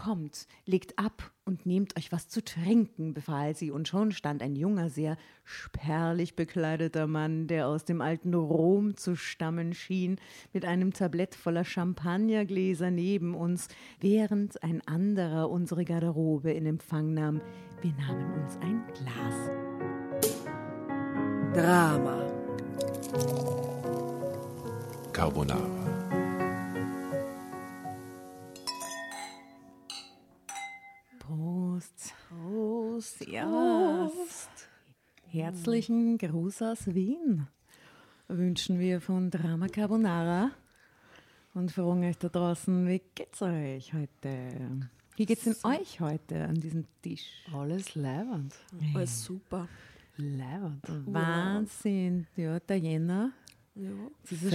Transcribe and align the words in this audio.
kommt, 0.00 0.46
legt 0.64 0.98
ab 0.98 1.30
und 1.44 1.66
nehmt 1.66 1.96
euch 1.98 2.10
was 2.10 2.28
zu 2.28 2.42
trinken, 2.42 3.12
befahl 3.12 3.54
sie, 3.54 3.70
und 3.70 3.86
schon 3.86 4.12
stand 4.12 4.42
ein 4.42 4.56
junger, 4.56 4.88
sehr 4.88 5.18
spärlich 5.44 6.36
bekleideter 6.36 7.06
Mann, 7.06 7.48
der 7.48 7.66
aus 7.66 7.84
dem 7.84 8.00
alten 8.00 8.32
Rom 8.32 8.96
zu 8.96 9.14
stammen 9.14 9.74
schien, 9.74 10.16
mit 10.54 10.64
einem 10.64 10.94
Tablett 10.94 11.34
voller 11.34 11.64
Champagnergläser 11.64 12.90
neben 12.90 13.34
uns, 13.34 13.68
während 14.00 14.62
ein 14.62 14.80
anderer 14.86 15.50
unsere 15.50 15.84
Garderobe 15.84 16.50
in 16.52 16.64
Empfang 16.64 17.12
nahm. 17.12 17.42
Wir 17.82 17.92
nahmen 17.92 18.32
uns 18.42 18.56
ein 18.62 18.82
Glas. 18.94 19.50
Drama. 21.52 22.26
Carbonara. 25.12 25.79
Ja. 33.26 34.10
Herzlichen 35.26 36.18
Gruß 36.18 36.62
aus 36.62 36.86
Wien 36.86 37.46
wünschen 38.28 38.78
wir 38.78 39.00
von 39.00 39.30
Drama 39.30 39.68
Carbonara 39.68 40.50
und 41.54 41.72
fragen 41.72 42.04
euch 42.04 42.18
da 42.18 42.28
draußen, 42.28 42.86
wie 42.86 43.00
geht's 43.14 43.40
euch 43.40 43.94
heute? 43.94 44.90
Wie 45.16 45.24
geht's 45.24 45.44
denn 45.44 45.56
euch 45.64 46.00
heute 46.00 46.44
an 46.44 46.56
diesem 46.56 46.84
Tisch? 47.00 47.42
Alles 47.54 47.94
leibend. 47.94 48.54
Alles 48.94 49.24
super. 49.24 49.66
Leibend. 50.16 50.82
Wahnsinn, 51.06 52.26
ja, 52.36 52.60
der 52.60 52.78
Jänner. 52.78 53.32
Ja. 53.74 53.90
Das 54.28 54.32
ist 54.32 54.54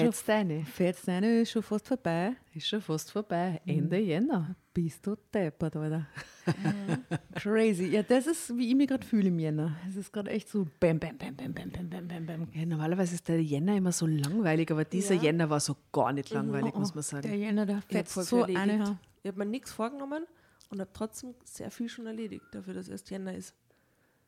Fetzt 0.73 1.09
eine, 1.09 1.41
ist 1.41 1.51
schon 1.51 1.63
fast 1.63 1.87
vorbei. 1.87 2.35
Ist 2.53 2.67
schon 2.67 2.81
fast 2.81 3.11
vorbei. 3.11 3.61
Ende 3.65 3.97
Jänner. 3.97 4.55
Bist 4.73 5.07
du 5.07 5.15
deppert, 5.33 5.75
Alter. 5.77 6.05
Crazy. 7.35 7.85
Ja, 7.85 8.03
das 8.03 8.27
ist, 8.27 8.55
wie 8.57 8.69
ich 8.69 8.75
mich 8.75 8.87
gerade 8.89 9.05
fühle 9.05 9.29
im 9.29 9.39
Jänner. 9.39 9.77
Es 9.87 9.95
ist 9.95 10.11
gerade 10.11 10.29
echt 10.31 10.49
so 10.49 10.67
bam, 10.79 10.99
bam, 10.99 11.17
bam, 11.17 11.35
bam, 11.35 11.53
bam, 11.53 11.71
bam, 11.71 11.89
bam, 11.89 12.07
bam, 12.07 12.25
bam. 12.25 12.47
Ja, 12.53 12.65
normalerweise 12.65 13.15
ist 13.15 13.27
der 13.27 13.41
Jänner 13.41 13.77
immer 13.77 13.91
so 13.93 14.05
langweilig, 14.05 14.69
aber 14.71 14.83
dieser 14.85 15.15
Ja. 15.15 15.23
Jänner 15.23 15.49
war 15.49 15.59
so 15.61 15.75
gar 15.91 16.11
nicht 16.11 16.29
langweilig, 16.31 16.73
Oh, 16.75 16.79
muss 16.79 16.93
man 16.93 17.03
Der 17.03 17.21
sagen. 17.23 17.39
Jänner, 17.39 17.65
der 17.65 17.77
habe 17.77 17.85
fetzt 17.87 18.13
voll 18.13 18.23
so 18.23 18.45
viel 18.45 18.57
eine. 18.57 18.71
erledigt. 18.73 18.97
Ich 19.23 19.27
habe 19.29 19.39
mir 19.39 19.45
nichts 19.45 19.71
vorgenommen 19.71 20.25
und 20.69 20.79
habe 20.81 20.89
trotzdem 20.93 21.33
sehr 21.45 21.71
viel 21.71 21.87
schon 21.89 22.05
erledigt, 22.05 22.43
dafür, 22.51 22.73
dass 22.73 22.89
erst 22.89 23.09
Jänner 23.09 23.33
ist. 23.33 23.55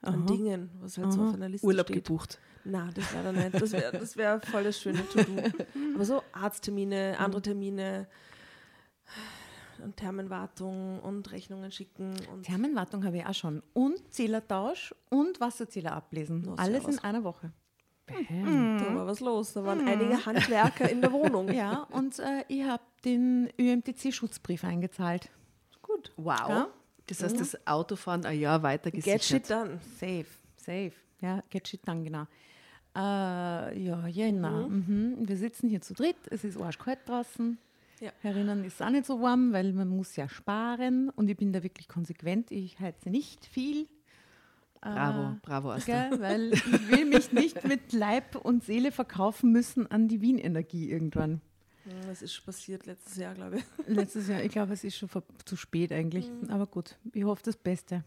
An 0.01 0.25
Dingen, 0.27 0.69
was 0.79 0.97
halt 0.97 1.11
so 1.11 1.21
auf 1.23 1.33
einer 1.33 1.49
Liste 1.49 1.65
Urlaub 1.65 1.87
steht. 1.87 2.05
gebucht. 2.05 2.39
Na, 2.63 2.89
das 2.93 3.11
leider 3.13 3.31
nicht. 3.31 3.53
Das 3.59 3.71
wäre 3.71 3.91
das 3.97 4.15
wär 4.17 4.39
voll 4.41 4.63
das 4.63 4.79
schöne 4.79 5.07
To-Do. 5.09 5.41
Aber 5.95 6.05
so 6.05 6.21
Arzttermine, 6.33 7.15
andere 7.19 7.41
Termine 7.41 8.07
und 9.83 9.95
Thermenwartung 9.97 10.99
und 10.99 11.31
Rechnungen 11.31 11.71
schicken 11.71 12.13
und 12.33 12.43
Thermenwartung 12.43 13.05
habe 13.05 13.17
ich 13.17 13.25
auch 13.25 13.33
schon. 13.33 13.61
Und 13.73 14.13
Zählertausch 14.13 14.93
und 15.09 15.39
Wasserzähler 15.39 15.93
ablesen. 15.93 16.43
Na, 16.45 16.55
Alles 16.55 16.85
in 16.85 16.99
einer 16.99 17.23
Woche. 17.23 17.51
da 18.07 18.95
war 18.95 19.05
was 19.07 19.19
los. 19.19 19.53
Da 19.53 19.63
waren 19.65 19.87
einige 19.87 20.25
Handwerker 20.25 20.89
in 20.89 21.01
der 21.01 21.11
Wohnung. 21.11 21.47
Ja, 21.53 21.83
und 21.91 22.19
äh, 22.19 22.43
ich 22.47 22.63
habe 22.63 22.83
den 23.05 23.49
ÖMTC-Schutzbrief 23.59 24.63
eingezahlt. 24.63 25.29
Gut. 25.81 26.11
Wow. 26.17 26.49
Ja. 26.49 26.67
Das 27.07 27.23
heißt, 27.23 27.39
das 27.39 27.67
Autofahren 27.67 28.25
ein 28.25 28.39
Jahr 28.39 28.63
weiter 28.63 28.91
Get 28.91 29.03
gesichert. 29.03 29.23
shit 29.23 29.49
done. 29.49 29.79
Safe, 29.99 30.25
safe. 30.55 30.93
Ja, 31.21 31.43
get 31.49 31.67
shit 31.67 31.87
done, 31.87 32.03
genau. 32.03 32.27
Äh, 32.95 33.79
ja, 33.79 34.07
Jänner. 34.07 34.67
Mhm. 34.67 35.27
Wir 35.27 35.37
sitzen 35.37 35.69
hier 35.69 35.81
zu 35.81 35.93
dritt. 35.93 36.17
Es 36.29 36.43
ist 36.43 36.59
arschkalt 36.59 36.99
draußen. 37.05 37.57
Ja. 37.99 38.11
Herinnen 38.21 38.63
ist 38.63 38.81
auch 38.81 38.89
nicht 38.89 39.05
so 39.05 39.21
warm, 39.21 39.53
weil 39.53 39.73
man 39.73 39.87
muss 39.87 40.15
ja 40.15 40.27
sparen. 40.29 41.09
Und 41.09 41.29
ich 41.29 41.37
bin 41.37 41.53
da 41.53 41.63
wirklich 41.63 41.87
konsequent. 41.87 42.51
Ich 42.51 42.79
heize 42.79 43.09
nicht 43.09 43.45
viel. 43.45 43.87
Bravo, 44.81 45.37
bravo, 45.41 45.71
Asta. 45.71 46.09
Gell? 46.09 46.19
Weil 46.19 46.53
ich 46.53 46.89
will 46.89 47.05
mich 47.05 47.31
nicht 47.31 47.63
mit 47.67 47.93
Leib 47.93 48.35
und 48.35 48.63
Seele 48.63 48.91
verkaufen 48.91 49.51
müssen 49.51 49.89
an 49.89 50.07
die 50.07 50.21
Wien-Energie 50.21 50.89
irgendwann. 50.89 51.41
Das 52.07 52.21
ist 52.21 52.45
passiert 52.45 52.85
letztes 52.85 53.17
Jahr, 53.17 53.33
glaube 53.33 53.57
ich. 53.57 53.63
Letztes 53.87 54.27
Jahr, 54.27 54.43
ich 54.43 54.51
glaube, 54.51 54.73
es 54.73 54.83
ist 54.83 54.97
schon 54.97 55.09
zu 55.45 55.55
spät 55.55 55.91
eigentlich. 55.91 56.29
Aber 56.49 56.67
gut, 56.67 56.97
ich 57.13 57.23
hoffe 57.23 57.43
das 57.43 57.55
Beste. 57.55 58.03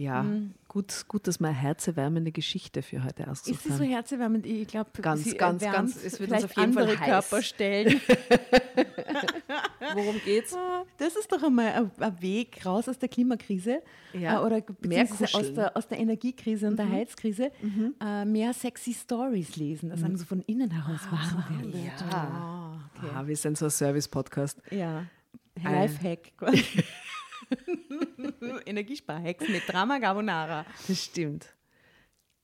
Ja, 0.00 0.24
gut, 0.66 1.04
gut, 1.08 1.26
dass 1.26 1.40
wir 1.40 1.48
eine 1.48 1.56
herzerwärmende 1.56 2.32
Geschichte 2.32 2.80
für 2.80 3.04
heute 3.04 3.24
Ist 3.24 3.44
sie 3.44 3.52
so 3.52 3.52
ausgesucht 3.52 3.80
haben. 3.80 3.88
herzerwärmend? 3.90 4.46
Ich 4.46 4.66
glaube, 4.68 4.90
Ganz, 5.02 5.24
sie 5.24 5.36
ganz, 5.36 5.62
ganz. 5.62 6.02
Es 6.02 6.18
wird 6.20 6.30
uns 6.32 6.44
auf 6.44 6.56
jeden 6.56 6.72
Fall 6.72 6.84
andere 6.84 6.98
heiß. 7.00 7.06
Körperstellen. 7.28 8.00
Worum 9.94 10.20
geht's? 10.24 10.56
Das 10.98 11.16
ist 11.16 11.30
doch 11.30 11.42
einmal 11.42 11.90
ein, 11.98 12.22
Weg 12.22 12.64
raus 12.64 12.88
aus 12.88 12.98
der 12.98 13.08
Klimakrise 13.08 13.82
Ja. 14.12 14.40
äh, 14.40 14.46
oder 14.46 14.62
Mehr 14.86 15.04
beziehungsweise 15.04 15.36
aus 15.38 15.52
der, 15.54 15.76
aus 15.76 15.88
der 15.88 15.98
Energiekrise 15.98 16.68
und 16.68 16.78
der 16.78 16.88
Heizkrise. 16.90 17.50
Äh, 18.00 18.24
mehr 18.24 18.54
sexy 18.54 18.94
Stories 18.94 19.56
lesen, 19.56 19.90
dass 19.90 20.02
einem 20.02 20.16
so 20.16 20.24
von 20.24 20.40
innen 20.42 20.70
heraus 20.70 21.00
warm 21.10 21.72
wird. 21.72 21.74
Ja. 22.10 22.78
Ah, 23.14 23.26
wir 23.26 23.36
sind 23.36 23.58
so 23.58 23.66
ein 23.66 23.70
Service-Podcast. 23.70 24.62
Ja. 24.70 25.04
Lifehack. 25.62 26.32
quasi. 26.38 26.64
Energiesparhacks 28.66 29.48
mit 29.48 29.62
Drama 29.68 29.98
Carbonara. 30.00 30.64
Das 30.88 31.04
stimmt. 31.04 31.46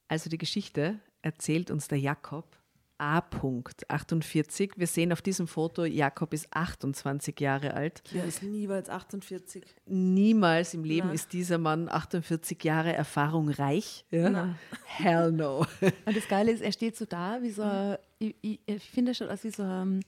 Also 0.08 0.30
die 0.30 0.38
Geschichte 0.38 1.00
erzählt 1.22 1.70
uns 1.70 1.88
der 1.88 1.98
Jakob 1.98 2.56
A. 2.98 3.18
48. 3.88 4.72
Wir 4.76 4.86
sehen 4.86 5.12
auf 5.12 5.20
diesem 5.20 5.46
Foto, 5.46 5.84
Jakob 5.84 6.32
ist 6.32 6.46
28 6.50 7.38
Jahre 7.40 7.74
alt. 7.74 8.02
Der 8.14 8.24
ist 8.24 8.42
niemals 8.42 8.88
48. 8.88 9.62
Niemals 9.84 10.72
im 10.72 10.82
Leben 10.82 11.08
Na. 11.08 11.12
ist 11.14 11.32
dieser 11.34 11.58
Mann 11.58 11.90
48 11.90 12.62
Jahre 12.64 12.94
Erfahrung 12.94 13.50
reich. 13.50 14.06
Ja? 14.10 14.54
Hell 14.86 15.30
no. 15.32 15.66
Und 16.06 16.16
das 16.16 16.26
Geile 16.26 16.52
ist, 16.52 16.62
er 16.62 16.72
steht 16.72 16.96
so 16.96 17.04
da 17.04 17.42
wie 17.42 17.50
so, 17.50 17.62
ein- 17.62 17.98
ich, 18.18 18.34
ich, 18.40 18.60
ich 18.64 18.82
finde, 18.90 19.10
er 19.10 19.14
schaut 19.14 19.28
aus 19.28 19.44
wie 19.44 19.50
so 19.50 19.62
ein 19.62 20.02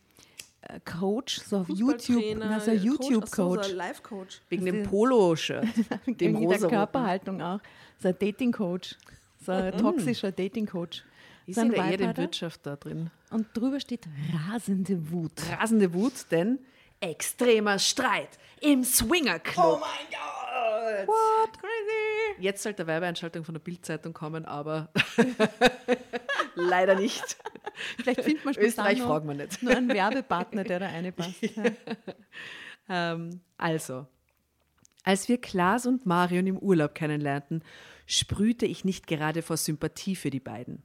Coach, 0.84 1.40
so 1.40 1.58
auf 1.58 1.68
YouTube, 1.68 2.22
na, 2.36 2.60
so 2.60 2.70
ein 2.72 2.78
Coach, 2.84 3.18
ach 3.22 3.26
so, 3.28 3.58
ein 3.60 3.76
Life-Coach. 3.76 4.40
Wegen 4.48 4.64
dem 4.66 4.82
Polo-Shirt, 4.82 5.64
dem 6.06 6.16
Wegen 6.18 6.40
der 6.40 6.50
rosa 6.50 6.68
Körperhaltung 6.68 7.40
auch. 7.40 7.60
So 8.00 8.08
ein 8.08 8.16
Dating-Coach. 8.18 8.96
So 9.44 9.52
ein 9.52 9.78
toxischer 9.78 10.32
Dating-Coach. 10.32 11.04
Ich 11.46 11.54
So 11.54 11.62
sehe 11.62 11.70
da 11.70 11.88
eher 11.90 11.96
den. 11.96 12.16
Wirtschaft 12.16 12.66
da 12.66 12.76
drin. 12.76 13.10
Und 13.30 13.46
drüber 13.56 13.80
steht 13.80 14.06
rasende 14.50 15.10
Wut. 15.10 15.32
Rasende 15.58 15.94
Wut, 15.94 16.12
denn 16.30 16.58
extremer 17.00 17.78
Streit 17.78 18.30
im 18.60 18.84
Swinger 18.84 19.38
Club. 19.38 19.64
Oh 19.64 19.78
mein 19.80 20.06
Gott! 20.10 21.06
What? 21.08 21.52
Crazy! 21.58 21.97
Jetzt 22.40 22.62
sollte 22.62 22.82
eine 22.82 22.88
Werbeeinschaltung 22.88 23.44
von 23.44 23.54
der 23.54 23.60
Bildzeitung 23.60 24.12
kommen, 24.12 24.44
aber 24.44 24.90
leider 26.54 26.94
nicht. 26.94 27.36
Vielleicht 27.96 28.22
findet 28.22 28.44
man 28.44 28.56
Österreich 28.56 29.00
fragen 29.00 29.28
wir 29.28 29.34
nicht. 29.34 29.62
Nur 29.62 29.76
einen 29.76 29.88
Werbepartner, 29.88 30.64
der 30.64 30.80
da 30.80 30.86
eine 30.86 31.12
passt. 31.12 31.42
Ja. 31.42 31.64
Ähm, 32.90 33.42
also, 33.58 34.06
als 35.04 35.28
wir 35.28 35.38
Klaas 35.38 35.84
und 35.84 36.06
Marion 36.06 36.46
im 36.46 36.58
Urlaub 36.58 36.94
kennenlernten, 36.94 37.62
sprühte 38.06 38.64
ich 38.64 38.82
nicht 38.82 39.06
gerade 39.06 39.42
vor 39.42 39.58
Sympathie 39.58 40.16
für 40.16 40.30
die 40.30 40.40
beiden. 40.40 40.82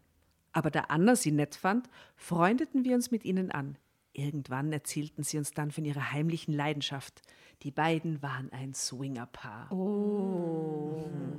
Aber 0.52 0.70
da 0.70 0.81
Anna 0.90 1.16
sie 1.16 1.31
nett 1.31 1.56
fand, 1.56 1.90
freundeten 2.18 2.84
wir 2.84 2.96
uns 2.96 3.09
mit 3.09 3.24
ihnen 3.24 3.52
an. 3.52 3.78
Irgendwann 4.13 4.72
erzählten 4.72 5.24
sie 5.24 5.38
uns 5.38 5.51
dann 5.51 5.72
von 5.72 5.85
ihrer 5.85 6.12
heimlichen 6.12 6.53
Leidenschaft. 6.53 7.22
Die 7.63 7.72
beiden 7.72 8.22
waren 8.22 8.51
ein 8.51 8.74
Swingerpaar. 8.74 9.69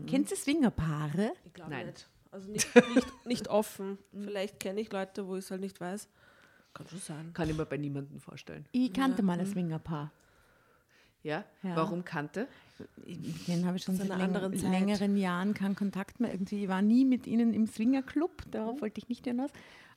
Kennt 0.06 0.30
ihr 0.30 0.36
Swingerpaare? 0.36 1.32
Ich 1.44 1.54
glaube 1.54 1.70
Nein. 1.70 1.86
nicht. 1.86 2.08
Also 2.30 2.50
nicht, 2.50 2.74
nicht, 2.94 3.26
nicht 3.26 3.48
offen. 3.48 3.98
Vielleicht 4.12 4.58
kenne 4.58 4.80
ich 4.80 4.90
Leute, 4.90 5.28
wo 5.28 5.36
ich 5.36 5.44
es 5.44 5.50
halt 5.52 5.60
nicht 5.60 5.80
weiß. 5.80 6.08
Kann 6.72 6.88
schon 6.88 6.98
sein. 6.98 7.30
Kann 7.32 7.48
ich 7.48 7.56
mir 7.56 7.64
bei 7.64 7.76
niemandem 7.76 8.18
vorstellen. 8.18 8.66
Ich 8.72 8.92
kannte 8.92 9.22
mal 9.22 9.38
ein 9.38 9.46
Swingerpaar. 9.46 10.10
Ja? 11.22 11.44
Ja. 11.62 11.76
Warum 11.76 12.04
kannte? 12.04 12.48
Denen 13.46 13.64
habe 13.64 13.76
ich 13.76 13.84
schon 13.84 13.96
seit 13.96 14.10
einer 14.10 14.18
läng 14.18 14.34
anderen 14.34 14.58
Zeit. 14.58 14.70
längeren 14.70 15.16
Jahren 15.16 15.54
keinen 15.54 15.76
Kontakt 15.76 16.18
mehr. 16.18 16.32
Irgendwie, 16.32 16.64
ich 16.64 16.68
war 16.68 16.82
nie 16.82 17.04
mit 17.04 17.28
ihnen 17.28 17.54
im 17.54 17.66
Swingerclub, 17.66 18.42
darauf 18.50 18.80
wollte 18.80 18.98
ich 18.98 19.08
nicht 19.08 19.24
hinaus. 19.24 19.50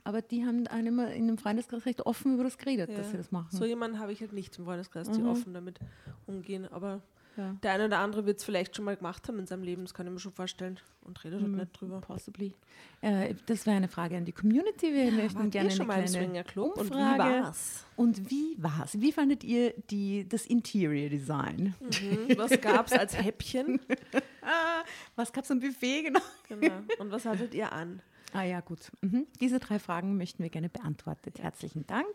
Aber 0.07 0.21
die 0.21 0.45
haben 0.45 0.65
einen 0.67 0.87
immer 0.87 1.11
in 1.11 1.23
einem 1.23 1.37
Freundeskreis 1.37 1.85
recht 1.85 2.05
offen 2.05 2.35
über 2.35 2.45
das 2.45 2.57
geredet, 2.57 2.97
dass 2.97 3.11
sie 3.11 3.17
das 3.17 3.29
machen. 3.33 3.49
So 3.51 3.65
jemanden 3.65 3.99
habe 3.99 4.13
ich 4.13 4.21
halt 4.21 4.31
nicht 4.31 4.57
im 4.57 4.63
Freundeskreis, 4.63 5.11
die 5.11 5.21
offen 5.21 5.53
damit 5.53 5.79
umgehen. 6.27 6.65
Aber 6.71 7.01
Ja. 7.35 7.57
der 7.61 7.73
eine 7.73 7.85
oder 7.87 7.99
andere 7.99 8.25
wird 8.25 8.39
es 8.39 8.45
vielleicht 8.45 8.73
schon 8.75 8.85
mal 8.85 8.95
gemacht 8.95 9.27
haben 9.27 9.37
in 9.37 9.45
seinem 9.47 9.63
Leben, 9.63 9.81
das 9.83 9.93
kann 9.93 10.07
ich 10.07 10.13
mir 10.13 10.19
schon 10.19 10.31
vorstellen. 10.31 10.79
Und 11.01 11.21
redet 11.25 11.41
halt 11.41 11.51
nicht 11.51 11.73
drüber. 11.73 11.99
Possibly. 11.99 12.53
Äh, 13.01 13.35
das 13.47 13.65
wäre 13.65 13.75
eine 13.75 13.89
Frage 13.89 14.15
an 14.15 14.23
die 14.23 14.31
Community. 14.31 14.93
Wir 14.93 15.11
möchten 15.11 15.39
wart 15.39 15.51
gerne 15.51 15.71
schon 15.71 15.81
eine 15.81 15.87
mal 15.87 15.93
kleine 16.07 16.25
Swingerclub? 16.25 16.77
Und 16.77 16.89
wie 16.89 16.93
war's? 16.95 17.85
Und 17.97 18.29
wie 18.31 18.55
war's? 18.57 18.99
Wie 19.01 19.11
fandet 19.11 19.43
ihr 19.43 19.73
die, 19.89 20.27
das 20.27 20.45
Interior 20.45 21.09
Design? 21.09 21.75
Mhm. 21.81 22.37
Was 22.37 22.59
gab 22.61 22.87
es 22.87 22.93
als 22.93 23.21
Häppchen? 23.21 23.81
Was 25.17 25.33
gab's 25.33 25.51
am 25.51 25.59
Buffet 25.59 26.03
genau? 26.03 26.21
Genau. 26.47 26.79
Und 26.99 27.11
was 27.11 27.25
hattet 27.25 27.53
ihr 27.53 27.71
an? 27.73 28.01
Ah 28.33 28.43
ja, 28.43 28.59
gut. 28.59 28.91
Mhm. 29.01 29.25
Diese 29.41 29.59
drei 29.59 29.79
Fragen 29.79 30.17
möchten 30.17 30.43
wir 30.43 30.49
gerne 30.49 30.69
beantwortet. 30.69 31.39
Herzlichen 31.41 31.85
Dank. 31.87 32.05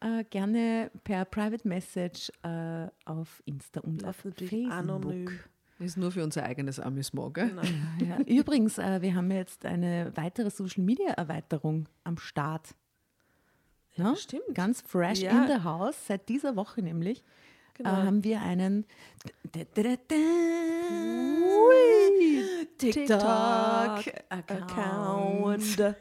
äh, 0.00 0.24
gerne 0.24 0.90
per 1.04 1.24
Private 1.24 1.66
Message 1.66 2.30
äh, 2.42 2.88
auf 3.04 3.42
Insta 3.46 3.80
und 3.80 4.04
auf 4.04 4.16
Facebook. 4.16 4.70
anonym. 4.72 5.30
Ist 5.80 5.96
nur 5.96 6.12
für 6.12 6.22
unser 6.22 6.44
eigenes 6.44 6.78
Amüsement, 6.78 7.34
gell? 7.34 7.48
Genau. 7.48 7.62
Ja, 8.08 8.18
übrigens, 8.26 8.78
äh, 8.78 9.02
wir 9.02 9.14
haben 9.14 9.30
jetzt 9.30 9.64
eine 9.66 10.12
weitere 10.14 10.50
Social 10.50 10.84
Media 10.84 11.10
Erweiterung 11.14 11.88
am 12.04 12.16
Start. 12.18 12.74
Ja, 13.96 14.10
Ja, 14.10 14.16
stimmt. 14.16 14.54
Ganz 14.54 14.80
fresh 14.82 15.20
Ja. 15.20 15.42
in 15.42 15.48
the 15.48 15.64
house, 15.64 16.06
seit 16.06 16.28
dieser 16.28 16.54
Woche 16.56 16.80
nämlich. 16.82 17.22
Genau. 17.74 17.90
Äh, 17.90 18.06
haben 18.06 18.22
wir 18.24 18.40
einen 18.42 18.86
TikTok-Account. 22.78 24.12
Account. 24.30 25.96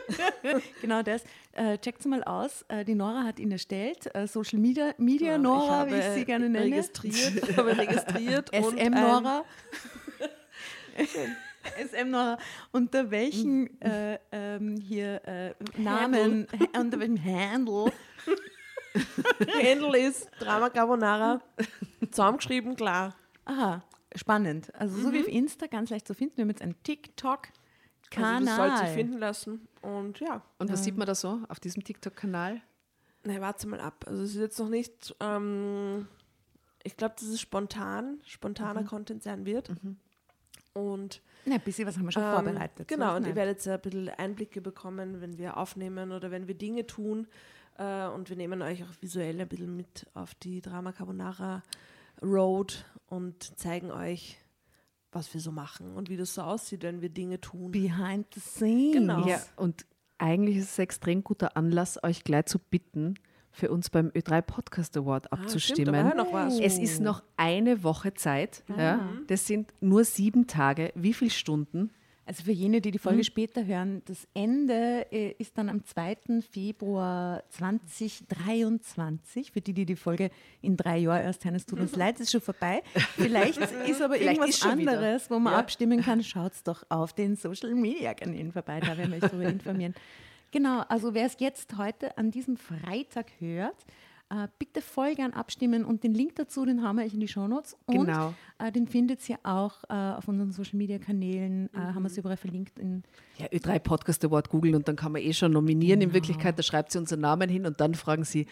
Genau 0.80 1.02
das. 1.02 1.22
Äh, 1.52 1.78
checkt's 1.78 2.04
mal 2.06 2.24
aus. 2.24 2.64
Äh, 2.68 2.84
die 2.84 2.94
Nora 2.94 3.22
hat 3.22 3.38
ihn 3.38 3.52
erstellt. 3.52 4.12
Äh, 4.14 4.26
Social 4.26 4.58
Media, 4.58 4.92
Media 4.98 5.36
Genau, 5.36 5.58
Nora, 5.58 5.88
wie 5.88 5.94
ich 5.94 6.04
sie 6.14 6.24
gerne 6.24 6.48
nenne. 6.48 6.64
Registriert, 6.66 7.48
ich 7.48 7.56
habe 7.56 7.76
registriert 7.76 8.50
SM 8.52 8.90
Nora. 8.90 9.44
SM 11.78 12.10
Nora. 12.10 12.38
Unter 12.72 13.10
welchen 13.10 13.80
äh, 13.80 14.18
ähm, 14.32 14.76
hier 14.76 15.22
äh, 15.26 15.54
Namen, 15.76 16.48
unter 16.76 16.98
welchem 16.98 17.24
Handle 17.24 17.92
Handle 19.62 19.98
ist 19.98 20.28
Drama 20.38 20.70
Carbonara. 20.70 21.40
Zusammengeschrieben, 22.10 22.76
klar. 22.76 23.14
Aha, 23.44 23.82
spannend. 24.14 24.74
Also 24.74 25.00
so 25.00 25.12
wie 25.12 25.20
auf 25.20 25.28
Insta, 25.28 25.66
ganz 25.66 25.90
leicht 25.90 26.06
zu 26.06 26.14
finden. 26.14 26.36
Wir 26.36 26.42
haben 26.42 26.50
jetzt 26.50 26.62
einen 26.62 26.80
TikTok-Kanal. 26.82 28.34
Also 28.34 28.46
das 28.46 28.56
sollte 28.56 28.78
sich 28.78 28.88
finden 28.94 29.18
lassen. 29.18 29.68
Und 29.82 30.20
ja, 30.20 30.42
Und 30.58 30.72
was 30.72 30.84
sieht 30.84 30.96
man 30.96 31.06
da 31.06 31.14
so 31.14 31.40
auf 31.48 31.60
diesem 31.60 31.82
TikTok-Kanal? 31.84 32.60
na, 33.26 33.40
warte 33.40 33.66
mal 33.66 33.80
ab. 33.80 34.04
Also 34.06 34.22
es 34.22 34.30
ist 34.34 34.40
jetzt 34.40 34.58
noch 34.58 34.68
nicht, 34.68 35.16
ähm, 35.20 36.06
ich 36.82 36.96
glaube, 36.96 37.14
dass 37.18 37.26
es 37.28 37.40
spontan, 37.40 38.20
spontaner 38.24 38.84
Content 38.84 39.22
sein 39.22 39.46
wird. 39.46 39.70
Und 40.74 41.22
Na, 41.46 41.54
ein 41.54 41.60
bisschen 41.62 41.86
was 41.88 41.96
haben 41.96 42.04
wir 42.04 42.12
schon 42.12 42.22
ähm, 42.22 42.32
vorbereitet. 42.32 42.86
Genau, 42.88 43.12
So, 43.12 43.16
und 43.16 43.26
ihr 43.26 43.34
werdet 43.34 43.64
ja 43.64 43.74
ein 43.74 43.80
bisschen 43.80 44.08
Einblicke 44.10 44.60
bekommen, 44.60 45.20
wenn 45.22 45.38
wir 45.38 45.56
aufnehmen 45.56 46.12
oder 46.12 46.30
wenn 46.30 46.48
wir 46.48 46.54
Dinge 46.54 46.86
tun. 46.86 47.26
Äh, 47.78 48.08
und 48.08 48.28
wir 48.28 48.36
nehmen 48.36 48.60
euch 48.60 48.82
auch 48.82 48.92
visuell 49.00 49.40
ein 49.40 49.48
bisschen 49.48 49.74
mit 49.74 50.06
auf 50.14 50.34
die 50.34 50.60
Drama 50.60 50.92
Carbonara 50.92 51.62
Road 52.24 52.84
und 53.06 53.58
zeigen 53.58 53.90
euch, 53.90 54.38
was 55.12 55.32
wir 55.32 55.40
so 55.40 55.52
machen 55.52 55.94
und 55.94 56.08
wie 56.10 56.16
das 56.16 56.34
so 56.34 56.42
aussieht, 56.42 56.82
wenn 56.82 57.00
wir 57.00 57.08
Dinge 57.08 57.40
tun. 57.40 57.70
Behind 57.70 58.26
the 58.34 58.40
scenes. 58.40 58.94
Genau. 58.94 59.26
Ja, 59.26 59.40
und 59.56 59.86
eigentlich 60.18 60.56
ist 60.56 60.72
es 60.72 60.78
ein 60.78 60.82
extrem 60.84 61.22
guter 61.22 61.56
Anlass, 61.56 62.02
euch 62.02 62.24
gleich 62.24 62.46
zu 62.46 62.58
bitten, 62.58 63.14
für 63.50 63.70
uns 63.70 63.88
beim 63.90 64.08
Ö3 64.08 64.42
Podcast 64.42 64.96
Award 64.96 65.26
Ah, 65.32 65.36
stimmt, 65.36 65.44
abzustimmen. 65.46 65.94
aber 65.94 66.14
noch 66.16 66.32
was. 66.32 66.58
Es 66.58 66.76
ist 66.78 67.00
noch 67.00 67.22
eine 67.36 67.84
Woche 67.84 68.12
Zeit. 68.14 68.64
Ja. 68.76 69.08
Das 69.28 69.46
sind 69.46 69.72
nur 69.80 70.02
sieben 70.04 70.48
Tage. 70.48 70.90
Wie 70.96 71.14
viele 71.14 71.30
Stunden? 71.30 71.90
Also 72.26 72.44
für 72.44 72.52
jene, 72.52 72.80
die 72.80 72.90
die 72.90 72.98
Folge 72.98 73.22
später 73.22 73.66
hören, 73.66 74.02
das 74.06 74.26
Ende 74.32 75.06
äh, 75.12 75.32
ist 75.38 75.58
dann 75.58 75.68
am 75.68 75.84
2. 75.84 76.16
Februar 76.50 77.42
2023. 77.50 79.52
Für 79.52 79.60
die, 79.60 79.74
die 79.74 79.84
die 79.84 79.96
Folge 79.96 80.30
in 80.62 80.76
drei 80.76 80.98
Jahren 80.98 81.22
erst 81.22 81.44
hören, 81.44 81.54
es 81.54 81.66
tut 81.66 81.80
uns 81.80 81.94
leid, 81.96 82.14
es 82.16 82.22
ist 82.22 82.32
schon 82.32 82.40
vorbei. 82.40 82.82
Vielleicht 83.16 83.58
ist 83.58 84.00
aber 84.00 84.14
Vielleicht 84.14 84.38
irgendwas 84.38 84.48
ist 84.50 84.64
anderes, 84.64 85.30
wo 85.30 85.38
man 85.38 85.52
Ja. 85.52 85.58
abstimmen 85.58 86.00
kann. 86.02 86.22
Schaut 86.24 86.52
doch 86.64 86.82
auf 86.88 87.12
den 87.12 87.36
Social 87.36 87.74
Media 87.74 88.14
Kanälen 88.14 88.52
vorbei, 88.52 88.80
da 88.80 88.96
werden 88.96 89.12
wir 89.12 89.22
euch 89.22 89.30
darüber 89.30 89.48
informieren. 89.48 89.94
Genau, 90.50 90.80
also 90.88 91.12
wer 91.14 91.26
es 91.26 91.36
jetzt 91.40 91.76
heute 91.76 92.16
an 92.16 92.30
diesem 92.30 92.56
Freitag 92.56 93.26
hört, 93.38 93.76
äh, 94.34 94.48
bitte 94.58 94.80
voll 94.80 95.14
gern 95.14 95.32
abstimmen 95.32 95.84
und 95.84 96.02
den 96.02 96.14
Link 96.14 96.34
dazu, 96.36 96.64
den 96.64 96.82
haben 96.82 96.96
wir 96.98 97.04
euch 97.04 97.14
in 97.14 97.20
die 97.20 97.28
Shownotes. 97.28 97.76
Und 97.86 98.06
Genau. 98.06 98.34
äh, 98.58 98.72
den 98.72 98.86
findet 98.88 99.28
ihr 99.28 99.38
auch 99.44 99.84
äh, 99.88 99.92
auf 99.94 100.26
unseren 100.28 100.50
Social 100.52 100.76
Media 100.78 100.98
Kanälen, 100.98 101.68
äh, 101.74 101.78
haben 101.78 102.02
wir 102.02 102.08
es 102.08 102.18
überall 102.18 102.36
verlinkt 102.36 102.78
in 102.78 103.02
Ja, 103.38 103.46
Ö3 103.46 103.78
Podcast 103.78 104.24
Award 104.24 104.48
googeln 104.48 104.74
und 104.74 104.88
dann 104.88 104.96
kann 104.96 105.12
man 105.12 105.22
eh 105.22 105.32
schon 105.32 105.52
nominieren. 105.52 106.00
Genau. 106.00 106.10
In 106.10 106.14
Wirklichkeit, 106.14 106.58
da 106.58 106.62
schreibt 106.62 106.92
sie 106.92 106.98
unseren 106.98 107.20
Namen 107.20 107.48
hin 107.48 107.66
und 107.66 107.80
dann 107.80 107.94
fragen 107.94 108.24
sie, 108.24 108.46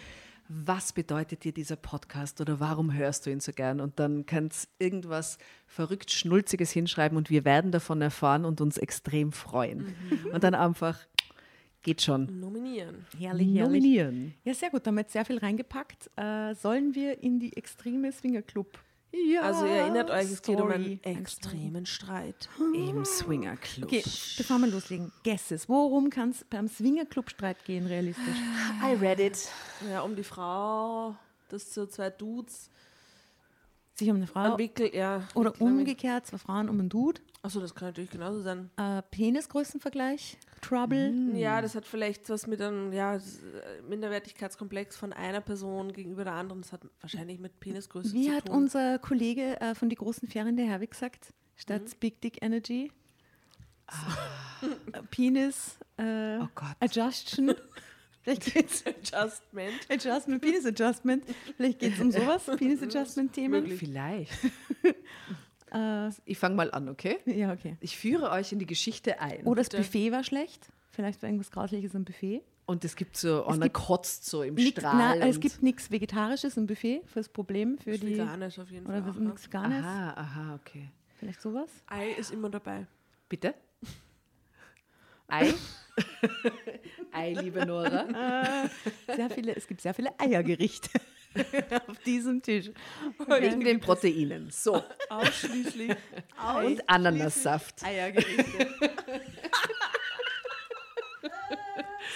was 0.49 0.93
bedeutet 0.93 1.44
dir 1.44 1.52
dieser 1.52 1.76
Podcast 1.76 2.40
oder 2.40 2.61
warum 2.61 2.93
hörst 2.93 3.25
du 3.25 3.31
ihn 3.31 3.40
so 3.40 3.52
gern? 3.52 3.81
Und 3.81 3.99
dann 3.99 4.26
kannst 4.26 4.69
irgendwas 4.79 5.38
verrückt 5.67 6.11
Schnulziges 6.11 6.70
hinschreiben 6.73 7.17
und 7.17 7.31
wir 7.31 7.44
werden 7.44 7.70
davon 7.70 8.02
erfahren 8.02 8.44
und 8.44 8.61
uns 8.61 8.76
extrem 8.76 9.32
freuen. 9.32 9.94
Und 10.32 10.44
dann 10.44 10.55
einfach, 10.55 10.99
geht 11.82 12.02
schon. 12.02 12.40
Nominieren. 12.40 13.06
Herrlich, 13.19 13.49
herrlich. 13.49 13.82
Nominieren. 13.82 14.34
Ja, 14.44 14.55
sehr 14.55 14.70
gut. 14.70 14.87
Da 14.87 14.88
haben 14.88 14.96
wir 14.96 15.02
jetzt 15.02 15.12
sehr 15.12 15.25
viel 15.25 15.38
reingepackt. 15.38 16.11
Äh, 16.17 16.55
sollen 16.55 16.94
wir 16.94 17.23
in 17.23 17.40
die 17.40 17.56
extreme 17.56 18.12
Swinger 18.12 18.43
Club? 18.43 18.79
Ja. 19.12 19.43
Also 19.43 19.67
ihr 19.67 19.73
erinnert 19.73 20.11
euch, 20.11 20.31
es 20.31 20.40
geht 20.40 20.58
um 20.58 20.70
einen 20.70 21.02
extremen 21.05 21.84
Streit. 21.84 22.49
Im 22.75 23.05
Swinger 23.05 23.56
Club. 23.56 23.88
Okay, 23.88 24.02
bevor 24.38 24.58
wir 24.58 24.69
loslegen, 24.69 25.12
Guesses. 25.23 25.69
Worum 25.69 26.08
kann 26.08 26.31
es 26.31 26.44
beim 26.49 26.67
Swinger 26.67 27.05
Club 27.05 27.29
Streit 27.29 27.62
gehen, 27.64 27.87
realistisch? 27.87 28.25
I 28.82 28.94
read 28.94 29.20
it. 29.20 29.49
Ja, 29.90 30.00
um 30.00 30.17
die 30.17 30.23
Frau, 30.23 31.14
dass 31.49 31.75
so 31.75 31.84
zwei 31.84 32.08
Dudes 32.08 32.70
Sich 33.94 34.08
um 34.08 34.17
eine 34.17 34.26
Frau 34.26 34.44
entwickelt, 34.52 34.94
ja. 34.94 35.29
oder 35.34 35.61
umgekehrt, 35.61 36.26
zwei 36.26 36.38
Frauen 36.38 36.70
um 36.70 36.81
einen 36.81 36.88
Dude. 36.88 37.20
Achso, 37.43 37.61
das 37.61 37.75
kann 37.75 37.88
natürlich 37.88 38.11
genauso 38.11 38.40
sein. 38.40 38.70
Äh, 38.79 39.02
Penisgrößenvergleich, 39.11 40.38
Trouble. 40.62 41.12
Ja, 41.35 41.61
das 41.61 41.75
hat 41.75 41.85
vielleicht 41.87 42.31
was 42.31 42.47
mit 42.47 42.62
einem 42.62 42.93
ja, 42.93 43.17
äh, 43.17 43.20
Minderwertigkeitskomplex 43.88 44.97
von 44.97 45.12
einer 45.12 45.41
Person 45.43 45.93
gegenüber 45.93 46.25
der 46.25 46.32
anderen. 46.35 46.62
Das 46.62 46.73
hat 46.73 46.81
wahrscheinlich 47.00 47.38
mit 47.38 47.61
Penisgröße 47.61 48.14
Wie 48.14 48.29
zu 48.29 48.35
hat 48.35 48.47
tun. 48.47 48.56
unser 48.56 48.99
Kollege 48.99 49.61
äh, 49.61 49.75
von 49.75 49.88
die 49.91 49.97
großen 49.97 50.26
Ferien, 50.29 50.56
der 50.56 50.67
Herwig, 50.67 50.93
gesagt? 50.93 51.35
Statt 51.56 51.82
Mhm. 51.82 51.93
Big 52.00 52.20
Dick 52.23 52.43
Energy. 52.43 52.91
Äh, 53.88 55.03
Penis 55.11 55.79
äh, 55.99 56.38
Oh 56.38 56.49
Gott. 56.55 56.76
Adjustment. 56.81 57.61
Vielleicht 58.23 58.55
geht's 58.55 58.85
Adjustment. 58.87 59.73
Adjustment, 59.91 60.41
Penis 60.41 60.65
Adjustment. 60.65 61.25
Vielleicht 61.56 61.81
geht 61.81 61.94
es 61.94 62.00
um 62.00 62.12
sowas, 62.12 62.47
Penis 62.56 62.81
Adjustment-Themen. 62.81 63.67
Vielleicht. 63.67 64.31
Äh, 65.73 66.11
Ich 66.25 66.39
fange 66.39 66.55
mal 66.57 66.71
an, 66.71 66.89
okay? 66.89 67.19
ja, 67.27 67.53
okay. 67.53 67.77
Ich 67.81 67.97
führe 67.97 68.31
euch 68.31 68.53
in 68.53 68.59
die 68.59 68.67
Geschichte 68.67 69.21
ein. 69.21 69.45
Oder 69.45 69.63
das 69.63 69.69
Buffet 69.71 70.13
war 70.13 70.23
schlecht. 70.25 70.69
Vielleicht 70.91 71.23
war 71.23 71.29
irgendwas 71.29 71.51
Grausliches 71.51 71.95
am 71.95 72.05
Buffet. 72.05 72.43
Und 72.67 72.85
es 72.85 72.95
gibt 72.97 73.17
so, 73.17 73.45
Anna 73.45 73.65
gibt 73.67 73.75
kotzt 73.75 74.25
so 74.27 74.43
im 74.43 74.55
Nix, 74.55 74.71
Strahl. 74.81 75.19
na, 75.19 75.27
es 75.27 75.41
gibt 75.41 75.63
nichts 75.63 75.91
Vegetarisches 75.91 76.57
im 76.57 76.67
Buffet 76.67 77.03
fürs 77.07 77.29
Problem, 77.29 77.77
für 77.79 77.99
die. 77.99 78.17
Veganisch 78.17 78.59
auf 78.59 78.71
jeden 78.71 78.87
Oder 78.87 78.99
Fall. 79.03 79.09
was 79.09 79.17
Auch, 79.17 79.21
ne? 79.21 79.27
nichts 79.27 79.47
Veganes. 79.47 79.85
Aha, 79.85 80.11
aha, 80.15 80.55
okay. 80.55 80.91
Vielleicht 81.19 81.41
sowas. 81.43 81.70
Ei 81.87 82.11
ist 82.13 82.31
immer 82.32 82.51
dabei. 82.51 82.87
Bitte? 83.29 83.55
Ei? 85.29 85.53
Ei, 87.13 87.32
liebe 87.35 87.65
Nora. 87.67 88.69
Sehr 89.06 89.31
viele, 89.31 89.56
es 89.56 89.67
gibt 89.67 89.81
sehr 89.81 89.94
viele 89.94 90.11
Eiergerichte 90.19 90.91
auf 91.89 91.98
diesem 92.05 92.43
Tisch. 92.43 92.70
Wegen 93.27 93.60
den 93.60 93.81
Proteinen. 93.81 94.51
So. 94.51 94.82
Ausschließlich. 95.08 95.91
Und 96.65 96.89
Ananassaft. 96.89 97.82
Eiergerichte. 97.84 98.69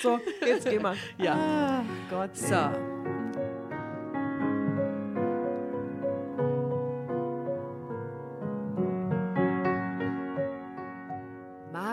So, 0.03 0.21
jetzt 0.45 0.69
gehen 0.69 0.83
wir. 0.83 0.95
Ja. 1.19 1.35
Ah, 1.35 1.85
Gott. 2.11 2.37
So. 2.37 3.06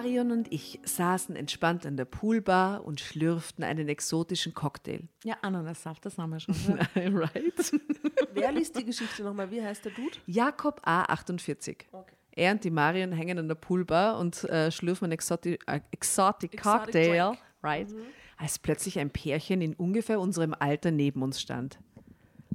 Marion 0.03 0.31
und 0.31 0.51
ich 0.51 0.81
saßen 0.83 1.33
entspannt 1.37 1.85
an 1.85 1.95
der 1.95 2.03
Poolbar 2.03 2.83
und 2.83 2.99
schlürften 2.99 3.63
einen 3.63 3.87
exotischen 3.87 4.53
Cocktail. 4.53 5.07
Ja, 5.23 5.37
Ananassaft, 5.41 6.05
das 6.05 6.17
haben 6.17 6.31
wir 6.31 6.41
schon. 6.41 6.53
right? 6.95 7.71
Wer 8.33 8.51
liest 8.51 8.77
die 8.77 8.83
Geschichte 8.83 9.23
nochmal? 9.23 9.49
Wie 9.49 9.61
heißt 9.61 9.85
der 9.85 9.93
Dude? 9.93 10.17
Jakob 10.25 10.85
A48. 10.85 11.85
Okay. 11.93 12.13
Er 12.31 12.51
und 12.51 12.65
die 12.65 12.69
Marion 12.69 13.13
hängen 13.13 13.39
an 13.39 13.47
der 13.47 13.55
Poolbar 13.55 14.19
und 14.19 14.43
äh, 14.49 14.71
schlürfen 14.71 15.05
einen 15.05 15.13
Exotic, 15.13 15.63
äh, 15.67 15.79
Exotic 15.91 16.53
Exotic 16.53 16.61
Cocktail, 16.61 17.29
Drink. 17.29 17.37
right? 17.63 17.87
Als 18.35 18.59
plötzlich 18.59 18.99
ein 18.99 19.09
Pärchen 19.09 19.61
in 19.61 19.73
ungefähr 19.73 20.19
unserem 20.19 20.53
Alter 20.53 20.91
neben 20.91 21.21
uns 21.21 21.39
stand. 21.39 21.79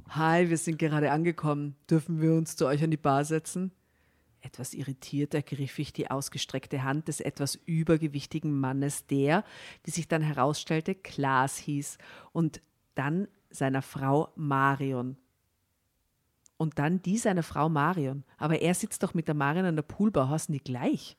Hi, 0.09 0.51
wir 0.51 0.57
sind 0.57 0.77
gerade 0.77 1.09
angekommen. 1.11 1.75
Dürfen 1.89 2.21
wir 2.21 2.33
uns 2.33 2.55
zu 2.55 2.67
euch 2.67 2.83
an 2.83 2.91
die 2.91 2.97
Bar 2.97 3.25
setzen? 3.25 3.71
Etwas 4.41 4.73
irritiert 4.73 5.33
ergriff 5.33 5.79
ich 5.79 5.91
die 5.91 6.09
ausgestreckte 6.09 6.83
Hand 6.83 7.07
des 7.07 7.19
etwas 7.19 7.55
übergewichtigen 7.55 8.57
Mannes, 8.57 9.05
der, 9.07 9.43
wie 9.83 9.91
sich 9.91 10.07
dann 10.07 10.21
herausstellte, 10.21 10.95
Klaas 10.95 11.57
hieß, 11.57 11.97
und 12.31 12.61
dann 12.95 13.27
seiner 13.49 13.81
Frau 13.81 14.31
Marion. 14.35 15.17
Und 16.57 16.79
dann 16.79 17.01
die 17.01 17.17
seiner 17.17 17.43
Frau 17.43 17.69
Marion. 17.69 18.23
Aber 18.37 18.61
er 18.61 18.73
sitzt 18.73 19.03
doch 19.03 19.13
mit 19.13 19.27
der 19.27 19.35
Marion 19.35 19.65
an 19.65 19.75
der 19.75 19.83
Poolbar, 19.83 20.29
heißen 20.29 20.53
die 20.53 20.63
gleich? 20.63 21.17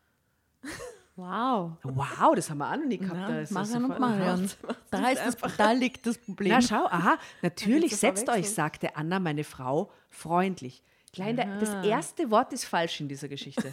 Wow. 1.17 1.73
Wow, 1.83 2.35
das 2.35 2.49
haben 2.49 2.59
wir 2.59 2.71
auch 2.71 2.77
noch 2.77 2.87
nie 2.87 2.99
gehabt. 2.99 3.19
Ja, 3.19 3.29
Da 3.29 3.41
ist 3.41 3.50
Marion 3.50 3.85
und 3.85 3.99
Marion. 3.99 4.50
Da, 4.91 5.11
ist 5.11 5.43
das, 5.43 5.57
da 5.57 5.73
liegt 5.73 6.07
das 6.07 6.17
Problem. 6.17 6.53
Na 6.53 6.62
schau, 6.62 6.87
aha, 6.87 7.19
natürlich, 7.43 7.97
setzt 7.97 8.29
euch, 8.29 8.50
sagte 8.50 8.97
Anna, 8.97 9.19
meine 9.19 9.45
Frau, 9.45 9.91
freundlich. 10.09 10.83
Klein, 11.12 11.37
der- 11.37 11.59
das 11.59 11.85
erste 11.85 12.31
Wort 12.31 12.52
ist 12.52 12.64
falsch 12.64 13.00
in 13.00 13.09
dieser 13.09 13.29
Geschichte. 13.29 13.73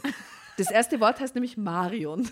Das 0.58 0.72
erste 0.72 1.00
Wort 1.00 1.20
heißt 1.20 1.36
nämlich 1.36 1.56
Marion. 1.56 2.28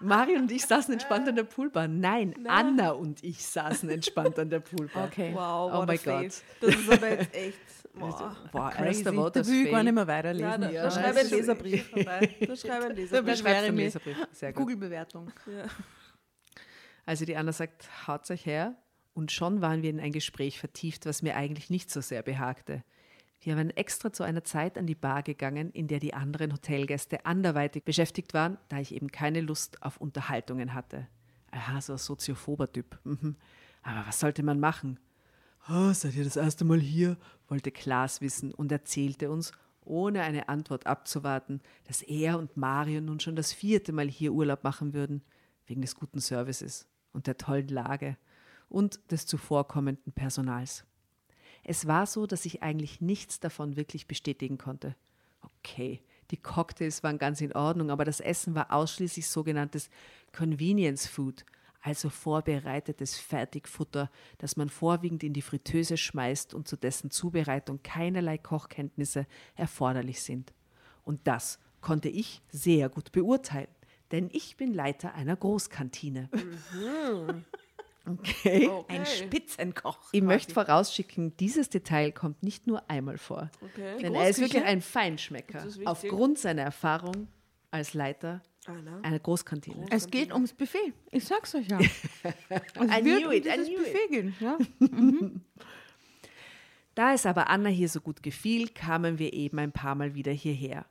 Marion 0.00 0.42
und 0.42 0.50
ich 0.52 0.66
saßen 0.66 0.92
entspannt 0.92 1.28
an 1.28 1.36
der 1.36 1.44
Poolbar. 1.44 1.86
Nein, 1.86 2.34
Anna 2.48 2.90
und 2.90 3.22
ich 3.22 3.46
saßen 3.46 3.88
entspannt 3.88 4.36
an 4.40 4.50
der 4.50 4.58
Poolbar. 4.58 5.06
Okay. 5.06 5.30
Wow, 5.32 5.72
Oh 5.72 5.84
mein. 5.86 5.98
Gott. 6.04 6.32
Das 6.60 6.74
ist 6.74 6.90
aber 6.90 7.10
jetzt 7.10 7.32
echt. 7.34 7.58
Boah. 7.94 8.36
Boah, 8.52 8.70
Crazy. 8.70 8.86
erster 9.04 9.16
Wort 9.16 9.36
da 9.36 9.40
das 9.40 9.48
will 9.48 9.64
ich 9.66 9.70
gar 9.70 9.82
nicht 9.84 9.92
mehr 9.94 10.06
weiterlesen. 10.06 10.48
Ja, 10.50 10.58
da, 10.58 10.70
Ja, 10.70 10.82
da 10.84 10.90
schreibe 10.90 11.18
ein 11.20 11.24
ist- 11.26 11.30
Leserbrief 11.30 11.88
vorbei. 11.90 12.34
Da 12.40 12.56
schreibe 12.56 12.84
ein 12.86 12.88
Da 12.90 12.94
Leserbrief. 12.94 13.42
Da 13.42 13.48
einen 13.58 13.74
mich. 13.76 13.84
Leserbrief. 13.84 14.16
Sehr 14.32 14.52
gut. 14.52 14.60
Google-Bewertung. 14.62 15.32
Ja. 15.46 15.64
Also 17.06 17.24
die 17.24 17.36
Anna 17.36 17.52
sagt, 17.52 17.88
haut 18.06 18.30
euch 18.30 18.44
her. 18.46 18.74
Und 19.14 19.32
schon 19.32 19.60
waren 19.60 19.82
wir 19.82 19.90
in 19.90 20.00
ein 20.00 20.12
Gespräch 20.12 20.58
vertieft, 20.58 21.06
was 21.06 21.22
mir 21.22 21.34
eigentlich 21.36 21.70
nicht 21.70 21.90
so 21.90 22.00
sehr 22.00 22.22
behagte. 22.22 22.82
Wir 23.40 23.56
waren 23.56 23.70
extra 23.70 24.12
zu 24.12 24.24
einer 24.24 24.42
Zeit 24.42 24.76
an 24.76 24.86
die 24.86 24.96
Bar 24.96 25.22
gegangen, 25.22 25.70
in 25.70 25.86
der 25.86 26.00
die 26.00 26.14
anderen 26.14 26.52
Hotelgäste 26.52 27.24
anderweitig 27.24 27.84
beschäftigt 27.84 28.34
waren, 28.34 28.58
da 28.68 28.78
ich 28.78 28.92
eben 28.92 29.12
keine 29.12 29.40
Lust 29.40 29.82
auf 29.82 29.98
Unterhaltungen 29.98 30.74
hatte. 30.74 31.06
Aha, 31.50 31.80
so 31.80 31.92
ein 31.92 31.98
soziophober 31.98 32.70
Typ. 32.70 32.98
Mhm. 33.04 33.36
Aber 33.82 34.06
was 34.06 34.20
sollte 34.20 34.42
man 34.42 34.58
machen? 34.60 34.98
"Ah, 35.66 35.94
seid 35.94 36.14
ihr 36.14 36.24
das 36.24 36.36
erste 36.36 36.64
Mal 36.64 36.80
hier? 36.80 37.16
wollte 37.48 37.70
Klaas 37.70 38.20
wissen 38.20 38.52
und 38.52 38.72
erzählte 38.72 39.30
uns, 39.30 39.52
ohne 39.84 40.22
eine 40.22 40.48
Antwort 40.48 40.86
abzuwarten, 40.86 41.60
dass 41.84 42.02
er 42.02 42.38
und 42.38 42.56
Mario 42.56 43.00
nun 43.00 43.20
schon 43.20 43.36
das 43.36 43.52
vierte 43.52 43.92
Mal 43.92 44.08
hier 44.08 44.32
Urlaub 44.32 44.64
machen 44.64 44.92
würden, 44.92 45.22
wegen 45.66 45.80
des 45.80 45.94
guten 45.94 46.20
Services 46.20 46.86
und 47.12 47.26
der 47.26 47.38
tollen 47.38 47.68
Lage 47.68 48.16
und 48.68 49.00
des 49.10 49.26
zuvorkommenden 49.26 50.12
Personals. 50.12 50.84
Es 51.68 51.86
war 51.86 52.06
so, 52.06 52.26
dass 52.26 52.46
ich 52.46 52.62
eigentlich 52.62 53.02
nichts 53.02 53.40
davon 53.40 53.76
wirklich 53.76 54.06
bestätigen 54.06 54.56
konnte. 54.56 54.96
Okay, 55.42 56.00
die 56.30 56.38
Cocktails 56.38 57.02
waren 57.02 57.18
ganz 57.18 57.42
in 57.42 57.52
Ordnung, 57.52 57.90
aber 57.90 58.06
das 58.06 58.20
Essen 58.20 58.54
war 58.54 58.72
ausschließlich 58.72 59.28
sogenanntes 59.28 59.90
Convenience 60.34 61.06
Food, 61.06 61.44
also 61.82 62.08
vorbereitetes 62.08 63.18
Fertigfutter, 63.18 64.10
das 64.38 64.56
man 64.56 64.70
vorwiegend 64.70 65.22
in 65.22 65.34
die 65.34 65.42
Fritteuse 65.42 65.98
schmeißt 65.98 66.54
und 66.54 66.66
zu 66.66 66.76
dessen 66.76 67.10
Zubereitung 67.10 67.82
keinerlei 67.82 68.38
Kochkenntnisse 68.38 69.26
erforderlich 69.54 70.22
sind. 70.22 70.54
Und 71.04 71.26
das 71.26 71.58
konnte 71.82 72.08
ich 72.08 72.40
sehr 72.48 72.88
gut 72.88 73.12
beurteilen, 73.12 73.68
denn 74.10 74.30
ich 74.32 74.56
bin 74.56 74.72
Leiter 74.72 75.12
einer 75.12 75.36
Großkantine. 75.36 76.30
Okay. 78.08 78.70
Ein 78.88 79.06
Spitzenkoch. 79.06 79.98
Ich 80.12 80.22
möchte 80.22 80.54
vorausschicken, 80.54 81.36
dieses 81.36 81.68
Detail 81.68 82.12
kommt 82.12 82.42
nicht 82.42 82.66
nur 82.66 82.88
einmal 82.90 83.18
vor. 83.18 83.50
Okay. 83.60 84.00
Denn 84.00 84.14
er 84.14 84.28
ist 84.28 84.40
wirklich 84.40 84.64
ein 84.64 84.80
Feinschmecker. 84.80 85.66
Aufgrund 85.84 86.38
seiner 86.38 86.62
Erfahrung 86.62 87.28
als 87.70 87.94
Leiter 87.94 88.42
einer 89.02 89.18
Großkantine. 89.18 89.86
Es 89.90 90.10
geht 90.10 90.32
ums 90.32 90.52
Buffet. 90.52 90.92
Ich 91.10 91.24
sag's 91.24 91.54
euch 91.54 91.68
ja. 91.68 91.78
Es 91.78 93.04
wird 93.04 93.26
um 93.26 93.42
dieses 93.42 93.68
Buffet 93.68 94.08
gehen. 94.10 94.34
Ja. 94.40 94.58
Da 96.94 97.14
es 97.14 97.26
aber 97.26 97.48
Anna 97.48 97.68
hier 97.68 97.88
so 97.88 98.00
gut 98.00 98.24
gefiel, 98.24 98.70
kamen 98.70 99.20
wir 99.20 99.32
eben 99.32 99.60
ein 99.60 99.70
paar 99.70 99.94
Mal 99.94 100.16
wieder 100.16 100.32
hierher. 100.32 100.84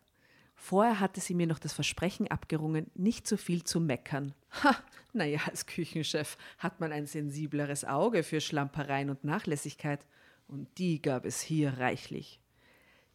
Vorher 0.60 1.00
hatte 1.00 1.22
sie 1.22 1.36
mir 1.36 1.46
noch 1.46 1.60
das 1.60 1.72
Versprechen 1.72 2.30
abgerungen, 2.30 2.90
nicht 2.96 3.28
so 3.28 3.38
viel 3.38 3.64
zu 3.64 3.80
meckern. 3.80 4.34
Ha, 4.64 4.76
naja, 5.14 5.40
als 5.46 5.68
Küchenchef 5.68 6.36
hat 6.58 6.80
man 6.80 6.92
ein 6.92 7.06
sensibleres 7.06 7.86
Auge 7.86 8.24
für 8.24 8.42
Schlampereien 8.42 9.12
und 9.12 9.24
Nachlässigkeit. 9.24 10.06
Und 10.48 10.68
die 10.80 11.02
gab 11.02 11.26
es 11.26 11.42
hier 11.42 11.78
reichlich. 11.78 12.42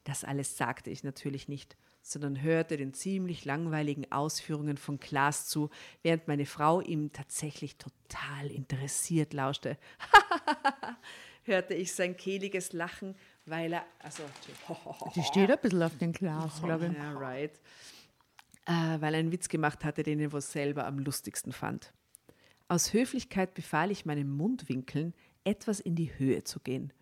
Das 0.05 0.23
alles 0.25 0.57
sagte 0.57 0.91
ich 0.91 1.03
natürlich 1.03 1.49
nicht, 1.49 1.77
sondern 2.01 2.41
hörte 2.41 2.77
den 2.77 2.95
ziemlich 2.95 3.45
langweiligen 3.45 4.11
Ausführungen 4.13 4.77
von 4.77 5.01
Klaas 5.01 5.49
zu, 5.49 5.69
während 6.03 6.29
meine 6.29 6.47
Frau 6.47 6.81
ihm 6.81 7.13
tatsächlich 7.13 7.77
total 7.77 8.51
interessiert 8.51 9.33
lauschte. 9.33 9.77
hörte 11.45 11.75
ich 11.75 11.93
sein 11.93 12.17
kehliges 12.17 12.73
Lachen, 12.73 13.17
weil 13.47 13.73
er, 13.73 13.85
also, 13.99 14.23
Die 15.15 15.23
steht 15.23 15.51
ein 15.51 15.59
bisschen 15.61 15.83
auf 15.83 15.97
den 15.99 16.13
Glas, 16.13 16.63
glaube 16.63 16.87
ich. 16.87 16.93
ja, 16.97 17.13
right. 17.13 17.61
Äh, 18.67 19.01
weil 19.01 19.15
er 19.15 19.21
einen 19.21 19.33
Witz 19.33 19.49
gemacht 19.49 19.85
hatte, 19.85 20.03
den 20.03 20.21
er 20.21 20.33
wohl 20.33 20.41
selber 20.41 20.87
am 20.87 20.99
lustigsten 21.01 21.53
fand. 21.53 21.93
Aus 22.69 22.93
Höflichkeit 22.93 23.55
befahl 23.55 23.91
ich 23.91 24.07
meinen 24.07 24.31
Mundwinkeln, 24.31 25.15
etwas 25.45 25.81
in 25.81 25.97
die 25.97 26.17
Höhe 26.19 26.45
zu 26.45 26.61
gehen. 26.61 26.93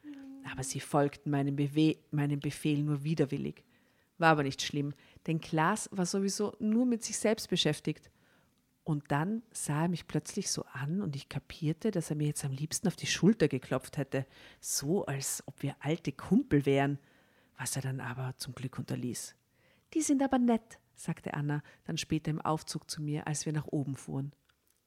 Aber 0.50 0.64
sie 0.64 0.80
folgten 0.80 1.30
meinem, 1.30 1.56
Bewe 1.56 1.97
meinem 2.11 2.40
Befehl 2.40 2.82
nur 2.82 3.04
widerwillig. 3.04 3.62
War 4.16 4.30
aber 4.30 4.42
nicht 4.42 4.62
schlimm, 4.62 4.94
denn 5.26 5.40
Klaas 5.40 5.88
war 5.92 6.06
sowieso 6.06 6.56
nur 6.59 6.87
mit 6.87 7.04
sich 7.04 7.18
selbst 7.18 7.49
beschäftigt. 7.49 8.11
Und 8.90 9.12
dann 9.12 9.44
sah 9.52 9.82
er 9.82 9.88
mich 9.88 10.09
plötzlich 10.09 10.50
so 10.50 10.64
an 10.73 11.00
und 11.00 11.14
ich 11.14 11.28
kapierte, 11.28 11.92
dass 11.92 12.11
er 12.11 12.16
mir 12.16 12.26
jetzt 12.26 12.44
am 12.44 12.50
liebsten 12.50 12.88
auf 12.88 12.97
die 12.97 13.06
Schulter 13.06 13.47
geklopft 13.47 13.99
hätte, 13.99 14.26
so 14.59 15.06
als 15.06 15.44
ob 15.47 15.62
wir 15.62 15.76
alte 15.78 16.11
Kumpel 16.11 16.66
wären, 16.66 16.99
was 17.56 17.76
er 17.76 17.82
dann 17.82 18.00
aber 18.00 18.35
zum 18.37 18.52
Glück 18.52 18.80
unterließ. 18.80 19.37
Die 19.94 20.00
sind 20.00 20.25
aber 20.25 20.40
nett, 20.40 20.80
sagte 20.97 21.35
Anna 21.35 21.62
dann 21.85 21.99
später 21.99 22.32
im 22.32 22.40
Aufzug 22.40 22.90
zu 22.90 23.00
mir, 23.00 23.28
als 23.28 23.47
wir 23.47 23.52
nach 23.52 23.68
oben 23.68 23.94
fuhren. 23.94 24.32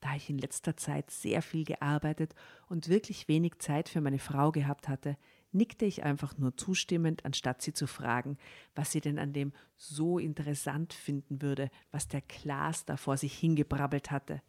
Da 0.00 0.14
ich 0.14 0.28
in 0.28 0.36
letzter 0.36 0.76
Zeit 0.76 1.10
sehr 1.10 1.40
viel 1.40 1.64
gearbeitet 1.64 2.34
und 2.68 2.90
wirklich 2.90 3.26
wenig 3.26 3.54
Zeit 3.60 3.88
für 3.88 4.02
meine 4.02 4.18
Frau 4.18 4.52
gehabt 4.52 4.86
hatte, 4.86 5.16
nickte 5.54 5.84
ich 5.84 6.02
einfach 6.02 6.36
nur 6.36 6.56
zustimmend, 6.56 7.24
anstatt 7.24 7.62
sie 7.62 7.72
zu 7.72 7.86
fragen, 7.86 8.36
was 8.74 8.92
sie 8.92 9.00
denn 9.00 9.18
an 9.18 9.32
dem 9.32 9.52
so 9.76 10.18
interessant 10.18 10.92
finden 10.92 11.42
würde, 11.42 11.70
was 11.90 12.08
der 12.08 12.22
Klaas 12.22 12.84
da 12.84 12.96
vor 12.96 13.16
sich 13.16 13.38
hingebrabbelt 13.38 14.10
hatte. 14.10 14.42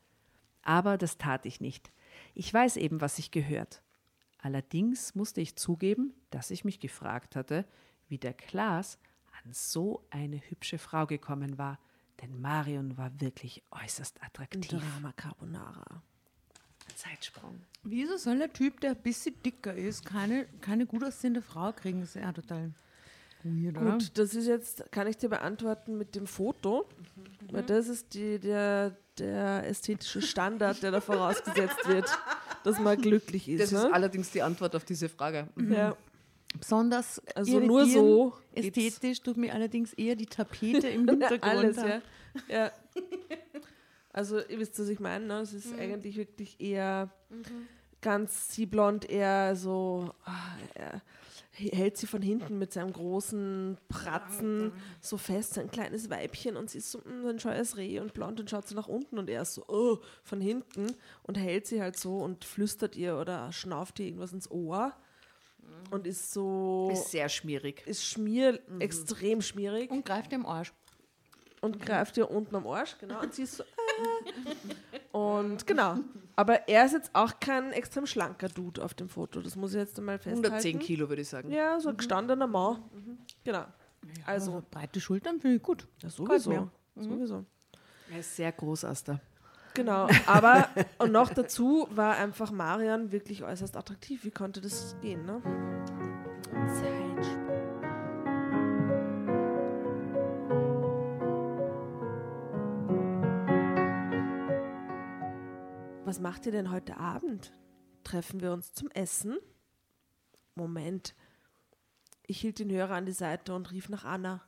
Aber 0.61 0.97
das 0.97 1.17
tat 1.17 1.45
ich 1.45 1.61
nicht. 1.61 1.91
Ich 2.33 2.53
weiß 2.53 2.77
eben, 2.77 3.01
was 3.01 3.17
sich 3.17 3.31
gehört. 3.31 3.81
Allerdings 4.39 5.15
musste 5.15 5.41
ich 5.41 5.55
zugeben, 5.55 6.13
dass 6.29 6.51
ich 6.51 6.65
mich 6.65 6.79
gefragt 6.79 7.35
hatte, 7.35 7.65
wie 8.07 8.17
der 8.17 8.33
Klaas 8.33 8.99
an 9.43 9.53
so 9.53 10.05
eine 10.09 10.37
hübsche 10.37 10.77
Frau 10.77 11.05
gekommen 11.05 11.57
war, 11.57 11.79
denn 12.21 12.39
Marion 12.39 12.97
war 12.97 13.19
wirklich 13.19 13.63
äußerst 13.71 14.23
attraktiv. 14.23 14.67
Drama 14.67 15.11
Carbonara. 15.13 16.03
Zeitsprung. 16.95 17.59
Wieso 17.83 18.17
soll 18.17 18.39
der 18.39 18.51
Typ, 18.51 18.79
der 18.81 18.91
ein 18.91 18.97
bisschen 18.97 19.35
dicker 19.43 19.73
ist, 19.73 20.05
keine, 20.05 20.45
keine 20.61 20.85
gut 20.85 21.03
aussehende 21.03 21.41
Frau 21.41 21.71
kriegen? 21.71 22.01
Das 22.01 22.15
ist 22.15 22.21
ja 22.21 22.31
total 22.31 22.71
weird, 23.43 23.77
oder? 23.77 23.91
Gut, 23.91 24.11
das 24.17 24.33
ist 24.33 24.47
jetzt, 24.47 24.91
kann 24.91 25.07
ich 25.07 25.17
dir 25.17 25.29
beantworten 25.29 25.97
mit 25.97 26.15
dem 26.15 26.27
Foto, 26.27 26.87
weil 27.51 27.63
das 27.63 27.87
ist 27.87 28.13
die, 28.13 28.39
der, 28.39 28.95
der 29.19 29.67
ästhetische 29.67 30.21
Standard, 30.21 30.81
der 30.81 30.91
da 30.91 31.01
vorausgesetzt 31.01 31.87
wird, 31.87 32.09
dass 32.63 32.79
man 32.79 32.99
glücklich 32.99 33.47
ist. 33.47 33.61
Das 33.61 33.71
ist 33.71 33.87
ne? 33.87 33.93
allerdings 33.93 34.31
die 34.31 34.41
Antwort 34.41 34.75
auf 34.75 34.85
diese 34.85 35.09
Frage. 35.09 35.47
ja. 35.69 35.95
Besonders 36.57 37.21
Also 37.35 37.59
nur 37.59 37.85
so 37.85 38.33
geht's. 38.53 38.77
ästhetisch 38.77 39.21
tut 39.21 39.35
mir 39.35 39.53
allerdings 39.53 39.91
eher 39.93 40.15
die 40.15 40.25
Tapete 40.25 40.87
im 40.87 41.05
Hintergrund. 41.09 41.43
Alles, 41.43 41.75
ja. 41.77 42.01
ja. 42.47 42.71
Also, 44.15 44.39
ihr 44.39 44.59
wisst, 44.59 44.79
was 44.79 44.87
ich 44.87 45.01
meine. 45.01 45.25
Ne? 45.25 45.39
Es 45.41 45.51
ist 45.51 45.77
eigentlich 45.77 46.15
wirklich 46.15 46.59
eher 46.61 47.09
ganz 48.01 48.53
sie 48.53 48.65
blond, 48.65 49.09
eher 49.09 49.55
so, 49.57 50.13
ah, 50.23 50.55
er 50.75 51.01
hält 51.51 51.97
sie 51.97 52.07
von 52.07 52.21
hinten 52.21 52.57
mit 52.59 52.71
seinem 52.71 52.93
großen 52.93 53.77
Pratzen 53.89 54.71
so 55.01 55.17
fest, 55.17 55.57
ein 55.57 55.69
kleines 55.71 56.09
Weibchen 56.09 56.55
und 56.57 56.69
sie 56.69 56.77
ist 56.79 56.91
so 56.91 56.99
mm, 56.99 57.27
ein 57.27 57.39
scheues 57.39 57.77
Reh 57.77 57.99
und 57.99 58.13
blond 58.13 58.39
und 58.39 58.49
schaut 58.49 58.67
so 58.67 58.75
nach 58.75 58.87
unten 58.87 59.17
und 59.17 59.29
er 59.29 59.41
ist 59.41 59.53
so 59.55 59.65
oh, 59.67 59.99
von 60.23 60.39
hinten 60.41 60.87
und 61.23 61.35
hält 61.37 61.65
sie 61.65 61.81
halt 61.81 61.97
so 61.97 62.17
und 62.17 62.43
flüstert 62.45 62.95
ihr 62.95 63.17
oder 63.17 63.51
schnauft 63.53 63.99
ihr 63.99 64.05
irgendwas 64.07 64.33
ins 64.33 64.51
Ohr 64.51 64.93
und 65.91 66.05
ist 66.07 66.31
so, 66.33 66.89
Ist 66.91 67.11
sehr 67.11 67.29
schmierig. 67.29 67.83
ist 67.87 68.05
schmier, 68.05 68.59
extrem 68.79 69.41
schmierig 69.41 69.91
Und 69.91 70.05
greift 70.05 70.31
im 70.33 70.45
Arsch. 70.45 70.73
und 71.61 71.81
greift 71.81 72.17
ihr 72.17 72.29
unten 72.29 72.55
am 72.55 72.67
Arsch, 72.67 72.97
genau, 72.99 73.21
und 73.21 73.33
sie 73.33 73.43
ist 73.43 73.55
so. 73.57 73.63
Und 75.11 75.65
genau. 75.65 75.95
Aber 76.35 76.67
er 76.67 76.85
ist 76.85 76.91
jetzt 76.91 77.11
auch 77.13 77.39
kein 77.39 77.71
extrem 77.71 78.05
schlanker 78.05 78.49
Dude 78.49 78.83
auf 78.83 78.93
dem 78.93 79.07
Foto. 79.07 79.39
Das 79.41 79.55
muss 79.55 79.73
ich 79.73 79.77
jetzt 79.79 79.97
einmal 79.97 80.17
festhalten. 80.17 80.45
110 80.45 80.79
Kilo, 80.79 81.07
würde 81.07 81.21
ich 81.21 81.29
sagen. 81.29 81.49
Ja, 81.51 81.79
so 81.79 81.89
ein 81.89 81.97
gestandener 81.97 82.47
Mann. 82.47 82.83
Genau. 83.43 83.65
Also 84.25 84.51
Also, 84.51 84.63
breite 84.69 84.99
Schultern 84.99 85.39
finde 85.39 85.57
ich 85.57 85.63
gut. 85.63 85.87
ja, 86.01 86.09
sowieso. 86.09 86.49
mir. 86.49 86.69
Sowieso. 86.97 87.45
Er 88.11 88.19
ist 88.19 88.35
sehr 88.35 88.51
groß, 88.51 88.85
Asta. 88.85 89.19
Genau. 89.73 90.07
Aber, 90.27 90.69
und 90.99 91.11
noch 91.11 91.29
dazu 91.33 91.87
war 91.91 92.15
einfach 92.17 92.51
Marian 92.51 93.11
wirklich 93.11 93.43
äußerst 93.43 93.75
attraktiv. 93.75 94.23
Wie 94.23 94.31
konnte 94.31 94.61
das 94.61 94.95
gehen, 95.01 95.25
ne? 95.25 95.41
Zeitsprung. 96.67 97.54
Was 106.05 106.19
macht 106.19 106.45
ihr 106.45 106.51
denn 106.51 106.69
heute 106.69 106.97
Abend? 106.97 107.51
Treffen 108.03 108.39
wir 108.39 108.53
uns 108.53 108.73
zum 108.73 108.91
Essen? 108.91 109.37
Moment. 110.53 111.15
Ich 112.27 112.41
hielt 112.41 112.59
den 112.59 112.71
Hörer 112.71 112.93
an 112.93 113.07
die 113.07 113.11
Seite 113.11 113.55
und 113.55 113.71
rief 113.71 113.89
nach 113.89 114.05
Anna. 114.05 114.43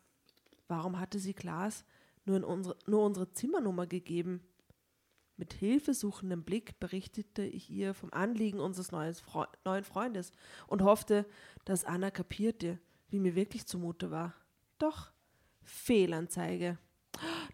Warum 0.67 0.99
hatte 0.99 1.17
sie 1.17 1.33
Klaas 1.33 1.83
nur, 2.25 2.45
unsere, 2.47 2.77
nur 2.85 3.03
unsere 3.03 3.31
Zimmernummer 3.31 3.87
gegeben? 3.87 4.41
Mit 5.35 5.53
hilfesuchendem 5.53 6.43
Blick 6.43 6.79
berichtete 6.79 7.43
ich 7.43 7.69
ihr 7.71 7.95
vom 7.95 8.13
Anliegen 8.13 8.59
unseres 8.59 8.89
Fre 9.19 9.47
neuen 9.65 9.83
Freundes 9.83 10.31
und 10.67 10.83
hoffte, 10.83 11.25
dass 11.65 11.85
Anna 11.85 12.11
kapierte, 12.11 12.79
wie 13.09 13.19
mir 13.19 13.35
wirklich 13.35 13.65
zumute 13.65 14.11
war. 14.11 14.35
Doch, 14.77 15.11
Fehlanzeige. 15.63 16.77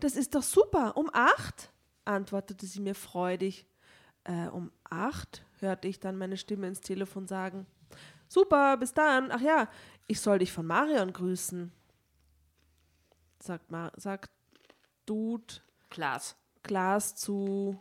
Das 0.01 0.17
ist 0.17 0.35
doch 0.35 0.43
super, 0.43 0.97
um 0.97 1.09
acht, 1.13 1.71
antwortete 2.03 2.65
sie 2.65 2.81
mir 2.81 2.95
freudig. 2.95 3.65
Äh, 4.25 4.47
um 4.47 4.71
acht, 4.89 5.43
hörte 5.59 5.87
ich 5.87 5.99
dann 5.99 6.17
meine 6.17 6.37
Stimme 6.37 6.67
ins 6.67 6.81
Telefon 6.81 7.27
sagen. 7.27 7.65
Super, 8.27 8.77
bis 8.77 8.93
dann. 8.93 9.31
Ach 9.31 9.41
ja, 9.41 9.67
ich 10.07 10.19
soll 10.21 10.39
dich 10.39 10.51
von 10.51 10.65
Marion 10.65 11.11
grüßen. 11.13 11.71
Sagt, 13.39 13.69
Ma 13.71 13.91
sagt 13.97 14.31
Dude 15.05 15.43
Klaas. 15.89 16.35
Klaas 16.63 17.15
zu. 17.15 17.79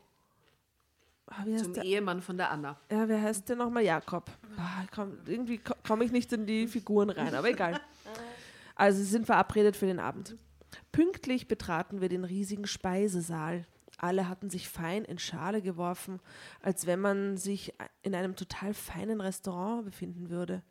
Ah, 1.27 1.45
Zum 1.57 1.73
der? 1.73 1.85
Ehemann 1.85 2.21
von 2.21 2.37
der 2.37 2.51
Anna. 2.51 2.77
Ja, 2.91 3.09
wer 3.09 3.23
heißt 3.23 3.49
der 3.49 3.57
nochmal? 3.57 3.85
Jakob. 3.85 4.31
Ah, 4.59 4.85
komm, 4.95 5.19
irgendwie 5.25 5.59
ko- 5.59 5.75
komme 5.87 6.05
ich 6.05 6.13
nicht 6.13 6.31
in 6.33 6.45
die 6.47 6.67
Figuren 6.67 7.09
rein, 7.11 7.35
aber 7.35 7.49
egal. 7.49 7.81
Also, 8.75 8.99
sie 8.99 9.05
sind 9.07 9.25
verabredet 9.27 9.77
für 9.77 9.87
den 9.87 10.01
Abend. 10.01 10.37
Pünktlich 10.91 11.47
betraten 11.49 12.01
wir 12.01 12.09
den 12.09 12.25
riesigen 12.25 12.67
Speisesaal. 12.67 13.65
Alle 14.03 14.29
hatten 14.29 14.51
sich 14.51 14.69
fein 14.69 15.05
in 15.05 15.19
Schale 15.19 15.63
geworfen, 15.63 16.19
als 16.61 16.87
wenn 16.87 17.01
man 17.01 17.37
sich 17.37 17.73
in 18.03 18.17
einem 18.17 18.35
total 18.35 18.75
feinen 18.75 19.21
Restaurant 19.21 19.85
befinden 19.85 20.29
würde. 20.29 20.65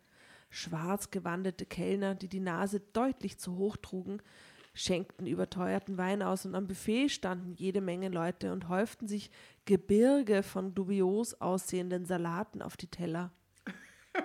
Schwarz 0.50 1.10
gewandete 1.10 1.64
Kellner, 1.64 2.14
die 2.14 2.28
die 2.28 2.40
Nase 2.40 2.80
deutlich 2.92 3.38
zu 3.38 3.56
hoch 3.56 3.78
trugen, 3.78 4.20
schenkten 4.74 5.26
überteuerten 5.26 5.96
Wein 5.96 6.22
aus 6.22 6.44
und 6.44 6.54
am 6.54 6.66
Buffet 6.66 7.08
standen 7.08 7.54
jede 7.54 7.80
Menge 7.80 8.10
Leute 8.10 8.52
und 8.52 8.68
häuften 8.68 9.08
sich 9.08 9.30
Gebirge 9.64 10.42
von 10.42 10.74
dubios 10.74 11.32
aussehenden 11.40 12.04
Salaten 12.04 12.60
auf 12.60 12.76
die 12.76 12.88
Teller. 12.88 13.32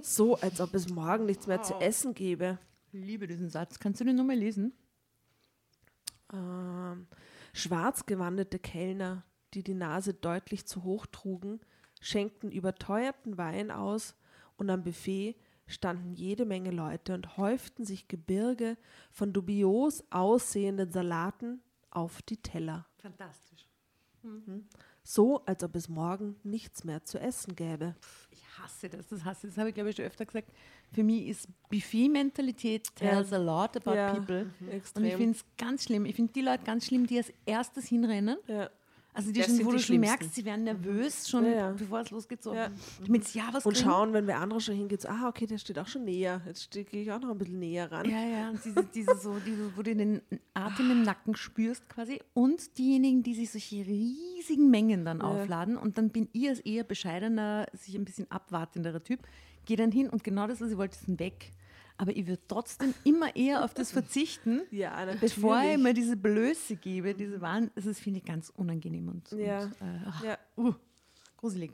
So, 0.00 0.36
als 0.36 0.60
ob 0.60 0.74
es 0.74 0.88
morgen 0.88 1.26
nichts 1.26 1.48
mehr 1.48 1.60
zu 1.60 1.74
essen 1.80 2.14
gäbe. 2.14 2.58
Ich 2.92 3.04
liebe 3.04 3.26
diesen 3.26 3.50
Satz. 3.50 3.80
Kannst 3.80 4.00
du 4.00 4.04
den 4.04 4.14
nochmal 4.14 4.36
lesen? 4.36 4.72
Ähm, 6.32 7.08
schwarz 7.58 8.06
gewandete 8.06 8.58
Kellner, 8.58 9.24
die 9.54 9.62
die 9.62 9.74
Nase 9.74 10.14
deutlich 10.14 10.66
zu 10.66 10.84
hoch 10.84 11.06
trugen, 11.06 11.60
schenkten 12.00 12.50
überteuerten 12.50 13.38
Wein 13.38 13.70
aus 13.70 14.14
und 14.56 14.70
am 14.70 14.84
Buffet 14.84 15.36
standen 15.66 16.14
jede 16.14 16.46
Menge 16.46 16.70
Leute 16.70 17.14
und 17.14 17.36
häuften 17.36 17.84
sich 17.84 18.08
Gebirge 18.08 18.76
von 19.10 19.32
dubios 19.32 20.04
aussehenden 20.10 20.90
Salaten 20.92 21.60
auf 21.90 22.22
die 22.22 22.38
Teller. 22.38 22.86
Fantastisch. 22.98 23.68
So, 25.02 25.44
als 25.44 25.62
ob 25.64 25.76
es 25.76 25.88
morgen 25.88 26.36
nichts 26.42 26.84
mehr 26.84 27.04
zu 27.04 27.18
essen 27.18 27.54
gäbe. 27.54 27.96
Ich 28.30 28.44
hasse 28.68 28.88
das, 28.88 29.06
das 29.08 29.24
hasse 29.24 29.46
ich. 29.46 29.54
Das 29.54 29.58
habe 29.58 29.68
ich, 29.70 29.74
glaube 29.74 29.90
ich, 29.90 29.96
schon 29.96 30.04
öfter 30.04 30.24
gesagt. 30.26 30.48
Für 30.92 31.02
mich 31.02 31.26
ist 31.28 31.48
Buffet-Mentalität 31.70 32.94
tells 32.94 33.32
a 33.32 33.38
lot 33.38 33.76
about 33.76 33.94
Ja, 33.94 34.14
people. 34.14 34.44
mhm, 34.60 34.82
Und 34.94 35.04
ich 35.04 35.14
finde 35.16 35.36
es 35.38 35.44
ganz 35.56 35.84
schlimm. 35.84 36.06
Ich 36.06 36.16
finde 36.16 36.32
die 36.32 36.42
Leute 36.42 36.64
ganz 36.64 36.86
schlimm, 36.86 37.06
die 37.06 37.18
als 37.18 37.32
erstes 37.46 37.86
hinrennen. 37.86 38.36
Ja. 38.46 38.70
Also 39.14 39.32
die 39.32 39.40
Das 39.40 39.48
schon, 39.48 39.64
wo 39.66 39.70
die 39.72 39.78
du 39.78 39.82
schon 39.82 39.98
merkst, 40.00 40.32
sie 40.34 40.44
werden 40.44 40.62
nervös, 40.64 41.28
schon 41.28 41.44
Ja, 41.44 41.50
ja. 41.50 41.70
bevor 41.72 42.00
es 42.00 42.10
losgeht. 42.10 42.40
So, 42.42 42.54
Ja. 42.54 42.68
damit 43.04 43.34
ja 43.34 43.48
was 43.52 43.66
Und 43.66 43.72
kriegen. 43.74 43.88
schauen, 43.88 44.12
wenn 44.12 44.26
wer 44.28 44.38
andere 44.38 44.60
schon 44.60 44.76
hingeht, 44.76 45.00
so, 45.02 45.08
ah, 45.08 45.26
okay, 45.28 45.46
der 45.46 45.58
steht 45.58 45.78
auch 45.78 45.88
schon 45.88 46.04
näher. 46.04 46.40
Jetzt 46.46 46.70
gehe 46.70 46.84
ich 46.90 47.10
auch 47.10 47.20
noch 47.20 47.30
ein 47.30 47.38
bisschen 47.38 47.58
näher 47.58 47.90
ran. 47.90 48.08
Ja, 48.08 48.22
ja, 48.24 48.50
und 48.50 48.64
diese, 48.64 48.84
diese 48.84 49.16
so, 49.16 49.36
diese, 49.44 49.76
wo 49.76 49.82
du 49.82 49.96
den 49.96 50.20
Atem 50.54 50.90
im 50.92 51.02
Nacken 51.02 51.34
spürst 51.34 51.88
quasi. 51.88 52.20
Und 52.34 52.78
diejenigen, 52.78 53.22
die 53.24 53.34
sich 53.34 53.50
solche 53.50 53.84
riesigen 53.84 54.70
Mengen 54.70 55.04
dann 55.04 55.20
aufladen. 55.20 55.76
Und 55.76 55.98
dann 55.98 56.10
bin 56.10 56.28
ich 56.32 56.48
als 56.48 56.60
eher 56.60 56.84
bescheidener, 56.84 57.66
sich 57.72 57.96
ein 57.96 58.04
bisschen 58.04 58.30
abwartenderer 58.30 59.02
Typ, 59.02 59.20
gehe 59.64 59.76
dann 59.76 59.90
hin 59.90 60.08
und 60.08 60.22
genau 60.22 60.46
das, 60.46 60.60
was 60.60 60.70
ich 60.70 60.76
wollte, 60.76 60.96
ist 60.96 61.08
ein 61.08 61.18
weg. 61.18 61.50
Aber 62.00 62.16
ich 62.16 62.26
würde 62.28 62.40
trotzdem 62.46 62.94
immer 63.04 63.34
eher 63.34 63.64
auf 63.64 63.74
das 63.74 63.90
verzichten, 63.90 64.60
Ja, 64.70 65.04
bevor 65.20 65.60
ich 65.62 65.78
mir 65.78 65.92
diese 65.92 66.16
Blöße 66.16 66.76
gebe, 66.76 67.12
diese 67.14 67.40
Waren. 67.40 67.70
Das 67.74 67.86
ist, 67.86 68.00
finde 68.00 68.20
ich, 68.20 68.24
ganz 68.24 68.50
unangenehm 68.54 69.08
und, 69.08 69.30
Ja. 69.32 69.64
und 69.64 69.72
äh, 69.80 70.26
Ja, 70.28 70.38
uh, 70.56 70.74
gruselig. 71.36 71.72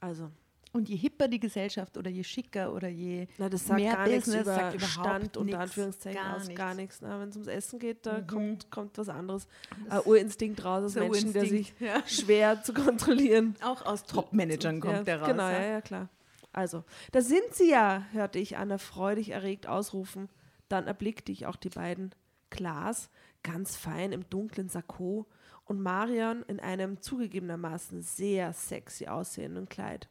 also, 0.00 0.30
Und 0.72 0.88
je 0.88 0.96
hipper 0.96 1.28
die 1.28 1.38
Gesellschaft 1.40 1.96
oder 1.96 2.10
je 2.10 2.22
schicker 2.24 2.72
oder 2.72 2.88
je 2.88 3.26
na, 3.38 3.48
das 3.48 3.66
sagt 3.66 3.80
mehr 3.80 3.94
gar 3.94 4.06
Business, 4.08 4.42
über 4.42 4.54
sagt 4.54 4.74
überhaupt 4.74 4.92
Stand 5.08 5.36
unter 5.36 5.60
Anführungszeichen 5.60 6.20
gar 6.22 6.36
aus, 6.36 6.46
nichts. 6.46 6.58
gar 6.58 6.74
nichts. 6.74 7.02
Wenn 7.02 7.28
es 7.28 7.36
ums 7.36 7.48
Essen 7.48 7.78
geht, 7.78 8.06
da 8.06 8.18
Mhm. 8.20 8.26
kommt, 8.26 8.70
kommt 8.70 8.98
was 8.98 9.08
anderes. 9.08 9.46
Ein 9.88 10.00
Urinstinkt 10.04 10.64
raus 10.64 10.84
aus 10.84 10.94
Menschen, 10.96 11.32
der 11.32 11.46
sich 11.46 11.72
ja. 11.80 12.02
schwer 12.06 12.62
zu 12.62 12.72
kontrollieren. 12.74 13.54
Auch 13.62 13.84
aus 13.86 14.04
Top-Managern 14.04 14.80
kommt 14.80 14.94
ja, 14.94 15.02
der 15.04 15.20
raus. 15.20 15.28
Genau, 15.28 15.48
ja, 15.48 15.62
ja, 15.64 15.80
klar. 15.80 16.08
Also, 16.54 16.84
da 17.10 17.20
sind 17.20 17.52
sie 17.52 17.68
ja, 17.68 18.06
hörte 18.12 18.38
ich 18.38 18.56
Anna 18.56 18.78
freudig 18.78 19.30
erregt 19.30 19.66
ausrufen. 19.66 20.28
Dann 20.68 20.86
erblickte 20.86 21.32
ich 21.32 21.46
auch 21.46 21.56
die 21.56 21.68
beiden. 21.68 22.14
Klaas, 22.48 23.10
ganz 23.42 23.74
fein 23.74 24.12
im 24.12 24.30
dunklen 24.30 24.68
Sakko 24.68 25.26
und 25.64 25.82
Marion 25.82 26.44
in 26.44 26.60
einem 26.60 27.00
zugegebenermaßen 27.00 28.02
sehr 28.02 28.52
sexy 28.52 29.08
aussehenden 29.08 29.68
Kleid, 29.68 30.08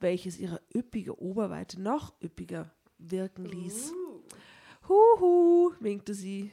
welches 0.00 0.38
ihre 0.38 0.60
üppige 0.74 1.22
Oberweite 1.22 1.80
noch 1.80 2.20
üppiger 2.20 2.72
wirken 2.98 3.44
ließ. 3.44 3.92
Huhu, 4.88 5.72
winkte 5.78 6.14
sie. 6.14 6.52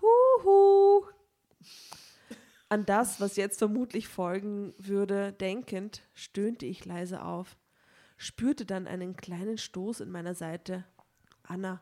Huhu. 0.00 1.04
An 2.68 2.84
das, 2.84 3.20
was 3.20 3.36
jetzt 3.36 3.58
vermutlich 3.58 4.08
folgen 4.08 4.74
würde, 4.78 5.32
denkend, 5.32 6.02
stöhnte 6.12 6.66
ich 6.66 6.84
leise 6.84 7.24
auf, 7.24 7.56
spürte 8.18 8.66
dann 8.66 8.86
einen 8.86 9.16
kleinen 9.16 9.56
Stoß 9.56 10.00
in 10.00 10.10
meiner 10.10 10.34
Seite. 10.34 10.84
Anna. 11.44 11.80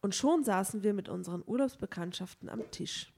Und 0.00 0.14
schon 0.14 0.44
saßen 0.44 0.82
wir 0.82 0.94
mit 0.94 1.08
unseren 1.08 1.42
Urlaubsbekanntschaften 1.46 2.48
am 2.48 2.70
Tisch. 2.70 3.12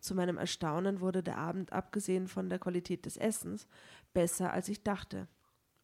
Zu 0.00 0.14
meinem 0.14 0.36
Erstaunen 0.36 1.00
wurde 1.00 1.22
der 1.22 1.38
Abend, 1.38 1.72
abgesehen 1.72 2.26
von 2.26 2.48
der 2.48 2.58
Qualität 2.58 3.06
des 3.06 3.16
Essens, 3.16 3.68
besser 4.12 4.52
als 4.52 4.68
ich 4.68 4.82
dachte. 4.82 5.28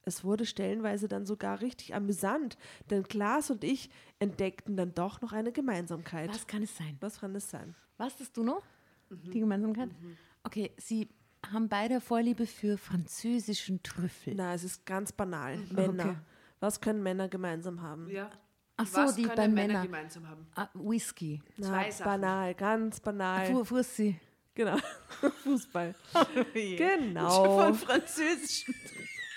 Es 0.03 0.25
wurde 0.25 0.47
stellenweise 0.47 1.07
dann 1.07 1.27
sogar 1.27 1.61
richtig 1.61 1.95
amüsant, 1.95 2.57
denn 2.91 3.05
Klaas 3.05 3.51
und 3.51 3.63
ich 3.63 3.91
entdeckten 4.19 4.77
dann 4.77 4.95
doch 4.95 5.21
noch 5.21 5.33
eine 5.33 5.53
Gemeinsamkeit. 5.53 6.31
Was 6.31 6.47
kann 6.47 6.63
es 6.63 6.77
sein? 6.77 6.97
Was 7.01 7.21
kann 7.21 7.35
es 7.35 7.49
sein? 7.49 7.75
Was 7.97 8.19
hast 8.19 8.37
du 8.37 8.43
noch? 8.43 8.63
Die 9.11 9.41
Gemeinsamkeit? 9.41 9.91
Okay, 10.43 10.73
sie 10.79 11.09
haben 11.53 11.69
beide 11.69 12.01
Vorliebe 12.01 12.47
für 12.47 12.79
französischen 12.79 13.83
Trüffel. 13.83 14.35
Na, 14.35 14.55
es 14.55 14.65
ist 14.65 14.85
ganz 14.87 15.13
banal. 15.13 15.57
Männer. 15.71 16.05
Okay. 16.05 16.17
Was 16.61 16.81
können 16.81 17.03
Männer 17.03 17.29
gemeinsam 17.29 17.81
haben? 17.83 18.09
Ja. 18.11 18.31
Ach 18.77 18.87
so, 18.87 18.99
Was 19.01 19.15
die 19.17 19.23
können 19.23 19.37
bei 19.37 19.49
Männer 19.49 19.67
Männern. 19.69 19.83
gemeinsam 19.85 20.29
haben? 20.29 20.47
Ah, 20.55 20.69
Whisky. 20.75 21.43
Na, 21.57 21.67
Zwei 21.69 21.91
Sachen. 21.91 22.05
banal, 22.11 22.55
ganz 22.55 23.01
banal. 23.01 23.47
Fu 23.47 23.65
Fussi. 23.65 24.21
Genau. 24.55 24.77
Fußball. 25.45 25.95
Schon 26.13 26.47
Genau. 26.77 27.59
von 27.63 27.75
französischen 27.75 28.75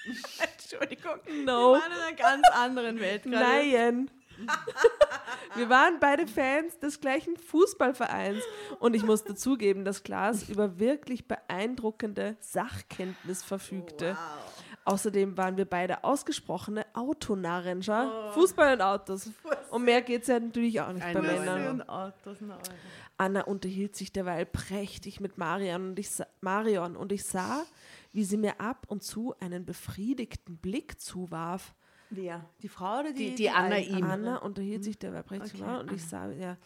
Entschuldigung. 0.39 1.19
No. 1.45 1.73
Wir 1.73 1.79
waren 1.81 1.91
in 1.91 1.97
einer 1.99 2.15
ganz 2.15 2.47
anderen 2.53 2.99
Welt 2.99 3.23
gerade. 3.23 3.37
Nein. 3.37 4.11
Wir 5.55 5.69
waren 5.69 5.99
beide 5.99 6.27
Fans 6.27 6.79
des 6.79 7.01
gleichen 7.01 7.35
Fußballvereins 7.35 8.41
und 8.79 8.93
ich 8.95 9.03
musste 9.03 9.35
zugeben, 9.35 9.83
dass 9.83 10.03
Klaas 10.03 10.47
über 10.47 10.79
wirklich 10.79 11.27
beeindruckende 11.27 12.37
Sachkenntnis 12.39 13.43
verfügte. 13.43 14.17
Außerdem 14.83 15.37
waren 15.37 15.57
wir 15.57 15.65
beide 15.65 16.03
ausgesprochene 16.03 16.85
Autonarren. 16.93 17.83
schau? 17.83 18.31
Fußball 18.31 18.75
und 18.75 18.81
Autos. 18.81 19.29
Und 19.69 19.83
mehr 19.83 20.01
geht 20.01 20.23
es 20.23 20.27
ja 20.27 20.39
natürlich 20.39 20.81
auch 20.81 20.91
nicht 20.91 21.03
bei 21.03 21.19
Einmal 21.19 21.39
Männern. 21.39 21.81
und 21.81 21.89
Autos. 21.89 22.37
Anna 23.17 23.41
unterhielt 23.41 23.95
sich 23.95 24.11
derweil 24.11 24.47
prächtig 24.47 25.19
mit 25.19 25.37
Marion 25.37 25.89
und 25.89 25.99
ich, 25.99 26.09
Marion 26.39 26.95
und 26.95 27.11
ich 27.11 27.23
sah, 27.25 27.63
wie 28.11 28.23
sie 28.23 28.37
mir 28.37 28.59
ab 28.59 28.85
und 28.87 29.03
zu 29.03 29.35
einen 29.39 29.65
befriedigten 29.65 30.57
Blick 30.57 30.99
zuwarf. 30.99 31.75
Wer? 32.11 32.45
Die 32.61 32.67
Frau 32.67 32.99
oder 32.99 33.13
die? 33.13 33.29
Die- 33.29 33.35
die 33.35 33.49
Anna 33.49 33.75
Alte? 33.75 33.89
ihm. 33.89 34.03
Anna 34.03 34.37
unterhielt 34.37 34.83
sich 34.83 34.99
derweil 34.99 35.23
prächtig 35.23 35.61
Okay, 35.61 35.79
und 35.79 35.91
ich 35.93 36.05
sah, 36.05 36.29
ja, 36.31 36.57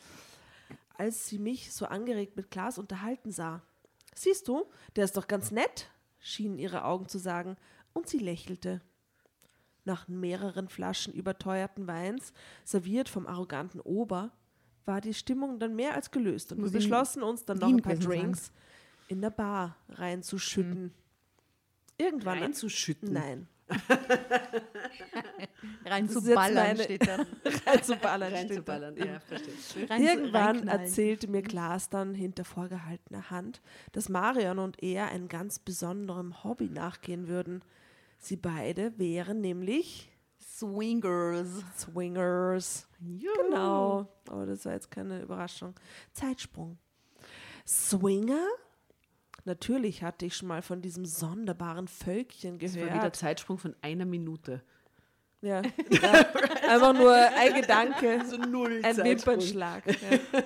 als 0.97 1.27
sie 1.27 1.37
mich 1.39 1.71
so 1.71 1.85
angeregt 1.85 2.35
mit 2.35 2.49
Klaas 2.51 2.77
unterhalten 2.77 3.31
sah. 3.31 3.61
Siehst 4.15 4.47
du, 4.47 4.65
der 4.95 5.05
ist 5.05 5.15
doch 5.17 5.27
ganz 5.27 5.51
nett, 5.51 5.89
schienen 6.19 6.57
ihre 6.57 6.83
Augen 6.83 7.07
zu 7.07 7.19
sagen, 7.19 7.57
und 7.93 8.07
sie 8.07 8.17
lächelte. 8.19 8.81
Nach 9.83 10.07
mehreren 10.07 10.67
Flaschen 10.67 11.13
überteuerten 11.13 11.85
Weins, 11.85 12.33
serviert 12.63 13.07
vom 13.07 13.27
arroganten 13.27 13.79
Ober, 13.81 14.31
war 14.85 14.99
die 14.99 15.13
Stimmung 15.13 15.59
dann 15.59 15.75
mehr 15.75 15.93
als 15.93 16.09
gelöst 16.09 16.51
und 16.51 16.59
Muss 16.61 16.73
wir 16.73 16.79
beschlossen 16.79 17.21
uns 17.21 17.45
dann 17.45 17.59
noch 17.59 17.67
ein 17.67 17.81
paar 17.81 17.93
gewesen 17.93 18.09
sein. 18.11 18.19
Drinks 18.21 18.51
in 19.09 19.21
der 19.21 19.29
Bar 19.29 19.75
reinzuschütten. 19.89 20.91
Irgendwann. 21.99 22.39
Reinzuschütten. 22.39 23.13
Nein. 23.13 23.47
Rein 25.85 26.09
zu 26.09 26.19
ist 26.19 26.25
jetzt 26.27 26.35
ballern 26.35 26.67
meine- 26.67 26.83
steht 26.83 27.07
da. 27.07 27.17
Reinzuballern. 27.71 28.33
Reinzuballern. 28.33 28.97
Ja, 28.97 29.19
verstehe. 29.19 29.89
Rein 29.89 30.01
zu- 30.01 30.07
Irgendwann 30.07 30.67
erzählte 30.67 31.27
mir 31.27 31.41
Klaas 31.41 31.89
dann 31.89 32.13
hinter 32.13 32.45
vorgehaltener 32.45 33.29
Hand, 33.29 33.61
dass 33.91 34.09
Marion 34.09 34.59
und 34.59 34.81
er 34.83 35.07
einem 35.09 35.27
ganz 35.27 35.59
besonderem 35.59 36.43
Hobby 36.43 36.69
nachgehen 36.69 37.27
würden. 37.27 37.63
Sie 38.17 38.37
beide 38.37 38.97
wären 38.97 39.41
nämlich 39.41 40.11
Swingers. 40.41 41.47
Swingers. 41.77 42.87
Genau. 42.99 44.07
Aber 44.29 44.45
das 44.45 44.65
war 44.65 44.73
jetzt 44.73 44.89
keine 44.91 45.21
Überraschung. 45.21 45.73
Zeitsprung. 46.13 46.77
Swinger? 47.67 48.45
Natürlich 49.45 50.03
hatte 50.03 50.25
ich 50.25 50.35
schon 50.35 50.47
mal 50.47 50.61
von 50.61 50.81
diesem 50.81 51.05
sonderbaren 51.05 51.87
Völkchen 51.87 52.57
Das 52.59 52.75
war 52.75 52.83
wieder 52.83 52.95
gehört. 52.95 53.15
Zeitsprung 53.15 53.59
von 53.59 53.75
einer 53.81 54.05
Minute. 54.05 54.63
Ja. 55.41 55.61
ja. 55.89 56.11
Einfach 56.67 56.93
nur 56.93 57.13
ein 57.13 57.53
Gedanke. 57.53 58.25
So 58.25 58.37
null 58.37 58.81
Ein 58.83 58.97
Wimpernschlag. 58.97 59.83
Ja. 59.85 60.43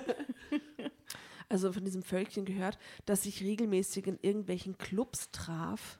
Also 1.48 1.72
von 1.72 1.84
diesem 1.84 2.02
Völkchen 2.02 2.44
gehört, 2.44 2.78
das 3.06 3.24
sich 3.24 3.42
regelmäßig 3.42 4.06
in 4.06 4.18
irgendwelchen 4.22 4.78
Clubs 4.78 5.30
traf 5.32 5.98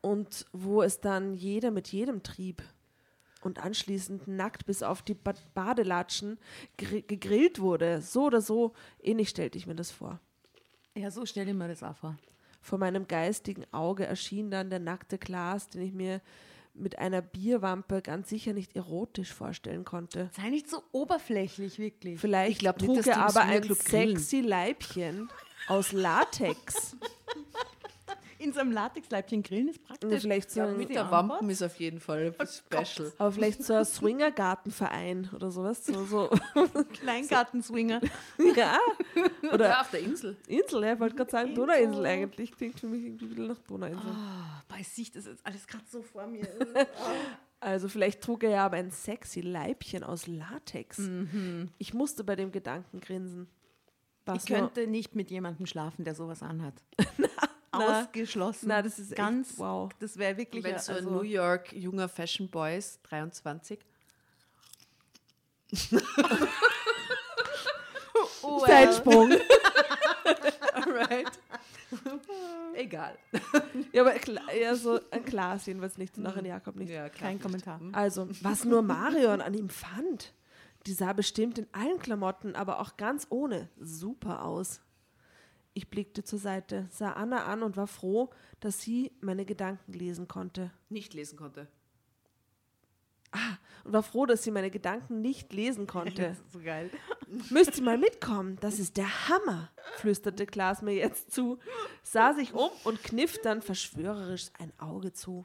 und 0.00 0.46
wo 0.52 0.82
es 0.82 1.00
dann 1.00 1.34
jeder 1.34 1.70
mit 1.70 1.88
jedem 1.88 2.22
trieb 2.24 2.62
und 3.42 3.60
anschließend 3.60 4.26
nackt 4.26 4.66
bis 4.66 4.82
auf 4.82 5.02
die 5.02 5.14
ba 5.14 5.34
Badelatschen 5.54 6.38
gr 6.78 7.02
gegrillt 7.02 7.60
wurde. 7.60 8.00
So 8.00 8.24
oder 8.24 8.40
so, 8.40 8.72
ähnlich 9.00 9.28
stellte 9.28 9.56
ich 9.56 9.66
mir 9.66 9.76
das 9.76 9.92
vor. 9.92 10.18
Ja, 10.96 11.10
so 11.10 11.26
stell 11.26 11.46
dir 11.46 11.54
mal 11.54 11.68
das 11.68 11.82
auch 11.82 11.96
vor. 11.96 12.16
Vor 12.60 12.78
meinem 12.78 13.08
geistigen 13.08 13.64
Auge 13.72 14.06
erschien 14.06 14.50
dann 14.50 14.70
der 14.70 14.78
nackte 14.78 15.18
Glas, 15.18 15.68
den 15.68 15.82
ich 15.82 15.92
mir 15.92 16.20
mit 16.72 16.98
einer 16.98 17.22
Bierwampe 17.22 18.02
ganz 18.02 18.28
sicher 18.28 18.52
nicht 18.52 18.74
erotisch 18.74 19.32
vorstellen 19.32 19.84
konnte. 19.84 20.30
Sei 20.32 20.50
nicht 20.50 20.68
so 20.68 20.82
oberflächlich, 20.92 21.78
wirklich. 21.78 22.20
Vielleicht 22.20 22.62
Ich 22.62 22.62
nicht, 22.62 22.78
trug 22.78 22.96
dass 22.96 23.06
er 23.06 23.26
aber 23.26 23.42
ein 23.42 23.62
sexy 23.62 24.40
Leibchen 24.40 25.28
aus 25.68 25.92
Latex. 25.92 26.96
In 28.44 28.52
so 28.52 28.60
einem 28.60 28.72
Latexleibchen 28.72 29.42
grillen 29.42 29.68
ist 29.68 29.78
Ja, 29.80 29.86
praktisch. 29.88 30.20
vielleicht 30.22 30.50
so 30.50 30.60
ein, 30.60 30.76
mit 30.76 30.90
Der 30.90 31.10
Wampen 31.10 31.48
ist 31.48 31.62
auf 31.62 31.76
jeden 31.76 31.98
Fall 31.98 32.34
special. 32.46 33.10
aber 33.16 33.32
vielleicht 33.32 33.62
so 33.62 33.72
ein 33.72 33.84
Swingergartenverein 33.86 35.30
oder 35.34 35.50
sowas. 35.50 35.84
So, 35.86 36.04
so. 36.04 36.30
Kleingartenswinger. 37.00 38.00
ja. 38.56 38.78
Oder 39.52 39.68
Ja, 39.70 39.80
auf 39.80 39.90
der 39.90 40.00
Insel. 40.00 40.36
Insel, 40.46 40.82
ja, 40.84 40.92
ich 40.92 41.00
wollte 41.00 41.16
gerade 41.16 41.30
sagen 41.30 41.54
Donauinsel 41.54 42.04
eigentlich. 42.04 42.52
Klingt 42.52 42.78
für 42.78 42.86
mich 42.86 43.02
irgendwie 43.04 43.30
wieder 43.30 43.44
nach 43.48 43.58
Donauinsel. 43.60 44.10
Ah, 44.10 44.62
bei 44.68 44.82
sich, 44.82 45.10
das 45.10 45.24
ist 45.26 45.44
alles 45.46 45.66
gerade 45.66 45.84
so 45.90 46.02
vor 46.02 46.26
mir. 46.26 46.46
Also 47.60 47.88
vielleicht 47.88 48.20
trug 48.20 48.42
er 48.44 48.50
ja 48.50 48.66
aber 48.66 48.76
ein 48.76 48.90
sexy 48.90 49.40
Leibchen 49.40 50.04
aus 50.04 50.26
Latex. 50.26 50.98
Mhm. 50.98 51.70
Ich 51.78 51.94
musste 51.94 52.22
bei 52.22 52.36
dem 52.36 52.52
Gedanken 52.52 53.00
grinsen. 53.00 53.48
Was 54.26 54.44
ich 54.44 54.50
könnte 54.54 54.86
nicht 54.86 55.14
mit 55.14 55.30
jemandem 55.30 55.64
schlafen, 55.64 56.04
der 56.04 56.14
sowas 56.14 56.42
anhat. 56.42 56.74
Ausgeschlossen. 57.80 58.68
na, 58.68 58.82
das 58.82 58.98
ist 58.98 59.10
echt- 59.12 59.16
ganz 59.16 59.58
wow. 59.58 59.90
Das 59.98 60.16
wäre 60.16 60.36
wirklich 60.36 60.64
Wenn 60.64 60.78
so 60.78 60.92
ein 60.92 60.98
also, 60.98 61.10
New 61.10 61.22
York 61.22 61.72
junger 61.72 62.08
Fashion 62.08 62.48
Boy 62.48 62.78
ist, 62.78 63.00
23. 63.04 63.78
oh, 68.42 68.60
well. 68.60 68.66
Zeitsprung. 68.66 69.32
Alright. 70.74 71.30
Egal. 72.74 73.16
ja, 73.92 74.02
aber 74.02 74.14
ja, 74.56 74.74
so 74.74 75.00
ein 75.10 75.24
Glas 75.24 75.66
jedenfalls 75.66 75.96
nicht 75.96 76.18
und 76.18 76.26
auch 76.26 76.36
ein 76.36 76.44
Jakob 76.44 76.76
nicht. 76.76 76.90
Ja, 76.90 77.08
Kein 77.08 77.40
Kommentar. 77.40 77.80
Also, 77.92 78.28
was 78.42 78.64
nur 78.64 78.82
Marion 78.82 79.40
an 79.40 79.54
ihm 79.54 79.68
fand, 79.68 80.32
die 80.86 80.92
sah 80.92 81.12
bestimmt 81.12 81.58
in 81.58 81.66
allen 81.72 81.98
Klamotten, 81.98 82.56
aber 82.56 82.80
auch 82.80 82.96
ganz 82.96 83.26
ohne, 83.30 83.68
super 83.80 84.44
aus. 84.44 84.80
Ich 85.74 85.90
blickte 85.90 86.22
zur 86.22 86.38
Seite, 86.38 86.86
sah 86.90 87.12
Anna 87.12 87.46
an 87.46 87.64
und 87.64 87.76
war 87.76 87.88
froh, 87.88 88.30
dass 88.60 88.80
sie 88.80 89.12
meine 89.20 89.44
Gedanken 89.44 89.92
lesen 89.92 90.28
konnte. 90.28 90.70
Nicht 90.88 91.14
lesen 91.14 91.36
konnte. 91.36 91.66
Und 93.82 93.92
war 93.92 94.04
froh, 94.04 94.24
dass 94.24 94.44
sie 94.44 94.52
meine 94.52 94.70
Gedanken 94.70 95.20
nicht 95.20 95.52
lesen 95.52 95.88
konnte. 95.88 96.22
Das 96.22 96.38
ist 96.40 96.52
so 96.52 96.60
geil. 96.60 96.90
Müsst 97.50 97.76
ihr 97.76 97.82
mal 97.82 97.98
mitkommen, 97.98 98.56
das 98.60 98.78
ist 98.78 98.96
der 98.96 99.28
Hammer, 99.28 99.70
flüsterte 99.96 100.46
Klaas 100.46 100.80
mir 100.80 100.94
jetzt 100.94 101.32
zu, 101.32 101.58
sah 102.04 102.34
sich 102.34 102.54
um 102.54 102.70
und 102.84 103.02
kniff 103.02 103.42
dann 103.42 103.60
verschwörerisch 103.60 104.50
ein 104.58 104.72
Auge 104.78 105.12
zu. 105.12 105.44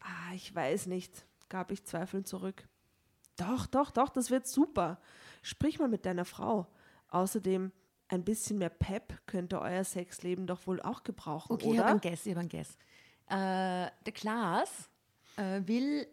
Ah, 0.00 0.34
ich 0.34 0.54
weiß 0.54 0.86
nicht, 0.86 1.24
gab 1.48 1.72
ich 1.72 1.84
zweifelnd 1.84 2.28
zurück. 2.28 2.68
Doch, 3.36 3.66
doch, 3.66 3.90
doch, 3.90 4.10
das 4.10 4.30
wird 4.30 4.46
super. 4.46 5.00
Sprich 5.42 5.78
mal 5.78 5.88
mit 5.88 6.04
deiner 6.04 6.24
Frau. 6.24 6.66
Außerdem, 7.08 7.72
ein 8.08 8.24
bisschen 8.24 8.58
mehr 8.58 8.70
Pep 8.70 9.14
könnte 9.26 9.60
euer 9.60 9.84
Sexleben 9.84 10.46
doch 10.46 10.66
wohl 10.66 10.80
auch 10.80 11.02
gebrauchen, 11.04 11.52
Okay, 11.52 11.64
ich 11.72 11.78
habe 11.78 11.82
oder? 11.82 11.86
einen 11.90 12.00
Guess, 12.00 12.26
ich 12.26 12.32
habe 12.32 12.40
einen 12.40 12.48
Guess. 12.48 12.76
Äh, 13.28 13.90
der 14.06 14.12
Klaas 14.14 14.88
äh, 15.36 15.60
will. 15.66 16.06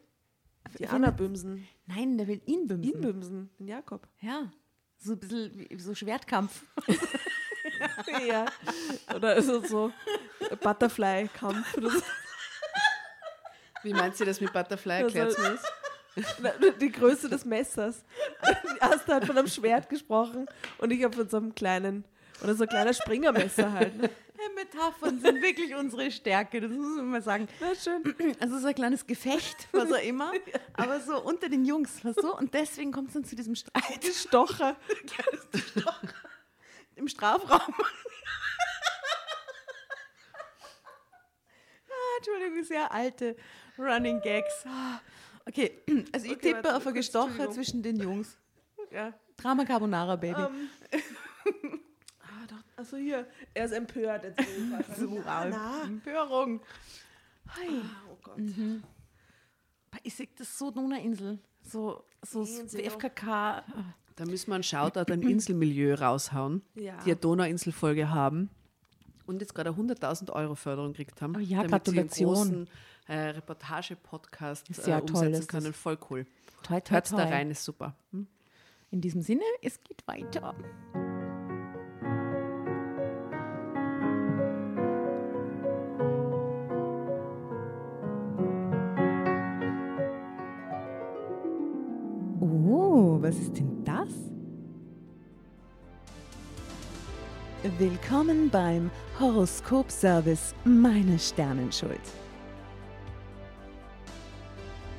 Die 0.80 0.88
Anna 0.88 1.12
bümsen. 1.12 1.68
Nein, 1.86 2.18
der 2.18 2.28
will 2.28 2.42
ihn 2.46 2.68
bimsen. 2.68 2.94
Ihn 2.94 3.02
bümsen, 3.02 3.50
den 3.60 3.68
Jakob. 3.68 4.08
Ja. 4.20 4.52
So 4.98 5.14
ein 5.14 5.20
bisschen 5.20 5.58
wie 5.70 5.80
so 5.80 5.94
Schwertkampf. 5.94 6.64
ja. 8.28 8.46
Oder 9.16 9.42
so, 9.42 9.64
so 9.66 9.92
Butterfly-Kampf 10.62 11.78
oder. 11.78 11.92
Wie 13.84 13.94
meint 13.94 14.16
sie 14.16 14.26
das 14.26 14.42
mit 14.42 14.52
Butterfly? 14.52 15.04
Also- 15.04 15.18
Erklärt 15.18 15.38
mir 15.40 15.50
das. 15.52 15.62
Na, 15.64 15.70
Die 16.82 16.92
Größe 16.92 17.30
des 17.30 17.46
Messers. 17.46 18.04
Die 18.44 18.82
Asta 18.82 19.16
hat 19.16 19.26
von 19.26 19.38
einem 19.38 19.48
Schwert 19.48 19.90
gesprochen 19.90 20.48
und 20.78 20.92
ich 20.92 21.04
habe 21.04 21.16
von 21.16 21.30
so 21.30 21.38
einem 21.38 21.56
kleinen, 21.56 22.06
oder 22.42 22.56
so 22.56 22.64
ein 22.64 22.70
kleiner 22.70 22.94
Springermesser 22.94 23.72
halt. 23.72 23.96
Ne? 23.98 24.10
Metaphern 24.56 25.20
sind 25.20 25.42
wirklich 25.42 25.76
unsere 25.76 26.12
Stärke, 26.12 26.62
das 26.62 26.72
muss 26.72 26.98
man 26.98 27.10
mal 27.10 27.22
sagen. 27.22 27.48
Na 27.60 27.74
schön. 27.76 28.04
Also 28.40 28.60
so 28.60 28.68
ein 28.68 28.76
kleines 28.76 29.06
Gefecht, 29.06 29.68
was 29.72 29.92
auch 29.92 30.02
immer, 30.02 30.32
aber 30.74 31.00
so 31.00 31.22
unter 31.22 31.50
den 31.50 31.66
Jungs, 31.66 32.04
weißt 32.04 32.22
du? 32.22 32.34
Und 32.36 32.54
deswegen 32.54 32.92
kommt 32.92 33.08
es 33.10 33.14
dann 33.14 33.26
zu 33.26 33.36
diesem 33.36 33.56
Streit 33.56 34.04
Stocher. 34.04 34.76
im 36.96 37.08
Strafraum. 37.08 37.74
ah, 41.90 42.18
Entschuldigung, 42.18 42.64
sehr 42.64 42.92
alte 42.92 43.36
Running 43.78 44.22
Gags. 44.22 44.66
Ah, 45.46 45.50
Okay, 45.50 45.72
also 46.12 46.26
ich 46.26 46.32
Okay, 46.34 46.54
tippe 46.54 46.64
warte, 46.64 46.76
auf 46.78 46.88
ein 46.88 46.96
Entschuldigung. 46.96 47.52
zwischen 47.54 47.84
den 47.84 47.98
Jungs. 48.00 48.38
Ja. 48.92 49.14
Drama 49.38 49.66
Carbonara, 49.66 50.16
Baby. 50.16 50.40
Ähm. 50.42 50.70
Ah, 52.22 52.48
doch. 52.48 52.64
Also 52.78 52.98
hier, 52.98 53.28
er 53.54 53.66
ist 53.66 53.72
empört. 53.72 54.24
Jetzt 54.24 54.40
so, 55.00 55.22
na, 55.24 55.46
na. 55.46 55.84
Empörung. 55.84 56.60
Hi. 57.50 57.82
Oh 58.12 58.18
Gott. 58.24 58.40
Ich 60.04 60.16
sehe 60.16 60.28
das 60.38 60.58
so 60.58 60.72
Donauinsel. 60.72 61.40
So, 61.64 62.04
so 62.24 62.44
doch. 62.46 62.80
FKK. 62.92 63.64
Da 64.16 64.26
müssen 64.26 64.48
wir 64.50 64.56
einen 64.56 64.64
Shoutout 64.64 65.12
an 65.12 65.22
Inselmilieu 65.22 65.96
raushauen, 65.96 66.62
Ja. 66.76 66.98
die 67.04 67.12
eine 67.12 67.16
Donauinsel-Folge 67.18 68.10
haben 68.10 68.50
und 69.26 69.42
jetzt 69.42 69.54
gerade 69.54 69.72
100.000 69.72 70.32
Euro 70.32 70.56
Förderung 70.56 70.94
gekriegt 70.94 71.22
haben. 71.22 71.36
Oh 71.36 71.40
ja, 71.40 71.64
damit 71.64 71.86
sie 71.86 71.92
einen 72.00 72.08
Gratulation. 72.10 72.70
Äh, 73.08 73.16
Reportage-Podcast 73.30 74.70
äh, 74.70 74.74
toll, 74.74 75.02
umsetzen 75.02 75.32
das. 75.32 75.48
können. 75.48 75.74
Voll 75.74 75.98
cool. 76.10 76.26
Toi, 76.64 76.82
toi, 76.82 76.96
Hört 76.96 77.12
da 77.12 77.18
toi. 77.18 77.26
rein, 77.26 77.52
ist 77.52 77.64
super. 77.64 77.96
Hm? 78.12 78.28
In 78.92 79.02
diesem 79.02 79.22
Sinne, 79.22 79.44
es 79.62 79.82
geht 79.84 80.08
weiter. 80.08 80.56
Oh, 92.40 93.18
was 93.22 93.36
ist 93.38 93.58
denn 93.58 93.84
das? 93.84 94.10
Willkommen 97.80 98.50
beim 98.50 98.92
Horoskop-Service 99.20 100.54
Meine 100.64 101.18
Sternenschuld. 101.18 102.00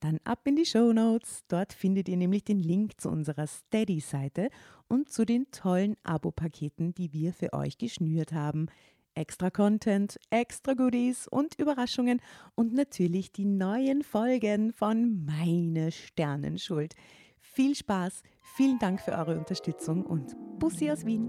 Dann 0.00 0.18
ab 0.24 0.40
in 0.46 0.56
die 0.56 0.64
Show 0.64 0.92
Notes. 0.94 1.44
Dort 1.48 1.74
findet 1.74 2.08
ihr 2.08 2.16
nämlich 2.16 2.42
den 2.42 2.58
Link 2.58 3.00
zu 3.00 3.10
unserer 3.10 3.46
Steady-Seite 3.46 4.48
und 4.88 5.10
zu 5.10 5.26
den 5.26 5.50
tollen 5.50 5.96
Abo-Paketen, 6.02 6.94
die 6.94 7.12
wir 7.12 7.34
für 7.34 7.52
euch 7.52 7.76
geschnürt 7.76 8.32
haben. 8.32 8.68
Extra 9.14 9.50
Content, 9.50 10.18
extra 10.30 10.72
Goodies 10.72 11.28
und 11.28 11.58
Überraschungen 11.58 12.20
und 12.54 12.72
natürlich 12.72 13.32
die 13.32 13.44
neuen 13.44 14.02
Folgen 14.02 14.72
von 14.72 15.24
Meine 15.26 15.92
Sternenschuld. 15.92 16.94
Viel 17.38 17.74
Spaß, 17.74 18.22
vielen 18.56 18.78
Dank 18.78 19.00
für 19.00 19.12
eure 19.12 19.38
Unterstützung 19.38 20.06
und 20.06 20.34
Bussi 20.58 20.90
aus 20.90 21.04
Wien. 21.04 21.28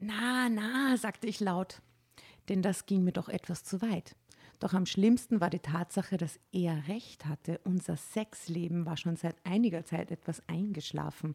Na, 0.00 0.48
na, 0.50 0.96
sagte 0.98 1.26
ich 1.26 1.40
laut, 1.40 1.80
denn 2.48 2.60
das 2.60 2.84
ging 2.84 3.04
mir 3.04 3.12
doch 3.12 3.28
etwas 3.28 3.64
zu 3.64 3.80
weit. 3.80 4.16
Doch 4.60 4.74
am 4.74 4.84
schlimmsten 4.84 5.40
war 5.40 5.48
die 5.48 5.58
Tatsache, 5.58 6.18
dass 6.18 6.38
er 6.52 6.86
recht 6.86 7.24
hatte. 7.24 7.60
Unser 7.64 7.96
Sexleben 7.96 8.84
war 8.84 8.98
schon 8.98 9.16
seit 9.16 9.34
einiger 9.44 9.84
Zeit 9.84 10.10
etwas 10.10 10.46
eingeschlafen. 10.46 11.34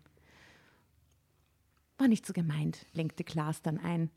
War 1.97 2.07
nicht 2.07 2.25
so 2.25 2.33
gemeint, 2.33 2.85
lenkte 2.93 3.23
Klaas 3.23 3.63
dann 3.63 3.79
ein. 3.79 4.11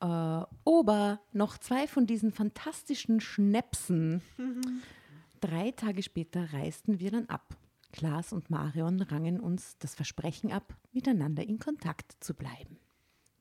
Äh, 0.00 0.44
Ober, 0.64 1.20
noch 1.32 1.56
zwei 1.56 1.86
von 1.86 2.06
diesen 2.06 2.30
fantastischen 2.30 3.20
Schnäpsen. 3.20 4.20
Drei 5.40 5.70
Tage 5.70 6.02
später 6.02 6.52
reisten 6.52 7.00
wir 7.00 7.10
dann 7.10 7.26
ab. 7.26 7.56
Klaas 7.92 8.34
und 8.34 8.50
Marion 8.50 9.00
rangen 9.00 9.40
uns 9.40 9.78
das 9.78 9.94
Versprechen 9.94 10.52
ab, 10.52 10.76
miteinander 10.92 11.48
in 11.48 11.58
Kontakt 11.58 12.16
zu 12.20 12.34
bleiben. 12.34 12.78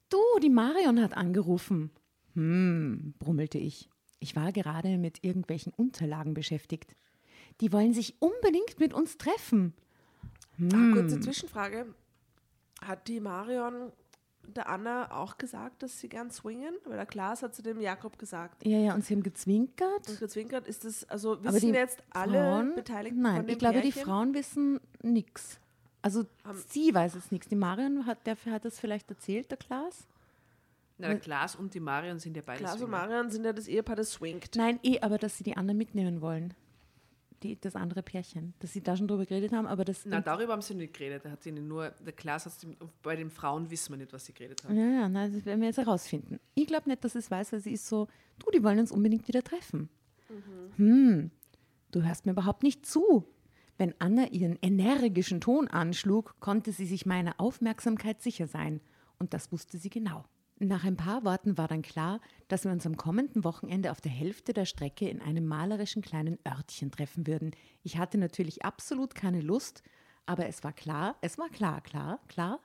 Du, 0.09 0.19
die 0.41 0.49
Marion 0.49 1.01
hat 1.01 1.17
angerufen. 1.17 1.91
Hm, 2.35 3.15
brummelte 3.19 3.57
ich. 3.57 3.89
Ich 4.19 4.35
war 4.35 4.51
gerade 4.51 4.97
mit 4.97 5.23
irgendwelchen 5.23 5.73
Unterlagen 5.73 6.33
beschäftigt. 6.33 6.95
Die 7.61 7.71
wollen 7.71 7.93
sich 7.93 8.15
unbedingt 8.21 8.79
mit 8.79 8.93
uns 8.93 9.17
treffen. 9.17 9.73
Ah, 10.73 10.93
kurze 10.93 11.19
Zwischenfrage. 11.19 11.93
Hat 12.81 13.07
die 13.07 13.19
Marion 13.19 13.91
der 14.47 14.69
Anna 14.69 15.11
auch 15.11 15.37
gesagt, 15.37 15.83
dass 15.83 15.99
sie 15.99 16.09
gern 16.09 16.31
swingen? 16.31 16.75
Weil 16.85 16.97
der 16.97 17.05
Klaas 17.05 17.43
hat 17.43 17.53
zu 17.53 17.61
dem 17.61 17.79
Jakob 17.79 18.17
gesagt. 18.17 18.65
Ja, 18.65 18.77
ja, 18.77 18.95
und 18.95 19.05
sie 19.05 19.13
haben 19.13 19.23
gezwinkert. 19.23 20.09
Und 20.09 20.19
gezwinkert 20.19 20.67
ist 20.67 20.85
das, 20.85 21.07
also 21.09 21.43
wissen 21.43 21.73
die 21.73 21.77
jetzt 21.77 22.01
alle 22.11 22.39
Frauen, 22.39 22.75
Beteiligten 22.75 23.21
Nein, 23.21 23.35
von 23.37 23.45
dem 23.45 23.53
ich 23.53 23.59
glaube, 23.59 23.81
die 23.81 23.91
Pärchen? 23.91 24.03
Frauen 24.03 24.33
wissen 24.33 24.79
nichts. 25.01 25.59
Also 26.01 26.25
sie 26.69 26.93
weiß 26.93 27.15
es 27.15 27.31
nichts. 27.31 27.49
Die 27.49 27.55
Marion 27.55 28.05
hat, 28.05 28.25
der 28.25 28.37
hat 28.45 28.65
das 28.65 28.79
vielleicht 28.79 29.09
erzählt, 29.09 29.51
der 29.51 29.57
Klaas? 29.57 30.07
Na, 30.97 31.09
der 31.09 31.19
Klaas 31.19 31.55
und 31.55 31.73
die 31.73 31.79
Marion 31.79 32.19
sind 32.19 32.35
ja 32.35 32.43
beide 32.45 32.59
Klaas 32.59 32.73
und 32.73 32.79
Swinger. 32.79 32.91
Marion 32.91 33.29
sind 33.29 33.45
ja 33.45 33.53
das 33.53 33.67
Ehepaar, 33.67 33.95
das 33.95 34.11
swingt. 34.11 34.55
Nein, 34.55 34.79
eh, 34.83 34.99
aber 35.01 35.17
dass 35.17 35.37
sie 35.37 35.43
die 35.43 35.55
anderen 35.55 35.77
mitnehmen 35.77 36.21
wollen. 36.21 36.53
Die, 37.43 37.59
das 37.59 37.75
andere 37.75 38.01
Pärchen. 38.01 38.55
Dass 38.57 38.73
sie 38.73 38.81
da 38.81 38.97
schon 38.97 39.07
drüber 39.07 39.25
geredet 39.27 39.51
haben, 39.51 39.67
aber 39.67 39.85
das. 39.85 40.05
Na, 40.05 40.21
darüber 40.21 40.53
haben 40.53 40.63
sie 40.63 40.73
nicht 40.73 40.95
geredet. 40.95 41.23
Da 41.23 41.29
hat 41.29 41.43
sie 41.43 41.51
nur, 41.51 41.91
der 42.03 42.13
Klaas 42.13 42.47
hat 42.47 42.53
sie, 42.53 42.75
bei 43.03 43.15
den 43.15 43.29
Frauen 43.29 43.69
wissen 43.69 43.93
wir 43.93 43.97
nicht, 43.97 44.11
was 44.11 44.25
sie 44.25 44.33
geredet 44.33 44.63
haben. 44.63 44.75
ja, 44.75 44.85
ja, 44.85 45.09
nein, 45.09 45.31
das 45.31 45.45
werden 45.45 45.61
wir 45.61 45.67
jetzt 45.67 45.77
herausfinden. 45.77 46.39
Ich 46.55 46.65
glaube 46.65 46.89
nicht, 46.89 47.03
dass 47.03 47.13
sie 47.13 47.19
es 47.19 47.29
weiß, 47.29 47.53
weil 47.53 47.59
sie 47.59 47.73
ist 47.73 47.87
so, 47.87 48.07
du, 48.39 48.49
die 48.49 48.63
wollen 48.63 48.79
uns 48.79 48.91
unbedingt 48.91 49.27
wieder 49.27 49.43
treffen. 49.43 49.89
Hm, 50.77 51.31
du 51.91 52.01
hörst 52.01 52.25
mir 52.25 52.31
überhaupt 52.31 52.63
nicht 52.63 52.85
zu. 52.85 53.23
Wenn 53.77 53.93
Anna 53.99 54.27
ihren 54.29 54.57
energischen 54.63 55.39
Ton 55.39 55.67
anschlug, 55.67 56.35
konnte 56.39 56.71
sie 56.71 56.87
sich 56.87 57.05
meiner 57.05 57.39
Aufmerksamkeit 57.39 58.21
sicher 58.21 58.47
sein. 58.47 58.81
Und 59.19 59.35
das 59.35 59.51
wusste 59.51 59.77
sie 59.77 59.91
genau. 59.91 60.25
Nach 60.59 60.83
ein 60.83 60.97
paar 60.97 61.23
Worten 61.23 61.55
war 61.57 61.67
dann 61.67 61.83
klar, 61.83 62.19
dass 62.47 62.63
wir 62.63 62.71
uns 62.71 62.85
am 62.87 62.97
kommenden 62.97 63.43
Wochenende 63.43 63.91
auf 63.91 64.01
der 64.01 64.11
Hälfte 64.11 64.53
der 64.53 64.65
Strecke 64.65 65.07
in 65.07 65.21
einem 65.21 65.45
malerischen 65.45 66.01
kleinen 66.01 66.39
Örtchen 66.47 66.89
treffen 66.89 67.27
würden. 67.27 67.51
Ich 67.83 67.99
hatte 67.99 68.17
natürlich 68.17 68.65
absolut 68.65 69.13
keine 69.13 69.41
Lust, 69.41 69.83
aber 70.25 70.47
es 70.47 70.63
war 70.63 70.73
klar, 70.73 71.15
es 71.21 71.37
war 71.37 71.49
klar, 71.49 71.81
klar, 71.81 72.19
klar, 72.27 72.59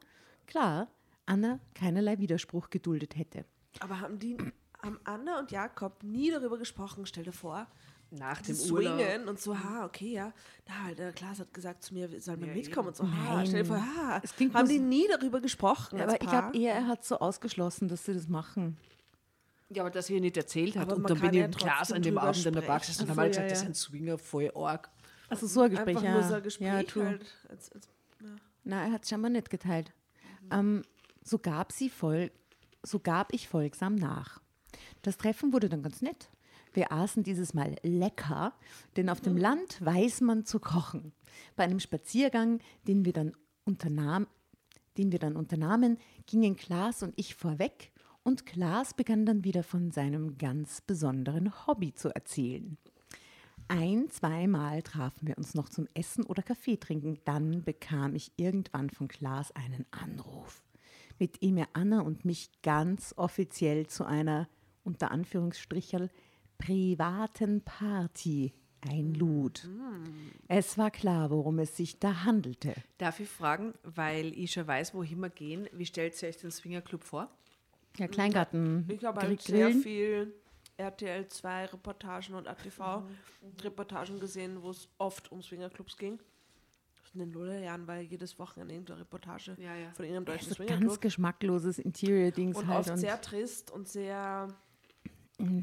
klar, 0.46 0.88
Anna 1.26 1.60
keinerlei 1.74 2.18
Widerspruch 2.18 2.70
geduldet 2.70 3.16
hätte. 3.16 3.44
Aber 3.80 4.00
haben 4.00 4.18
die, 4.18 4.38
haben 4.82 4.98
Anna 5.04 5.38
und 5.38 5.50
Jakob 5.50 6.02
nie 6.02 6.30
darüber 6.30 6.56
gesprochen, 6.56 7.04
stell 7.04 7.24
dir 7.24 7.32
vor, 7.32 7.66
Nach 8.14 8.42
dem 8.42 8.56
Urlaub. 8.56 8.98
swingen 8.98 9.28
und 9.28 9.40
so, 9.40 9.58
ha, 9.58 9.86
okay, 9.86 10.12
ja. 10.12 10.32
Na, 10.68 10.92
der 10.94 11.12
Klaas 11.12 11.40
hat 11.40 11.54
gesagt 11.54 11.82
zu 11.82 11.94
mir, 11.94 12.12
wir 12.12 12.20
sollen 12.20 12.40
mal 12.40 12.48
Ja, 12.48 12.54
mitkommen 12.54 12.88
und 12.88 12.96
so, 12.96 13.04
ha, 13.04 13.36
Nein. 13.36 13.46
stell 13.46 13.62
dir 13.62 13.68
vor, 13.68 13.78
ha. 13.78 14.20
Es 14.22 14.36
klingt 14.36 14.54
haben 14.54 14.68
die 14.68 14.78
nie 14.78 15.08
darüber 15.08 15.40
gesprochen 15.40 15.98
als 15.98 16.12
aber 16.12 16.22
ich 16.22 16.28
glaube 16.28 16.56
eher, 16.58 16.74
er 16.74 16.86
hat 16.88 17.04
so 17.04 17.18
ausgeschlossen, 17.18 17.88
dass 17.88 18.04
sie 18.04 18.12
das 18.12 18.28
machen. 18.28 18.76
Ja, 19.70 19.82
aber 19.82 19.90
dass 19.90 20.08
sie 20.08 20.14
ihr 20.14 20.20
nicht 20.20 20.36
erzählt 20.36 20.76
hat. 20.76 20.82
Aber 20.82 20.96
und 20.96 21.02
man 21.02 21.08
dann 21.14 21.20
bin 21.22 21.30
ich 21.30 21.38
ja 21.38 21.44
im 21.46 21.52
Klaas 21.52 21.88
trotzdem 21.88 21.96
an 21.96 22.02
dem 22.02 22.18
Abend 22.18 22.46
in 22.46 22.52
der 22.52 22.62
gesessen 22.62 23.02
und 23.02 23.06
Ach 23.06 23.08
haben 23.08 23.14
so, 23.14 23.20
alle 23.20 23.30
ja, 23.30 23.32
gesagt, 23.32 23.50
das 23.50 23.58
ja. 23.58 23.64
sind 23.64 23.76
Swinger 23.76 24.18
voll 24.18 24.52
arg. 24.54 24.90
Also 25.30 25.46
so 25.46 25.62
ein 25.62 25.70
Gespräch, 25.70 25.96
Einfach 25.96 26.02
ja. 26.04 26.12
nur 26.12 26.22
so 26.24 26.34
ein 26.34 26.42
Gespräch 26.42 26.66
ja, 26.66 26.74
halt. 26.74 27.24
Als, 27.48 27.72
als, 27.72 27.88
ja. 28.20 28.26
Na, 28.64 28.84
er 28.84 28.92
hat 28.92 29.04
es 29.04 29.08
scheinbar 29.08 29.30
nicht 29.30 29.48
geteilt. 29.48 29.94
Ähm, 30.50 30.82
so, 31.24 31.38
gab 31.38 31.72
sie 31.72 31.88
voll, 31.88 32.30
so 32.82 32.98
gab 32.98 33.32
ich 33.32 33.48
folgsam 33.48 33.94
nach. 33.94 34.42
Das 35.00 35.16
Treffen 35.16 35.54
wurde 35.54 35.70
dann 35.70 35.82
ganz 35.82 36.02
nett. 36.02 36.28
Wir 36.72 36.92
aßen 36.92 37.22
dieses 37.22 37.54
Mal 37.54 37.76
lecker, 37.82 38.54
denn 38.96 39.08
auf 39.08 39.20
dem 39.20 39.36
Land 39.36 39.84
weiß 39.84 40.22
man 40.22 40.44
zu 40.44 40.60
kochen. 40.60 41.12
Bei 41.56 41.64
einem 41.64 41.80
Spaziergang, 41.80 42.60
den 42.86 43.04
wir 43.04 43.12
dann, 43.12 43.32
unternahm, 43.64 44.26
den 44.96 45.12
wir 45.12 45.18
dann 45.18 45.36
unternahmen, 45.36 45.98
gingen 46.26 46.56
Klaas 46.56 47.02
und 47.02 47.14
ich 47.16 47.34
vorweg 47.34 47.92
und 48.22 48.46
Klaas 48.46 48.94
begann 48.94 49.26
dann 49.26 49.44
wieder 49.44 49.62
von 49.62 49.90
seinem 49.90 50.38
ganz 50.38 50.80
besonderen 50.80 51.66
Hobby 51.66 51.92
zu 51.94 52.14
erzählen. 52.14 52.78
Ein, 53.68 54.10
zweimal 54.10 54.82
trafen 54.82 55.28
wir 55.28 55.38
uns 55.38 55.54
noch 55.54 55.68
zum 55.68 55.88
Essen 55.94 56.24
oder 56.24 56.42
Kaffee 56.42 56.76
trinken. 56.76 57.18
Dann 57.24 57.62
bekam 57.62 58.14
ich 58.14 58.32
irgendwann 58.36 58.90
von 58.90 59.08
Klaas 59.08 59.50
einen 59.52 59.86
Anruf, 59.90 60.62
mit 61.18 61.42
dem 61.42 61.56
er 61.56 61.68
Anna 61.72 62.00
und 62.00 62.24
mich 62.24 62.50
ganz 62.62 63.14
offiziell 63.16 63.86
zu 63.86 64.04
einer, 64.04 64.48
unter 64.84 65.10
Anführungsstricherl, 65.10 66.10
privaten 66.66 67.60
Party 67.62 68.52
einlud. 68.88 69.68
Es 70.48 70.76
war 70.78 70.90
klar, 70.90 71.30
worum 71.30 71.58
es 71.58 71.76
sich 71.76 71.98
da 71.98 72.24
handelte. 72.24 72.74
Darf 72.98 73.20
ich 73.20 73.28
fragen, 73.28 73.74
weil 73.82 74.36
ich 74.38 74.52
schon 74.52 74.66
weiß, 74.66 74.94
wohin 74.94 75.20
wir 75.20 75.30
gehen, 75.30 75.68
wie 75.72 75.86
stellt 75.86 76.20
ihr 76.22 76.28
euch 76.28 76.36
den 76.38 76.50
Swingerclub 76.50 77.04
vor? 77.04 77.28
Ja, 77.96 78.08
Kleingarten. 78.08 78.86
Ich 78.88 79.04
habe 79.04 79.20
halt 79.20 79.42
sehr 79.42 79.70
viel 79.70 80.34
RTL 80.76 81.28
2 81.28 81.66
Reportagen 81.66 82.34
und 82.34 82.48
ATV 82.48 83.02
Reportagen 83.62 84.18
gesehen, 84.18 84.62
wo 84.62 84.70
es 84.70 84.88
oft 84.98 85.30
um 85.30 85.42
Swingerclubs 85.42 85.96
ging. 85.96 86.18
In 87.14 87.20
den 87.20 87.30
Nullerjahren 87.30 87.86
war 87.86 88.00
jedes 88.00 88.38
Wochenende 88.38 88.72
irgendeine 88.72 89.00
Reportage 89.00 89.54
Ja, 89.58 89.74
ja. 89.76 89.90
von 89.92 90.06
irgendeinem 90.06 90.24
deutschen 90.24 90.48
So 90.48 90.54
ganz 90.56 90.70
Swingerclub. 90.70 91.00
geschmackloses 91.02 91.78
Interior-Dings 91.78 92.56
Und 92.56 92.68
halt 92.68 92.80
oft 92.80 92.90
und 92.90 92.96
sehr 92.96 93.20
trist 93.20 93.70
und 93.70 93.86
sehr, 93.86 94.48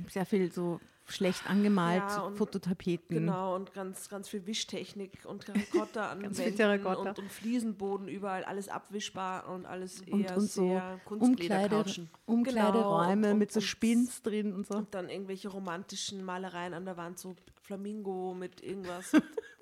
sehr 0.10 0.26
viel 0.26 0.52
so 0.52 0.80
schlecht 1.06 1.50
angemalt, 1.50 2.04
Ja, 2.08 2.22
und- 2.22 2.36
Fototapeten. 2.38 3.18
genau, 3.18 3.56
und 3.56 3.74
ganz, 3.74 4.10
ganz 4.10 4.30
viel 4.30 4.46
Wischtechnik 4.46 5.26
und 5.26 5.44
Terrakotta 5.46 6.08
an 6.12 6.22
Wänden 6.22 6.56
Terrakotta. 6.56 7.10
und, 7.10 7.20
und 7.20 7.32
Fliesenboden 7.32 8.08
überall, 8.08 8.44
alles 8.44 8.70
abwischbar 8.70 9.50
und 9.50 9.66
alles 9.66 10.02
eher 10.02 10.14
Und, 10.14 10.38
und 10.38 10.52
so 10.52 10.62
sehr 10.68 11.00
Umkleide. 11.10 11.84
Umkleideräume 12.28 13.28
Genau, 13.30 13.36
mit 13.40 13.52
so 13.52 13.60
Spins 13.60 14.22
drin 14.22 14.54
und 14.54 14.68
so. 14.68 14.76
Und 14.76 14.94
dann 14.94 15.10
irgendwelche 15.10 15.50
romantischen 15.50 16.24
Malereien 16.24 16.76
an 16.76 16.86
der 16.86 16.96
Wand, 16.98 17.18
so 17.18 17.36
Flamingo 17.64 18.36
mit 18.36 18.62
irgendwas. 18.62 19.12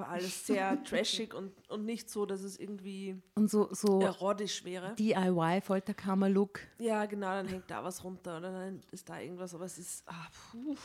Aber 0.00 0.08
alles 0.10 0.46
sehr 0.46 0.82
trashig 0.84 1.34
und, 1.34 1.52
und 1.68 1.84
nicht 1.84 2.08
so, 2.08 2.24
dass 2.26 2.42
es 2.42 2.58
irgendwie 2.58 3.20
Und 3.34 3.50
so, 3.50 3.68
so 3.72 4.00
erotisch 4.00 4.64
wäre. 4.64 4.94
DIY, 4.94 5.60
Folterkammer-Look. 5.62 6.60
Ja, 6.78 7.06
genau, 7.06 7.28
dann 7.32 7.48
hängt 7.48 7.70
da 7.70 7.82
was 7.82 8.02
runter 8.04 8.38
oder 8.38 8.52
dann 8.52 8.80
ist 8.92 9.08
da 9.08 9.18
irgendwas, 9.20 9.54
aber 9.54 9.64
es 9.64 9.78
ist, 9.78 10.04
ah, 10.06 10.26
puh. 10.52 10.76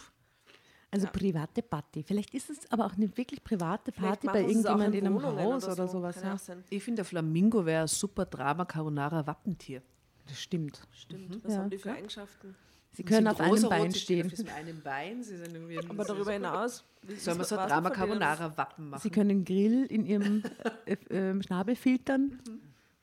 Also 0.92 1.08
private 1.08 1.64
Party. 1.64 2.04
Vielleicht 2.04 2.34
ist 2.36 2.52
es 2.52 2.72
aber 2.72 2.86
auch 2.86 2.94
eine 2.94 3.16
wirklich 3.18 3.44
private 3.44 3.92
Party 3.92 4.28
bei 4.28 4.44
machen 4.44 4.54
sie 4.54 4.60
es 4.60 4.66
auch 4.68 4.78
irgendjemand 4.78 4.96
in 4.96 5.06
einem 5.08 5.16
Wohnungen 5.16 5.54
Haus 5.54 5.66
oder, 5.66 5.88
so. 5.88 5.94
sowas. 5.98 6.22
Kann 6.22 6.40
Ja. 6.48 6.56
Ich 6.70 6.84
finde, 6.84 6.98
der 6.98 7.06
Flamingo 7.06 7.66
wäre 7.66 7.82
ein 7.84 7.88
super 7.88 8.26
Drama 8.26 8.64
Carbonara 8.66 9.26
Wappentier. 9.26 9.82
Das 10.28 10.40
stimmt. 10.40 10.88
Stimmt, 10.92 11.44
was 11.44 11.54
Ja. 11.54 11.60
haben 11.60 11.70
die 11.72 11.78
für 11.80 11.92
Eigenschaften? 11.94 12.56
Sie 12.96 13.04
können 13.04 13.28
auf 13.28 13.40
einem 13.40 13.62
Bein 13.70 13.82
Rot, 13.82 13.94
sie 13.94 14.00
stehen 14.00 14.30
stehen. 14.30 14.48
Auf 14.48 14.56
einen 14.56 14.82
Bein, 14.82 15.24
sie 15.24 15.38
sind 15.38 15.54
irgendwie 15.54 15.80
Aber 15.90 16.04
darüber 16.06 16.32
hinaus. 16.32 16.84
Sollen 17.18 17.38
wir 17.40 17.44
so 17.46 17.58
ein 17.58 17.68
Drama 17.68 17.90
Carbonara 17.90 18.56
Wappen 18.58 18.90
machen? 18.90 19.02
Sie 19.02 19.10
können 19.10 19.44
Grill 19.44 19.86
in 19.86 20.06
ihrem 20.06 20.44
äh, 20.86 20.94
äh, 21.14 21.42
Schnabel 21.44 21.76
filtern. 21.76 22.40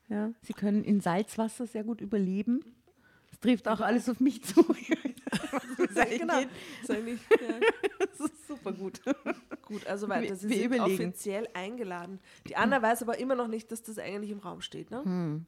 Ja. 0.07 0.31
Sie 0.41 0.53
können 0.53 0.83
in 0.83 1.01
Salzwasser 1.01 1.67
sehr 1.67 1.83
gut 1.83 1.99
überleben. 2.01 2.61
Das 3.29 3.39
trifft 3.41 3.67
auch 3.67 3.81
alles 3.81 4.07
auf 4.09 4.19
mich 4.19 4.43
zu. 4.43 4.63
Genau. 6.17 6.33
Eigentlich, 6.89 7.19
ja. 7.29 7.55
Das 7.99 8.19
ist 8.29 8.47
super 8.47 8.71
gut. 8.73 8.99
Gut, 9.65 9.85
also 9.87 10.07
weiter. 10.09 10.23
Wir- 10.29 10.35
Sie 10.35 10.49
wir 10.49 10.55
sind 10.57 10.65
überlegen. 10.73 10.93
offiziell 11.09 11.47
eingeladen. 11.53 12.19
Die 12.47 12.55
Anna 12.55 12.81
weiß 12.81 13.01
aber 13.03 13.17
immer 13.19 13.35
noch 13.35 13.47
nicht, 13.47 13.71
dass 13.71 13.81
das 13.83 13.97
eigentlich 13.97 14.31
im 14.31 14.39
Raum 14.39 14.61
steht, 14.61 14.91
ne? 14.91 15.41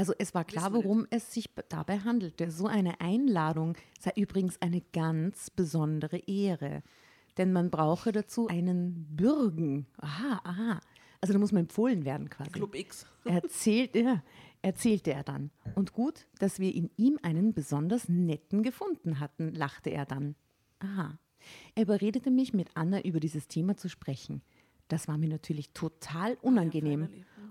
Also 0.00 0.14
es 0.16 0.32
war 0.32 0.46
klar, 0.46 0.72
worum 0.72 1.06
es 1.10 1.34
sich 1.34 1.50
dabei 1.68 1.98
handelte. 1.98 2.50
So 2.50 2.66
eine 2.66 3.02
Einladung 3.02 3.76
sei 3.98 4.12
übrigens 4.16 4.56
eine 4.62 4.80
ganz 4.94 5.50
besondere 5.50 6.16
Ehre. 6.20 6.82
Denn 7.36 7.52
man 7.52 7.70
brauche 7.70 8.10
dazu 8.10 8.48
einen 8.48 9.14
Bürgen. 9.14 9.86
Aha, 9.98 10.40
aha. 10.42 10.80
Also 11.20 11.34
da 11.34 11.38
muss 11.38 11.52
man 11.52 11.64
empfohlen 11.64 12.06
werden 12.06 12.30
quasi. 12.30 12.50
Club 12.50 12.76
X. 12.76 13.04
Erzählt, 13.26 13.94
ja, 13.94 14.22
erzählte 14.62 15.12
er 15.12 15.22
dann. 15.22 15.50
Und 15.74 15.92
gut, 15.92 16.28
dass 16.38 16.60
wir 16.60 16.74
in 16.74 16.88
ihm 16.96 17.18
einen 17.22 17.52
besonders 17.52 18.08
netten 18.08 18.62
gefunden 18.62 19.20
hatten, 19.20 19.52
lachte 19.52 19.90
er 19.90 20.06
dann. 20.06 20.34
Aha. 20.78 21.18
Er 21.74 21.82
überredete 21.82 22.30
mich, 22.30 22.54
mit 22.54 22.70
Anna 22.72 23.02
über 23.02 23.20
dieses 23.20 23.48
Thema 23.48 23.76
zu 23.76 23.90
sprechen. 23.90 24.40
Das 24.88 25.08
war 25.08 25.18
mir 25.18 25.28
natürlich 25.28 25.72
total 25.72 26.38
unangenehm. 26.40 27.08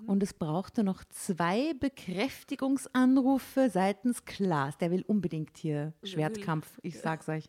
Und 0.09 0.23
es 0.23 0.33
brauchte 0.33 0.83
noch 0.83 1.03
zwei 1.03 1.75
Bekräftigungsanrufe 1.75 3.69
seitens 3.69 4.25
Klaas. 4.25 4.75
Der 4.79 4.89
will 4.89 5.03
unbedingt 5.05 5.55
hier 5.55 5.93
Schwertkampf, 6.03 6.79
ich 6.81 6.97
sag's 6.99 7.29
euch 7.29 7.47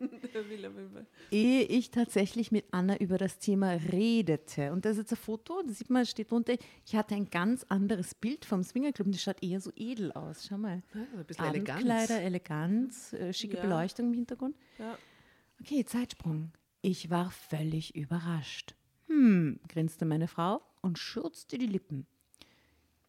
ehe 1.31 1.63
ich 1.63 1.91
tatsächlich 1.91 2.53
mit 2.53 2.67
Anna 2.71 2.99
über 2.99 3.17
das 3.17 3.39
Thema 3.39 3.71
redete. 3.71 4.73
Und 4.73 4.85
das 4.85 4.93
ist 4.93 4.99
jetzt 4.99 5.13
ein 5.13 5.17
Foto, 5.17 5.63
da 5.67 5.73
sieht 5.73 5.89
man, 5.89 6.05
steht 6.05 6.31
drunter, 6.31 6.55
ich 6.85 6.97
hatte 6.97 7.15
ein 7.15 7.31
ganz 7.31 7.65
anderes 7.71 8.15
Bild 8.15 8.45
vom 8.45 8.63
Swingerclub 8.63 9.07
und 9.07 9.15
das 9.15 9.23
schaut 9.23 9.43
eher 9.43 9.63
so 9.63 9.73
edel 9.75 10.13
aus. 10.13 10.47
Schau 10.47 10.59
mal. 10.59 10.83
Ja, 10.93 11.01
ein 11.19 11.25
bisschen 11.25 11.45
Abendkleider, 11.47 12.21
Eleganz, 12.21 13.15
äh, 13.15 13.33
schicke 13.33 13.57
Ja. 13.57 13.63
Beleuchtung 13.63 14.09
im 14.09 14.13
Hintergrund. 14.13 14.55
Ja. 14.79 14.99
Okay, 15.63 15.83
Zeitsprung. 15.87 16.53
Ich 16.83 17.09
war 17.09 17.31
völlig 17.31 17.97
überrascht. 17.97 18.75
Hm, 19.07 19.61
grinste 19.67 20.05
meine 20.05 20.29
Frau 20.29 20.61
und 20.83 20.99
schürzte 20.99 21.57
die 21.57 21.67
Lippen. 21.67 22.07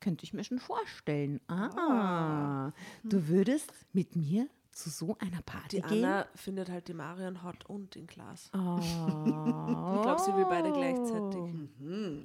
Könnte 0.02 0.26
ich 0.26 0.34
mir 0.34 0.44
schon 0.44 0.60
vorstellen. 0.60 1.40
Ah, 1.48 2.72
du 3.04 3.28
würdest 3.28 3.72
mit 3.94 4.16
mir 4.16 4.50
zu 4.72 4.90
so 4.90 5.16
einer 5.20 5.42
Party 5.44 5.78
Die 5.78 5.82
gehen? 5.88 6.04
Anna 6.06 6.28
findet 6.36 6.70
halt 6.70 6.88
die 6.88 6.94
Marion 6.94 7.44
hot 7.44 7.66
und 7.70 7.96
in 7.96 8.08
Glas. 8.08 8.50
Oh. 8.54 8.80
Ich 9.96 10.02
glaube, 10.02 10.22
sie 10.22 10.36
will 10.36 10.46
beide 10.46 10.72
gleichzeitig. 10.72 11.54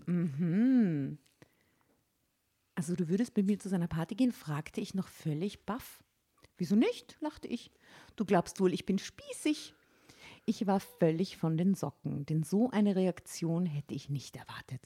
Mhm. 0.07 1.19
Also 2.75 2.95
du 2.95 3.09
würdest 3.09 3.37
mit 3.37 3.47
mir 3.47 3.59
zu 3.59 3.69
seiner 3.69 3.89
Party 3.89 4.15
gehen, 4.15 4.33
fragte 4.33 4.81
ich 4.81 4.95
noch 4.95 5.09
völlig 5.09 5.65
baff. 5.67 6.03
Wieso 6.59 6.77
nicht? 6.77 7.17
lachte 7.21 7.49
ich. 7.49 7.71
Du 8.17 8.25
glaubst 8.25 8.61
wohl, 8.61 8.73
ich 8.73 8.87
bin 8.87 8.99
spießig. 8.99 9.75
Ich 10.47 10.67
war 10.67 10.81
völlig 10.81 11.37
von 11.37 11.59
den 11.59 11.75
Socken, 11.75 12.25
denn 12.25 12.43
so 12.43 12.71
eine 12.71 12.97
Reaktion 12.97 13.67
hätte 13.67 13.95
ich 13.95 14.09
nicht 14.09 14.37
erwartet. 14.37 14.81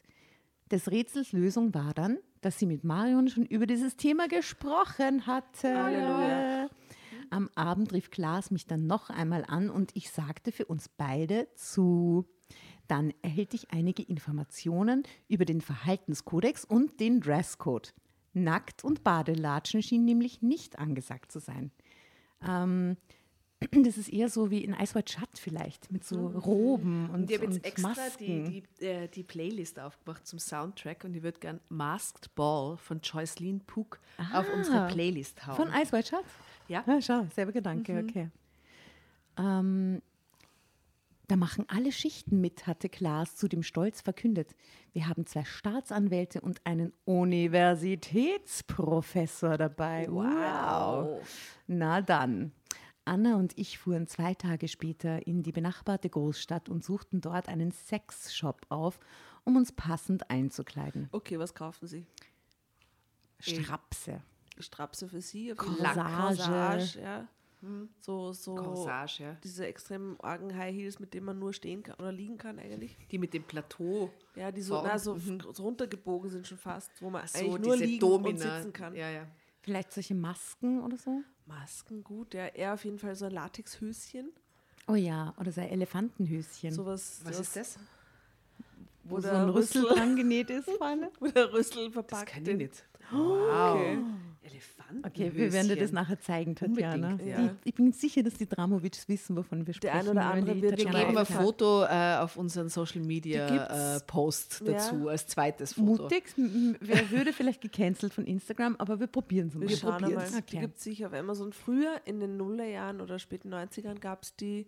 Des 0.70 0.90
Rätsels 0.90 1.32
Lösung 1.32 1.74
war 1.74 1.94
dann, 1.94 2.18
dass 2.40 2.58
sie 2.58 2.66
mit 2.66 2.84
Marion 2.84 3.28
schon 3.28 3.46
über 3.46 3.66
dieses 3.66 3.96
Thema 3.96 4.28
gesprochen 4.28 5.26
hatte. 5.26 5.82
Halleluja. 5.82 6.70
Am 7.30 7.48
Abend 7.54 7.92
rief 7.92 8.10
Klaas 8.10 8.50
mich 8.50 8.66
dann 8.66 8.86
noch 8.86 9.08
einmal 9.08 9.44
an 9.46 9.70
und 9.70 9.92
ich 9.94 10.10
sagte 10.10 10.50
für 10.50 10.66
uns 10.66 10.88
beide 10.88 11.48
zu. 11.54 12.26
Dann 12.88 13.12
erhielt 13.22 13.54
ich 13.54 13.70
einige 13.70 14.02
Informationen 14.02 15.04
über 15.28 15.44
den 15.44 15.60
Verhaltenskodex 15.60 16.64
und 16.64 16.98
den 16.98 17.20
Dresscode. 17.20 17.94
Nackt 18.32 18.82
und 18.84 19.04
Badelatschen 19.04 19.82
schien 19.82 20.04
nämlich 20.04 20.42
nicht 20.42 20.78
angesagt 20.78 21.30
zu 21.30 21.38
sein. 21.38 21.70
Ähm, 22.46 22.96
das 23.84 23.98
ist 23.98 24.08
eher 24.08 24.28
so 24.28 24.50
wie 24.50 24.64
in 24.64 24.74
Ice 24.74 24.94
White 24.94 25.12
Shut 25.12 25.38
vielleicht, 25.38 25.92
mit 25.92 26.04
so 26.04 26.28
Roben 26.28 27.10
und, 27.10 27.22
Und 27.22 27.30
ich 27.30 27.36
habe 27.36 27.52
jetzt 27.52 27.64
extra 27.64 27.88
Masken. 27.88 28.44
die, 28.46 28.62
die, 28.80 28.86
äh, 28.86 29.08
die 29.08 29.22
Playlist 29.22 29.78
aufgemacht 29.78 30.26
zum 30.26 30.38
Soundtrack 30.38 31.04
und 31.04 31.14
ich 31.14 31.22
würde 31.22 31.40
gern 31.40 31.60
Masked 31.68 32.34
Ball 32.34 32.76
von 32.76 33.00
Joycelyn 33.00 33.60
Pook 33.60 34.00
auf 34.32 34.46
unsere 34.54 34.88
Playlist 34.88 35.46
hauen. 35.46 35.56
Von 35.56 35.68
Ice 35.68 35.92
White 35.92 36.08
Shut? 36.08 36.24
Ja. 36.68 36.84
Ah, 36.86 37.00
schau, 37.00 37.26
selber 37.34 37.52
Gedanke, 37.52 38.04
okay. 38.08 38.30
Ähm, 39.36 40.00
da 41.30 41.36
machen 41.36 41.64
alle 41.68 41.92
Schichten 41.92 42.40
mit, 42.40 42.66
hatte 42.66 42.88
Klaas 42.88 43.36
zu 43.36 43.46
dem 43.46 43.62
Stolz 43.62 44.00
verkündet. 44.00 44.56
Wir 44.92 45.06
haben 45.06 45.26
zwei 45.26 45.44
Staatsanwälte 45.44 46.40
und 46.40 46.66
einen 46.66 46.92
Universitätsprofessor 47.04 49.56
dabei. 49.56 50.08
Wow. 50.10 51.20
Na 51.68 52.02
dann. 52.02 52.50
Anna 53.10 53.34
und 53.34 53.58
ich 53.58 53.76
fuhren 53.76 54.06
zwei 54.06 54.34
Tage 54.34 54.68
später 54.68 55.26
in 55.26 55.42
die 55.42 55.50
benachbarte 55.50 56.08
Großstadt 56.08 56.68
und 56.68 56.84
suchten 56.84 57.20
dort 57.20 57.48
einen 57.48 57.72
Sexshop 57.72 58.64
auf, 58.68 59.00
um 59.42 59.56
uns 59.56 59.72
passend 59.72 60.30
einzukleiden. 60.30 61.08
Okay, 61.10 61.36
was 61.36 61.52
kaufen 61.52 61.88
Sie? 61.88 62.06
Strapse. 63.40 64.22
Strapse 64.60 65.08
für 65.08 65.20
Sie? 65.20 65.52
Corsage. 65.56 65.96
Corsage, 65.96 67.00
ja. 67.00 67.28
So, 68.00 68.32
so 68.32 68.54
Corsage, 68.54 69.24
ja. 69.24 69.36
diese 69.42 69.66
extremen 69.66 70.18
argen 70.20 70.56
High 70.56 70.72
Heels, 70.72 71.00
mit 71.00 71.12
denen 71.12 71.26
man 71.26 71.38
nur 71.40 71.52
stehen 71.52 71.82
kann 71.82 71.96
oder 71.96 72.12
liegen 72.12 72.38
kann 72.38 72.60
eigentlich. 72.60 72.96
Die 73.10 73.18
mit 73.18 73.34
dem 73.34 73.42
Plateau. 73.42 74.10
Ja, 74.36 74.52
die 74.52 74.62
so, 74.62 74.80
na, 74.82 74.98
so, 74.98 75.18
so 75.18 75.62
runtergebogen 75.64 76.30
sind 76.30 76.46
schon 76.46 76.58
fast, 76.58 76.90
wo 77.02 77.10
man 77.10 77.26
So 77.26 77.38
eigentlich 77.38 77.58
nur 77.60 77.76
liegen 77.76 78.00
Domina. 78.00 78.30
und 78.30 78.38
sitzen 78.38 78.72
kann. 78.72 78.94
Ja, 78.94 79.10
ja. 79.10 79.26
Vielleicht 79.62 79.92
solche 79.92 80.14
Masken 80.14 80.82
oder 80.82 80.96
so? 80.96 81.22
Masken, 81.46 82.02
gut, 82.04 82.34
ja. 82.34 82.46
Er 82.46 82.74
auf 82.74 82.84
jeden 82.84 82.98
Fall 82.98 83.14
so 83.14 83.26
ein 83.26 83.32
Latexhöschen. 83.32 84.32
Oh 84.86 84.94
ja, 84.94 85.34
oder 85.38 85.52
so 85.52 85.60
ein 85.60 85.68
Elefantenhöschen. 85.68 86.72
Sowas, 86.72 87.20
Was 87.24 87.38
ist 87.40 87.56
das? 87.56 87.78
wo 89.04 89.16
wo 89.16 89.20
so 89.20 89.28
der 89.28 89.42
ein 89.42 89.48
Rüssel 89.50 89.82
Rüssel- 89.82 89.96
dran 89.96 90.16
genäht 90.16 90.50
ist 90.50 90.70
vorne. 90.70 91.10
Wo 91.20 91.26
der 91.28 91.52
Rüssel 91.52 91.84
Das 91.86 91.92
verpackt 91.94 92.26
kann 92.32 92.42
ich 92.42 92.48
in- 92.48 92.56
nicht. 92.58 92.84
Wow. 93.10 93.74
Okay. 93.74 93.98
Elefanten. 94.90 95.06
Okay, 95.06 95.30
wir 95.34 95.52
werden 95.52 95.68
dir 95.68 95.76
das 95.76 95.92
nachher 95.92 96.20
zeigen, 96.20 96.54
Tatjana. 96.54 97.10
Unbedingt, 97.12 97.26
ja. 97.30 97.38
Die, 97.48 97.50
ich 97.68 97.74
bin 97.74 97.92
sicher, 97.92 98.22
dass 98.22 98.34
die 98.34 98.48
Dramovics 98.48 99.08
wissen, 99.08 99.36
wovon 99.36 99.66
wir 99.66 99.74
sprechen. 99.74 99.94
ein 99.96 100.02
oder 100.08 100.14
wenn 100.14 100.38
andere 100.38 100.62
wird 100.62 100.78
Wir 100.78 100.84
geben 100.90 101.16
ein. 101.18 101.26
Foto 101.26 101.84
äh, 101.84 102.16
auf 102.18 102.36
unseren 102.36 102.68
Social 102.68 103.00
Media 103.02 103.96
äh, 103.96 104.00
Post 104.06 104.62
Ja. 104.66 104.72
dazu, 104.72 105.08
als 105.08 105.26
zweites 105.26 105.74
Foto. 105.74 106.02
Mutig, 106.04 106.24
wer 106.36 107.10
würde 107.10 107.32
vielleicht 107.32 107.60
gecancelt 107.60 108.12
von 108.14 108.24
Instagram, 108.26 108.76
aber 108.78 109.00
wir 109.00 109.06
probieren 109.06 109.48
es 109.48 109.54
mal. 109.54 109.68
Wir 109.68 109.76
schauen 109.76 109.92
einmal. 109.94 110.10
probieren's. 110.10 110.32
Die 110.32 110.38
Okay. 110.56 110.60
gibt 110.60 110.78
es 110.78 110.84
sicher 110.84 111.06
auf 111.08 111.12
Amazon. 111.14 111.52
Früher 111.52 112.00
in 112.04 112.20
den 112.20 112.36
Nullerjahren 112.36 113.00
oder 113.00 113.18
späten 113.18 113.52
90ern 113.52 113.98
gab 114.00 114.22
es 114.22 114.34
die 114.36 114.66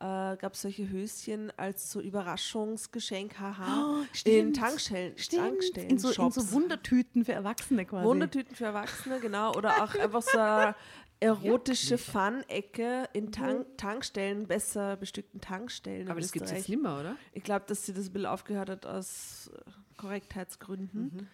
äh, 0.00 0.36
gab 0.36 0.56
solche 0.56 0.88
Höschen 0.88 1.52
als 1.58 1.90
so 1.92 2.00
Überraschungsgeschenk, 2.00 3.38
haha, 3.38 4.00
in 4.00 4.06
stimmt. 4.14 4.56
Tankstellen, 4.56 5.14
Tankstellen 5.16 5.90
in 5.90 5.98
so, 5.98 6.08
in 6.10 6.30
so 6.30 6.52
Wundertüten 6.52 7.24
für 7.24 7.32
Erwachsene 7.32 7.84
quasi. 7.84 8.06
Wundertüten 8.06 8.54
für 8.56 8.64
Erwachsene, 8.64 9.20
genau. 9.20 9.54
Oder 9.54 9.84
auch 9.84 9.94
einfach 9.94 10.22
so 10.22 10.38
eine 10.38 10.74
erotische 11.20 11.98
Fun-Ecke 11.98 13.10
in 13.12 13.30
Tank 13.30 13.76
Tankstellen, 13.76 14.46
besser 14.46 14.96
bestückten 14.96 15.40
Tankstellen. 15.40 16.02
in 16.02 16.10
Aber 16.10 16.20
das 16.20 16.32
gibt 16.32 16.46
es 16.46 16.52
jetzt 16.52 16.68
nicht 16.68 16.80
mehr, 16.80 16.98
oder? 16.98 17.16
Ich 17.32 17.42
glaube, 17.44 17.66
dass 17.68 17.84
sie 17.84 17.92
das 17.92 18.06
ein 18.06 18.12
bisschen 18.14 18.26
aufgehört 18.26 18.70
hat 18.70 18.86
aus 18.86 19.50
Korrektheitsgründen. 19.98 21.28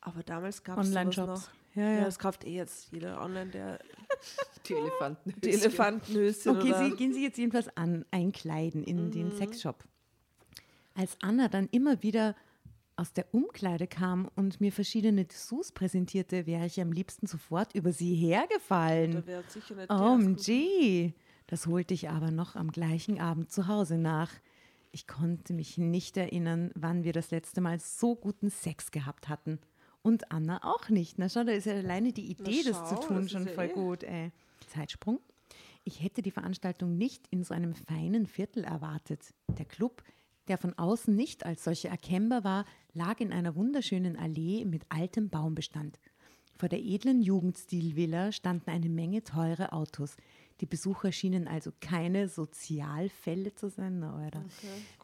Aber 0.00 0.22
damals 0.24 0.64
gab 0.64 0.78
es 0.78 0.90
noch. 0.90 1.12
Ja, 1.74 1.82
Ja, 1.82 1.90
ja. 1.98 2.04
das 2.04 2.18
kauft 2.18 2.44
eh 2.44 2.56
jetzt 2.56 2.90
jeder 2.90 3.20
online, 3.20 3.50
der 3.50 3.78
Die 4.68 4.74
Elefanten. 4.74 5.34
die 5.42 5.50
Elefantenhöschen 5.50 6.56
Okay, 6.58 6.74
Sie, 6.78 6.96
gehen 6.96 7.14
Sie 7.14 7.22
jetzt 7.22 7.38
jedenfalls 7.38 7.68
an, 7.76 8.04
einkleiden 8.10 8.82
in 8.84 9.10
den 9.10 9.28
Mhm. 9.28 9.36
Sexshop. 9.38 9.84
Als 10.94 11.16
Anna 11.22 11.48
dann 11.48 11.68
immer 11.70 12.02
wieder 12.02 12.34
aus 12.96 13.12
der 13.12 13.32
Umkleide 13.32 13.86
kam 13.86 14.28
und 14.34 14.60
mir 14.60 14.72
verschiedene 14.72 15.24
Dessous 15.24 15.70
präsentierte, 15.72 16.46
wäre 16.46 16.66
ich 16.66 16.80
am 16.80 16.90
liebsten 16.92 17.26
sofort 17.28 17.74
über 17.74 17.92
sie 17.92 18.14
hergefallen. 18.14 19.12
da 19.12 19.26
wäre 19.26 19.44
sicher 19.48 19.74
nicht 19.76 19.88
die 19.90 19.94
OMG. 19.94 21.12
Das 21.46 21.66
holte 21.66 21.94
ich 21.94 22.10
aber 22.10 22.30
noch 22.32 22.56
am 22.56 22.70
gleichen 22.72 23.20
Abend 23.20 23.50
zu 23.52 23.68
Hause 23.68 23.96
nach. 23.96 24.30
Ich 24.90 25.06
konnte 25.06 25.52
mich 25.54 25.78
nicht 25.78 26.16
erinnern, 26.16 26.72
wann 26.74 27.04
wir 27.04 27.12
das 27.12 27.30
letzte 27.30 27.60
Mal 27.60 27.78
so 27.78 28.16
guten 28.16 28.50
Sex 28.50 28.90
gehabt 28.90 29.28
hatten. 29.28 29.60
Und 30.02 30.30
Anna 30.32 30.62
auch 30.64 30.88
nicht. 30.88 31.18
Na 31.18 31.28
schau, 31.28 31.44
da 31.44 31.52
ist 31.52 31.66
ja 31.66 31.74
alleine 31.74 32.12
die 32.12 32.30
Idee, 32.30 32.62
das 32.64 32.88
zu 32.88 32.96
schau, 32.96 33.02
tun, 33.02 33.22
das 33.22 33.32
schon 33.32 33.46
ja 33.46 33.52
voll 33.52 33.66
eh- 33.66 33.72
gut. 33.72 34.02
Ey. 34.04 34.32
Zeitsprung. 34.68 35.20
Ich 35.84 36.02
hätte 36.02 36.22
die 36.22 36.30
Veranstaltung 36.30 36.96
nicht 36.96 37.26
in 37.30 37.44
so 37.44 37.54
einem 37.54 37.74
feinen 37.74 38.26
Viertel 38.26 38.64
erwartet. 38.64 39.34
Der 39.58 39.64
Club, 39.64 40.02
der 40.48 40.58
von 40.58 40.76
außen 40.78 41.14
nicht 41.14 41.46
als 41.46 41.64
solcher 41.64 41.88
erkennbar 41.88 42.44
war, 42.44 42.64
lag 42.92 43.20
in 43.20 43.32
einer 43.32 43.56
wunderschönen 43.56 44.16
Allee 44.16 44.64
mit 44.64 44.82
altem 44.90 45.30
Baumbestand. 45.30 45.98
Vor 46.56 46.68
der 46.68 46.80
edlen 46.80 47.22
Jugendstilvilla 47.22 48.32
standen 48.32 48.70
eine 48.70 48.88
Menge 48.88 49.22
teure 49.22 49.72
Autos. 49.72 50.16
Die 50.60 50.66
Besucher 50.66 51.12
schienen 51.12 51.46
also 51.46 51.70
keine 51.80 52.28
Sozialfälle 52.28 53.54
zu 53.54 53.68
sein. 53.70 54.00
Na, 54.00 54.16
Alter. 54.16 54.44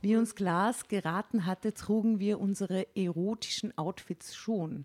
Wie 0.03 0.17
uns 0.17 0.35
Glas 0.35 0.89
geraten 0.89 1.47
hatte, 1.47 1.73
trugen 1.73 2.19
wir 2.19 2.41
unsere 2.41 2.97
erotischen 2.97 3.77
Outfits 3.79 4.35
schon, 4.35 4.85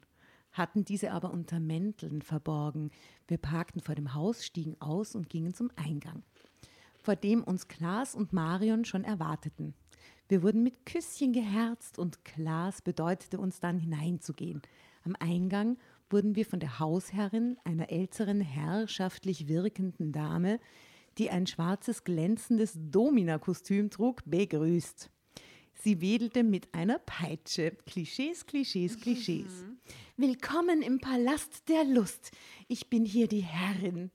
hatten 0.52 0.86
diese 0.86 1.12
aber 1.12 1.32
unter 1.32 1.60
Mänteln 1.60 2.22
verborgen. 2.22 2.92
Wir 3.28 3.38
parkten 3.38 3.82
vor 3.82 3.96
dem 3.96 4.14
Haus, 4.14 4.46
stiegen 4.46 4.76
aus 4.80 5.16
und 5.16 5.30
gingen 5.30 5.54
zum 5.54 5.72
Eingang, 5.76 6.24
vor 7.02 7.16
dem 7.16 7.44
uns 7.44 7.68
Klaas 7.68 8.16
und 8.16 8.34
Marion 8.34 8.86
schon 8.86 9.04
erwarteten. 9.04 9.74
Wir 10.28 10.44
wurden 10.44 10.62
mit 10.62 10.86
Küsschen 10.86 11.34
geherzt 11.34 11.98
und 11.98 12.24
Klaas 12.24 12.82
bedeutete 12.82 13.40
uns 13.40 13.60
dann 13.60 13.80
hineinzugehen. 13.80 14.62
Am 15.04 15.16
Eingang 15.20 15.78
wurden 16.10 16.36
wir 16.36 16.46
von 16.46 16.60
der 16.60 16.80
Hausherrin, 16.80 17.58
einer 17.64 17.90
älteren, 17.90 18.42
herrschaftlich 18.42 19.48
wirkenden 19.48 20.12
Dame, 20.12 20.60
die 21.18 21.30
ein 21.30 21.48
schwarzes, 21.48 22.04
glänzendes 22.04 22.78
Domina-Kostüm 22.78 23.90
trug, 23.90 24.22
begrüßt. 24.26 25.10
Sie 25.82 26.02
wedelte 26.02 26.44
mit 26.44 26.74
einer 26.74 27.00
Peitsche. 27.00 27.72
Klischees, 27.86 28.46
Klischees, 28.46 29.00
Klischees. 29.00 29.64
Willkommen 30.18 30.82
im 30.82 31.00
Palast 31.00 31.70
der 31.70 31.86
Lust. 31.86 32.32
Ich 32.68 32.90
bin 32.90 33.06
hier 33.06 33.30
die 33.30 33.44
Herrin. 33.44 34.12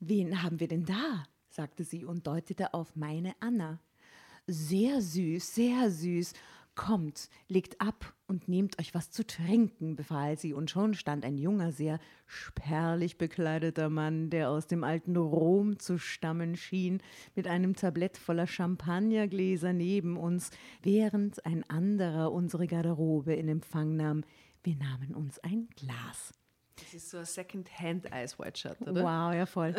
Wen 0.00 0.42
haben 0.42 0.58
wir 0.58 0.66
denn 0.66 0.84
da? 0.84 1.22
sagte 1.50 1.84
sie 1.84 2.04
und 2.04 2.26
deutete 2.26 2.74
auf 2.74 2.96
meine 2.96 3.36
Anna. 3.38 3.78
Sehr 4.48 5.00
süß, 5.00 5.54
sehr 5.54 5.88
süß. 5.88 6.32
Kommt, 6.78 7.28
legt 7.48 7.80
ab 7.80 8.14
und 8.28 8.46
nehmt 8.46 8.78
euch 8.78 8.94
was 8.94 9.10
zu 9.10 9.26
trinken, 9.26 9.96
befahl 9.96 10.38
sie, 10.38 10.52
und 10.52 10.70
schon 10.70 10.94
stand 10.94 11.24
ein 11.24 11.36
junger, 11.36 11.72
sehr 11.72 11.98
spärlich 12.24 13.18
bekleideter 13.18 13.90
Mann, 13.90 14.30
der 14.30 14.48
aus 14.48 14.68
dem 14.68 14.84
alten 14.84 15.16
Rom 15.16 15.80
zu 15.80 15.98
stammen 15.98 16.54
schien, 16.54 17.02
mit 17.34 17.48
einem 17.48 17.74
Tablett 17.74 18.16
voller 18.16 18.46
Champagnergläser 18.46 19.72
neben 19.72 20.16
uns, 20.16 20.52
während 20.80 21.44
ein 21.44 21.68
anderer 21.68 22.30
unsere 22.30 22.68
Garderobe 22.68 23.34
in 23.34 23.48
Empfang 23.48 23.96
nahm. 23.96 24.22
Wir 24.62 24.76
nahmen 24.76 25.16
uns 25.16 25.40
ein 25.40 25.66
Glas. 25.74 26.32
Das 26.80 26.94
ist 26.94 27.10
so 27.10 27.18
ein 27.18 27.24
Second-Hand 27.24 28.06
Ice 28.14 28.38
White 28.38 28.58
Shot, 28.58 28.80
oder? 28.82 29.02
Wow, 29.02 29.34
ja 29.34 29.46
voll. 29.46 29.74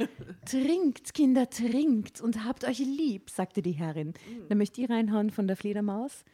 trinkt, 0.46 1.14
Kinder, 1.14 1.50
trinkt 1.50 2.20
und 2.20 2.44
habt 2.44 2.64
euch 2.64 2.78
lieb, 2.78 3.30
sagte 3.30 3.62
die 3.62 3.72
Herrin. 3.72 4.08
Mhm. 4.08 4.48
Da 4.48 4.54
möchte 4.54 4.80
ich 4.80 4.90
reinhauen 4.90 5.30
von 5.30 5.46
der 5.46 5.56
Fledermaus. 5.56 6.24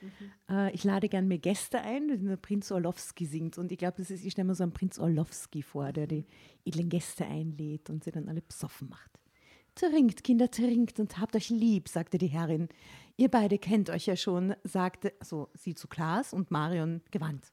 Äh, 0.48 0.72
ich 0.72 0.84
lade 0.84 1.08
gern 1.08 1.28
mir 1.28 1.38
Gäste 1.38 1.80
ein, 1.80 2.08
wenn 2.08 2.26
der 2.26 2.36
Prinz 2.36 2.70
Orlowski 2.70 3.26
singt. 3.26 3.58
Und 3.58 3.72
ich 3.72 3.78
glaube, 3.78 3.94
das 3.98 4.10
ist, 4.10 4.24
ich 4.24 4.32
stelle 4.32 4.48
mir 4.48 4.54
so 4.54 4.62
einen 4.62 4.72
Prinz 4.72 4.98
Orlowski 4.98 5.62
vor, 5.62 5.92
der 5.92 6.06
die 6.06 6.26
edlen 6.64 6.88
Gäste 6.88 7.26
einlädt 7.26 7.90
und 7.90 8.04
sie 8.04 8.10
dann 8.10 8.28
alle 8.28 8.42
besoffen 8.42 8.88
macht. 8.88 9.10
Trinkt, 9.74 10.24
Kinder, 10.24 10.50
trinkt 10.50 11.00
und 11.00 11.18
habt 11.18 11.36
euch 11.36 11.48
lieb, 11.48 11.88
sagte 11.88 12.18
die 12.18 12.26
Herrin. 12.26 12.68
Ihr 13.16 13.30
beide 13.30 13.58
kennt 13.58 13.88
euch 13.90 14.06
ja 14.06 14.16
schon, 14.16 14.54
sagte, 14.64 15.12
also 15.20 15.48
sie 15.54 15.74
zu 15.74 15.88
Klaas 15.88 16.32
und 16.32 16.50
Marion 16.50 17.02
gewandt. 17.10 17.52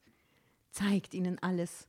Zeigt 0.72 1.14
ihnen 1.14 1.38
alles. 1.40 1.88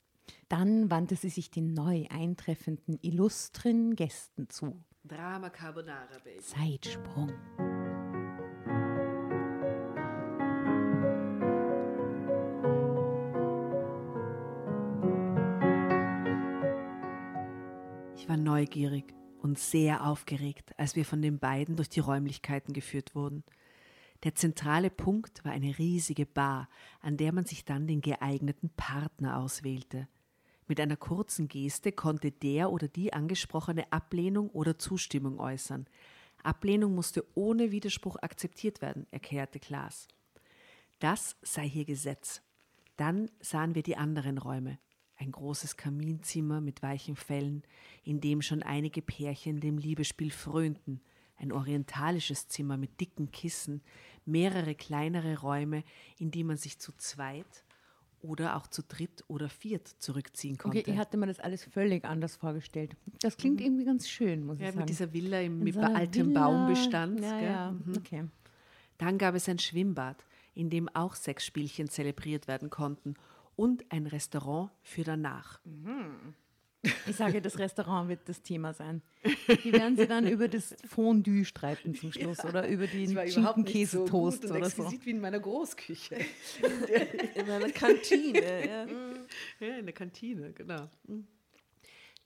Dann 0.48 0.90
wandte 0.90 1.16
sie 1.16 1.28
sich 1.28 1.50
den 1.50 1.74
neu 1.74 2.06
eintreffenden 2.10 2.98
illustren 3.02 3.94
Gästen 3.94 4.48
zu. 4.48 4.82
Drama 5.04 5.50
Carbonara, 5.50 6.18
Baby. 6.22 6.40
Zeitsprung. 6.40 7.32
Ich 18.16 18.28
war 18.28 18.36
neugierig 18.36 19.14
und 19.40 19.58
sehr 19.58 20.04
aufgeregt, 20.06 20.78
als 20.78 20.96
wir 20.96 21.04
von 21.04 21.22
den 21.22 21.38
beiden 21.38 21.76
durch 21.76 21.88
die 21.88 22.00
Räumlichkeiten 22.00 22.74
geführt 22.74 23.14
wurden. 23.14 23.44
Der 24.24 24.34
zentrale 24.34 24.90
Punkt 24.90 25.44
war 25.44 25.52
eine 25.52 25.78
riesige 25.78 26.26
Bar, 26.26 26.68
an 27.00 27.16
der 27.16 27.32
man 27.32 27.44
sich 27.44 27.64
dann 27.64 27.86
den 27.86 28.00
geeigneten 28.00 28.68
Partner 28.70 29.38
auswählte. 29.38 30.08
Mit 30.68 30.80
einer 30.80 30.98
kurzen 30.98 31.48
Geste 31.48 31.92
konnte 31.92 32.30
der 32.30 32.70
oder 32.70 32.88
die 32.88 33.14
angesprochene 33.14 33.90
Ablehnung 33.90 34.50
oder 34.50 34.78
Zustimmung 34.78 35.40
äußern. 35.40 35.86
Ablehnung 36.42 36.94
musste 36.94 37.24
ohne 37.34 37.70
Widerspruch 37.70 38.16
akzeptiert 38.16 38.82
werden, 38.82 39.06
erklärte 39.10 39.58
Klaas. 39.58 40.08
Das 40.98 41.36
sei 41.40 41.66
hier 41.66 41.86
Gesetz. 41.86 42.42
Dann 42.96 43.30
sahen 43.40 43.74
wir 43.74 43.82
die 43.82 43.96
anderen 43.96 44.36
Räume. 44.36 44.78
Ein 45.16 45.32
großes 45.32 45.78
Kaminzimmer 45.78 46.60
mit 46.60 46.82
weichen 46.82 47.16
Fellen, 47.16 47.62
in 48.04 48.20
dem 48.20 48.42
schon 48.42 48.62
einige 48.62 49.00
Pärchen 49.00 49.60
dem 49.60 49.78
Liebesspiel 49.78 50.30
frönten, 50.30 51.00
ein 51.36 51.50
orientalisches 51.50 52.48
Zimmer 52.48 52.76
mit 52.76 53.00
dicken 53.00 53.30
Kissen, 53.30 53.80
mehrere 54.26 54.74
kleinereRäume, 54.74 55.82
in 56.18 56.30
die 56.30 56.44
man 56.44 56.56
sich 56.56 56.78
zu 56.78 56.92
zweit 56.92 57.64
oder 58.22 58.56
auch 58.56 58.66
zu 58.66 58.82
dritt 58.82 59.24
oder 59.28 59.48
viert 59.48 59.86
zurückziehen 59.88 60.58
konnte. 60.58 60.78
Okay, 60.80 60.90
ich 60.92 60.98
hatte 60.98 61.16
mir 61.16 61.26
das 61.26 61.38
alles 61.40 61.64
völlig 61.64 62.04
anders 62.04 62.36
vorgestellt. 62.36 62.96
Das 63.22 63.36
klingt 63.36 63.60
irgendwie 63.60 63.84
ganz 63.84 64.08
schön, 64.08 64.44
muss 64.44 64.58
Mhm. 64.58 64.62
ja, 64.62 64.68
ich 64.68 64.74
sagen. 64.74 64.80
mit 64.80 64.88
dieser 64.90 65.12
Villa 65.12 65.40
im, 65.40 65.60
mit 65.60 65.74
so 65.74 65.80
altem 65.80 66.28
Villa. 66.28 66.40
Baumbestand. 66.48 67.20
Ja, 67.20 67.40
ja, 67.40 67.70
Mhm. 67.72 67.96
okay. 67.96 68.24
Dann 68.98 69.18
gab 69.18 69.34
es 69.34 69.48
ein 69.48 69.58
Schwimmbad, 69.58 70.24
in 70.54 70.70
dem 70.70 70.88
auch 70.88 71.14
Sexspielchen 71.14 71.88
zelebriert 71.88 72.48
werden 72.48 72.68
konnten 72.70 73.14
und 73.54 73.84
ein 73.92 74.06
Restaurant 74.06 74.70
für 74.82 75.04
danach. 75.04 75.60
Ich 76.82 77.16
sage, 77.16 77.42
das 77.42 77.58
Restaurant 77.58 78.08
wird 78.08 78.28
das 78.28 78.42
Thema 78.42 78.72
sein. 78.72 79.02
Die 79.64 79.72
werden 79.72 79.96
sie 79.96 80.06
dann 80.06 80.28
über 80.28 80.46
das 80.46 80.76
Fondue 80.86 81.44
streiten 81.44 81.94
zum 81.94 82.12
Schluss 82.12 82.44
oder 82.44 82.68
über 82.68 82.86
den 82.86 83.10
Schinkenkäsetoast 83.28 84.44
oder 84.50 84.70
so. 84.70 84.90
wie 84.90 85.10
in 85.10 85.20
meiner 85.20 85.40
Großküche. 85.40 86.16
In 87.34 87.50
einer 87.50 87.70
Kantine. 87.70 88.66
ja. 88.66 88.86
ja, 89.60 89.78
in 89.78 89.86
der 89.86 89.94
Kantine, 89.94 90.52
genau. 90.52 90.88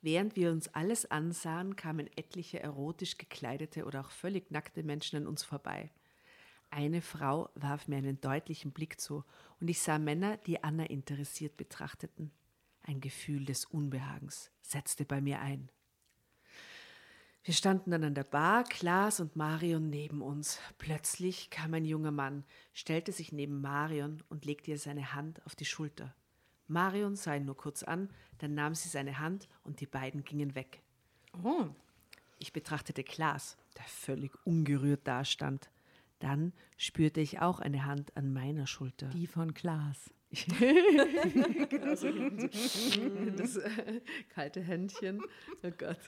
Während 0.03 0.37
wir 0.37 0.51
uns 0.51 0.69
alles 0.69 1.11
ansahen, 1.11 1.77
kamen 1.77 2.09
etliche 2.17 2.61
erotisch 2.61 3.19
gekleidete 3.19 3.85
oder 3.85 4.01
auch 4.01 4.11
völlig 4.11 4.51
nackte 4.51 4.83
Menschen 4.83 5.17
an 5.17 5.27
uns 5.27 5.45
vorbei. 5.45 5.91
Eine 6.71 7.03
Frau 7.03 7.51
warf 7.55 7.87
mir 7.89 7.97
einen 7.97 8.21
deutlichen 8.21 8.73
Blick 8.73 9.01
zu 9.01 9.25
und 9.61 9.69
ich 9.69 9.81
sah 9.81 9.99
Männer, 9.99 10.39
die 10.39 10.63
Anna 10.65 10.85
interessiert 10.85 11.57
betrachteten. 11.57 12.33
Ein 12.83 13.01
Gefühl 13.01 13.45
des 13.45 13.65
Unbehagens 13.65 14.51
setzte 14.61 15.05
bei 15.05 15.21
mir 15.21 15.41
ein. 15.41 15.71
Wir 17.45 17.55
standen 17.55 17.91
dann 17.91 18.05
an 18.05 18.15
der 18.15 18.25
Bar, 18.25 18.63
Klaas 18.65 19.19
und 19.19 19.35
Marion 19.35 19.91
neben 19.91 20.23
uns. 20.23 20.61
Plötzlich 20.79 21.51
kam 21.51 21.75
ein 21.75 21.85
junger 21.85 22.13
Mann, 22.13 22.45
stellte 22.73 23.11
sich 23.11 23.33
neben 23.33 23.61
Marion 23.61 24.23
und 24.29 24.45
legte 24.45 24.71
ihr 24.71 24.79
seine 24.79 25.13
Hand 25.15 25.45
auf 25.45 25.57
die 25.57 25.65
Schulter. 25.65 26.15
Marion 26.69 27.17
sah 27.17 27.35
ihn 27.35 27.45
nur 27.45 27.57
kurz 27.57 27.83
an, 27.83 28.11
dann 28.39 28.55
nahm 28.55 28.77
sie 28.77 28.89
seine 28.89 29.19
Hand 29.19 29.49
und 29.65 29.81
die 29.81 29.87
beiden 29.87 30.23
gingen 30.25 30.55
weg. 30.55 30.83
Oh, 31.43 31.67
Ich 32.39 32.53
betrachtete 32.53 33.03
Klaas, 33.03 33.57
der 33.77 33.85
völlig 33.85 34.33
ungerührt 34.47 35.07
dastand. 35.07 35.71
Dann 36.21 36.53
spürte 36.77 37.21
ich 37.21 37.41
auch 37.41 37.59
eine 37.59 37.85
Hand 37.85 38.17
an 38.17 38.33
meiner 38.33 38.69
Schulter. 38.69 39.09
die 39.09 39.27
von 39.27 39.53
Klaas. 39.55 40.15
Genau 40.33 41.95
so 41.95 42.09
das 43.37 43.57
äh, 43.57 44.01
kalte 44.35 44.61
Händchen. 44.61 45.23
Oh 45.63 45.71
Gott. 45.77 45.99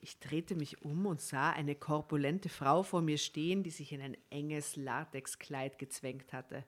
Ich 0.00 0.18
drehte 0.18 0.54
mich 0.54 0.82
um 0.82 1.06
und 1.06 1.20
sah 1.20 1.50
eine 1.50 1.74
korpulente 1.74 2.48
Frau 2.48 2.82
vor 2.82 3.02
mir 3.02 3.18
stehen, 3.18 3.62
die 3.62 3.70
sich 3.70 3.92
in 3.92 4.00
ein 4.00 4.16
enges 4.30 4.76
Latexkleid 4.76 5.78
gezwängt 5.78 6.32
hatte. 6.32 6.64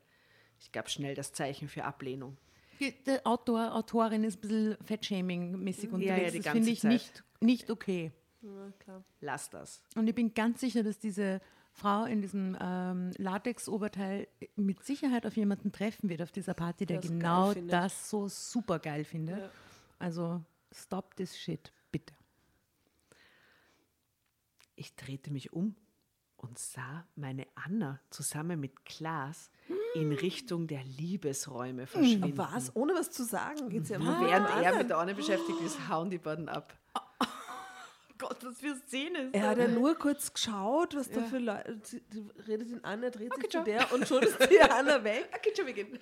Ich 0.61 0.73
gab 0.73 0.91
schnell 0.91 1.15
das 1.15 1.33
Zeichen 1.33 1.69
für 1.69 1.85
Ablehnung. 1.85 2.37
Die- 2.81 2.95
Autor, 3.25 3.75
Autorin 3.75 4.23
ist 4.25 4.37
ein 4.39 4.41
bisschen 4.43 4.77
Fettshaming-mäßig 4.85 5.91
Ja, 5.93 5.99
ja, 5.99 6.15
unterwegs. 6.15 6.33
die 6.33 6.39
das 6.41 6.53
finde 6.53 6.71
ich 6.71 6.81
Zeit. 6.81 6.93
nicht, 6.93 7.25
nicht 7.41 7.71
okay. 7.71 8.13
Ja, 8.43 8.71
klar. 8.79 9.05
Lass 9.21 9.49
das. 9.51 9.83
Und 9.97 10.07
ich 10.09 10.15
bin 10.15 10.35
ganz 10.35 10.61
sicher, 10.61 10.83
dass 10.83 10.99
diese 10.99 11.41
Frau 11.77 12.05
in 12.05 12.23
diesem 12.23 12.57
ähm, 12.59 13.11
Latex-Oberteil 13.19 14.29
mit 14.57 14.83
Sicherheit 14.83 15.27
auf 15.27 15.37
jemanden 15.37 15.73
treffen 15.73 16.09
wird 16.09 16.23
auf 16.23 16.33
dieser 16.33 16.55
Party, 16.55 16.87
der 16.87 17.01
Das 17.01 17.11
genau 17.11 17.53
das 17.53 18.09
so 18.09 18.29
super 18.29 18.79
geil 18.79 19.05
findet. 19.05 19.39
Ja. 19.39 19.51
Also 19.99 20.43
stop 20.73 21.15
this 21.17 21.39
shit, 21.39 21.73
bitte. 21.93 22.15
Ich 24.75 24.97
drehte 24.97 25.31
mich 25.31 25.53
um 25.53 25.77
und 26.37 26.59
sah 26.59 27.07
meine 27.15 27.47
Anna 27.55 28.01
zusammen 28.09 28.59
mit 28.59 28.85
Klaas 28.85 29.51
in 29.95 30.13
Richtung 30.13 30.67
der 30.67 30.83
Liebesräume 30.85 31.87
verschwinden. 31.87 32.37
Was? 32.39 32.75
Ohne 32.75 32.95
was 32.95 33.11
zu 33.11 33.25
sagen 33.25 33.69
geht's 33.69 33.91
ja 33.91 33.99
mal. 33.99 34.27
während 34.27 34.49
er 34.49 34.77
mit 34.77 34.89
der 34.89 34.99
Anne 34.99 35.15
beschäftigt 35.15 35.61
ist, 35.61 35.89
hauen 35.89 36.09
die 36.09 36.19
beiden 36.19 36.49
ab. 36.49 36.75
Gott, 38.19 38.45
was 38.45 38.59
für 38.61 38.75
Szene 38.77 39.31
Er 39.33 39.49
hat 39.49 39.59
ja 39.59 39.69
nur 39.69 39.95
kurz 39.97 40.33
geschaut, 40.33 40.95
was 40.95 41.11
da 41.11 41.23
für 41.23 41.39
Leute. 41.39 41.73
Redet 42.49 42.69
ihn 42.71 42.81
an, 42.85 43.03
er 43.03 43.11
dreht 43.11 43.35
sich 43.35 43.51
zu 43.51 43.63
der 43.65 43.93
und 43.93 44.07
schon 44.09 44.23
ist 44.23 44.39
die 44.51 44.61
Anna 44.61 45.03
weg 45.05 45.29
Okay, 45.37 45.53
schon 45.57 45.67
beginnen. 45.67 45.99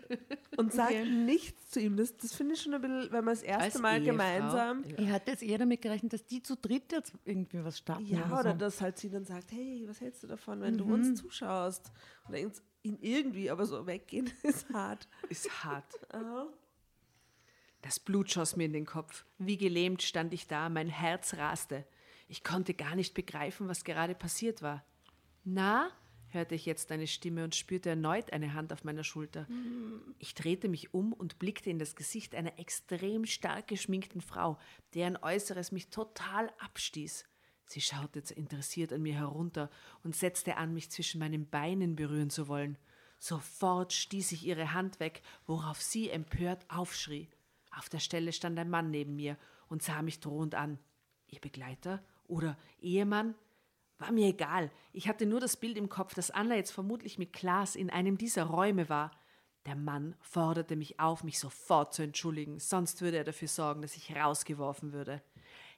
und 0.57 0.73
sagt 0.73 0.95
nichts 1.07 1.71
zu 1.71 1.81
ihm. 1.81 1.97
Das, 1.97 2.17
das 2.17 2.35
finde 2.35 2.55
ich 2.55 2.63
schon 2.63 2.75
ein 2.75 2.81
bisschen, 2.81 3.13
wenn 3.13 3.25
man 3.25 3.35
das 3.35 3.43
erste 3.43 3.65
Als 3.65 3.79
Mal 3.81 3.95
Ehefrau. 3.97 4.11
gemeinsam. 4.13 4.85
Ich 4.97 5.09
hatte 5.11 5.31
jetzt 5.33 5.43
eher 5.43 5.59
damit 5.59 5.83
gerechnet, 5.83 6.13
dass 6.13 6.25
die 6.27 6.43
zu 6.43 6.57
dritt 6.57 6.93
jetzt 6.93 7.13
irgendwie 7.25 7.65
was 7.65 7.79
starten. 7.79 8.07
Ja, 8.07 8.27
oder 8.27 8.41
oder 8.41 8.53
so. 8.53 8.59
dass 8.59 8.81
halt 8.81 8.99
sie 8.99 9.11
dann 9.11 9.25
sagt, 9.25 9.51
hey, 9.53 9.85
was 9.89 10.01
hältst 10.01 10.23
du 10.23 10.27
davon, 10.27 10.61
wenn 10.61 10.77
du 10.79 10.85
uns 10.85 11.21
zuschaust? 11.21 11.91
Oder 12.29 12.39
ihn, 12.39 12.53
ihn 12.83 12.99
irgendwie, 13.01 13.51
aber 13.51 13.67
so 13.67 13.87
weggehen 13.87 14.31
ist 14.43 14.69
hart. 14.73 15.09
Ist 15.29 15.65
hart. 15.65 15.85
Das 17.83 18.01
Blut 18.01 18.31
schoss 18.31 18.57
mir 18.57 18.65
in 18.65 18.73
den 18.73 18.87
Kopf. 18.87 19.27
Wie 19.39 19.59
gelähmt 19.59 20.03
stand 20.03 20.33
ich 20.33 20.47
da, 20.47 20.69
mein 20.71 20.89
Herz 20.89 21.35
raste. 21.35 21.85
Ich 22.29 22.43
konnte 22.43 22.75
gar 22.75 22.95
nicht 22.97 23.15
begreifen, 23.15 23.69
was 23.69 23.85
gerade 23.85 24.15
passiert 24.15 24.63
war. 24.63 24.85
Na, 25.45 25.91
hörte 26.29 26.55
ich 26.55 26.67
jetzt 26.67 26.91
eine 26.91 27.07
Stimme 27.07 27.45
und 27.45 27.55
spürte 27.55 27.91
erneut 27.91 28.33
eine 28.33 28.55
Hand 28.55 28.73
auf 28.73 28.85
meiner 28.85 29.05
Schulter. 29.05 29.47
Ich 30.19 30.35
drehte 30.35 30.69
mich 30.69 30.93
um 30.93 31.13
und 31.13 31.39
blickte 31.39 31.71
in 31.71 31.79
das 31.79 31.95
Gesicht 31.95 32.35
einer 32.35 32.59
extrem 32.59 33.25
stark 33.25 33.69
geschminkten 33.69 34.21
Frau, 34.21 34.59
deren 34.95 35.17
Äußeres 35.17 35.73
mich 35.73 35.91
total 35.91 36.53
abstieß. 36.59 37.25
Sie 37.67 37.81
schaute 37.81 38.21
interessiert 38.35 38.93
an 38.93 39.03
mir 39.03 39.15
herunter 39.15 39.71
und 40.03 40.15
setzte 40.15 40.57
an, 40.57 40.75
mich 40.75 40.91
zwischen 40.91 41.19
meinen 41.19 41.49
Beinen 41.49 41.97
berühren 41.97 42.31
zu 42.31 42.49
wollen. 42.49 42.77
Sofort 43.19 43.93
stieß 43.93 44.33
ich 44.33 44.45
ihre 44.45 44.75
Hand 44.75 45.01
weg, 45.01 45.23
worauf 45.47 45.81
sie 45.81 46.11
empört 46.11 46.67
aufschrie. 46.69 47.31
Auf 47.71 47.89
der 47.89 48.01
Stelle 48.01 48.33
stand 48.33 48.59
ein 48.59 48.69
Mann 48.69 48.91
neben 48.91 49.17
mir 49.17 49.39
und 49.69 49.83
sah 49.83 50.03
mich 50.03 50.21
drohend 50.21 50.55
an. 50.55 50.79
Ihr 51.29 51.41
Begleiter 51.41 52.05
oder 52.29 52.57
Ehemann? 52.81 53.35
War 53.99 54.13
mir 54.13 54.29
egal. 54.29 54.71
Ich 54.93 55.09
hatte 55.09 55.25
nur 55.27 55.41
das 55.41 55.57
Bild 55.57 55.77
im 55.77 55.89
Kopf, 55.89 56.15
dass 56.15 56.31
Anna 56.31 56.57
jetzt 56.57 56.73
vermutlich 56.73 57.19
mit 57.19 57.33
Klaas 57.33 57.77
in 57.77 57.91
einem 57.91 58.19
dieser 58.19 58.45
Räume 58.45 58.89
war. 58.89 59.11
Der 59.67 59.77
Mann 59.77 60.15
forderte 60.21 60.77
mich 60.77 61.01
auf, 61.01 61.25
mich 61.25 61.39
sofort 61.39 61.95
zu 61.95 62.03
entschuldigen, 62.03 62.59
sonst 62.59 63.01
würde 63.01 63.19
er 63.19 63.25
dafür 63.25 63.49
sorgen, 63.49 63.81
dass 63.81 63.97
ich 63.97 64.15
rausgeworfen 64.15 64.93
würde. 64.93 65.23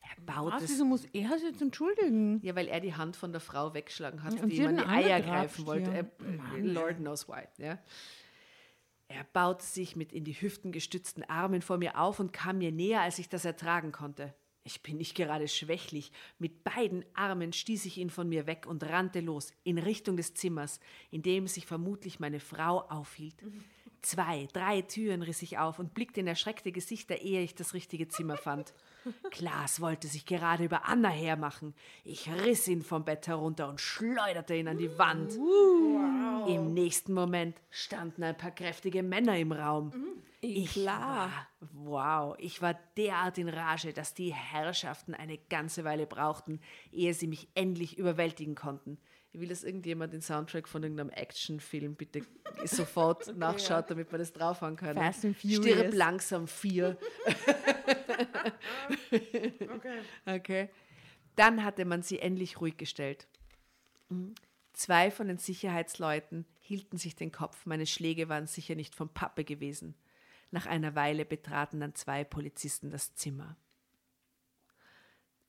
Er 0.02 0.22
baute 0.24 0.56
Was, 0.56 0.68
wieso 0.68 0.84
muss 0.84 1.04
er 1.12 1.38
sich 1.38 1.48
jetzt 1.48 1.62
entschuldigen? 1.62 2.40
ja, 2.42 2.56
weil 2.56 2.68
er 2.68 2.80
die 2.80 2.94
Hand 2.94 3.16
von 3.16 3.32
der 3.32 3.40
Frau 3.40 3.74
weggeschlagen 3.74 4.22
hat, 4.22 4.40
und 4.40 4.50
die 4.50 4.56
ihm 4.56 4.68
an 4.68 4.76
die 4.78 4.86
Eier 4.86 5.20
greifen 5.20 5.66
wollte. 5.66 5.90
ja. 5.92 5.98
Er, 5.98 6.62
Lord 6.62 6.96
knows 6.96 7.28
why. 7.28 7.44
Ja. 7.58 7.78
Er 9.08 9.24
baute 9.32 9.64
sich 9.64 9.94
mit 9.94 10.12
in 10.12 10.24
die 10.24 10.32
Hüften 10.34 10.72
gestützten 10.72 11.22
Armen 11.22 11.62
vor 11.62 11.78
mir 11.78 11.98
auf 11.98 12.18
und 12.18 12.32
kam 12.32 12.58
mir 12.58 12.72
näher, 12.72 13.02
als 13.02 13.18
ich 13.20 13.28
das 13.28 13.44
ertragen 13.44 13.92
konnte. 13.92 14.34
Ich 14.66 14.82
bin 14.82 14.96
nicht 14.96 15.14
gerade 15.14 15.46
schwächlich. 15.46 16.10
Mit 16.40 16.64
beiden 16.64 17.04
Armen 17.14 17.52
stieß 17.52 17.86
ich 17.86 17.98
ihn 17.98 18.10
von 18.10 18.28
mir 18.28 18.48
weg 18.48 18.66
und 18.66 18.82
rannte 18.82 19.20
los, 19.20 19.52
in 19.62 19.78
Richtung 19.78 20.16
des 20.16 20.34
Zimmers, 20.34 20.80
in 21.12 21.22
dem 21.22 21.46
sich 21.46 21.66
vermutlich 21.66 22.18
meine 22.18 22.40
Frau 22.40 22.80
aufhielt. 22.80 23.36
Zwei, 24.02 24.48
drei 24.52 24.82
Türen 24.82 25.22
riss 25.22 25.42
ich 25.42 25.58
auf 25.58 25.78
und 25.78 25.94
blickte 25.94 26.18
in 26.18 26.26
erschreckte 26.26 26.72
Gesichter, 26.72 27.20
ehe 27.20 27.42
ich 27.42 27.54
das 27.54 27.74
richtige 27.74 28.08
Zimmer 28.08 28.36
fand. 28.36 28.74
Klaas 29.30 29.80
wollte 29.80 30.08
sich 30.08 30.26
gerade 30.26 30.64
über 30.64 30.86
Anna 30.86 31.10
hermachen. 31.10 31.72
Ich 32.04 32.28
riss 32.28 32.66
ihn 32.66 32.82
vom 32.82 33.04
Bett 33.04 33.28
herunter 33.28 33.68
und 33.68 33.80
schleuderte 33.80 34.56
ihn 34.56 34.66
an 34.66 34.78
die 34.78 34.98
Wand. 34.98 35.34
Im 36.48 36.74
nächsten 36.74 37.12
Moment 37.14 37.56
standen 37.70 38.24
ein 38.24 38.36
paar 38.36 38.50
kräftige 38.50 39.04
Männer 39.04 39.38
im 39.38 39.52
Raum. 39.52 39.92
Ich 40.54 40.72
Klar. 40.72 41.30
war, 41.30 41.68
wow, 41.72 42.36
ich 42.38 42.62
war 42.62 42.74
derart 42.96 43.36
in 43.38 43.48
Rage, 43.48 43.92
dass 43.92 44.14
die 44.14 44.32
Herrschaften 44.32 45.12
eine 45.14 45.38
ganze 45.38 45.82
Weile 45.82 46.06
brauchten, 46.06 46.60
ehe 46.92 47.14
sie 47.14 47.26
mich 47.26 47.48
endlich 47.54 47.98
überwältigen 47.98 48.54
konnten. 48.54 48.98
Ich 49.32 49.40
will, 49.40 49.48
dass 49.48 49.64
irgendjemand 49.64 50.12
den 50.12 50.22
Soundtrack 50.22 50.68
von 50.68 50.82
irgendeinem 50.82 51.10
Actionfilm 51.10 51.96
bitte 51.96 52.22
sofort 52.64 53.36
nachschaut, 53.36 53.90
damit 53.90 54.12
wir 54.12 54.18
das 54.18 54.32
draufhauen 54.32 54.76
können. 54.76 54.98
Fast 54.98 55.24
and 55.24 55.36
Stirb 55.36 55.64
Furious. 55.64 55.94
langsam 55.94 56.46
vier. 56.46 56.96
Okay. 60.26 60.68
Dann 61.34 61.64
hatte 61.64 61.84
man 61.84 62.02
sie 62.02 62.18
endlich 62.18 62.60
ruhig 62.60 62.76
gestellt. 62.76 63.26
Zwei 64.72 65.10
von 65.10 65.28
den 65.28 65.38
Sicherheitsleuten 65.38 66.46
hielten 66.60 66.96
sich 66.96 67.14
den 67.14 67.32
Kopf. 67.32 67.66
Meine 67.66 67.86
Schläge 67.86 68.28
waren 68.28 68.46
sicher 68.46 68.74
nicht 68.74 68.94
von 68.94 69.08
Pappe 69.08 69.44
gewesen. 69.44 69.94
Nach 70.50 70.66
einer 70.66 70.94
Weile 70.94 71.24
betraten 71.24 71.80
dann 71.80 71.94
zwei 71.94 72.24
Polizisten 72.24 72.90
das 72.90 73.14
Zimmer. 73.14 73.56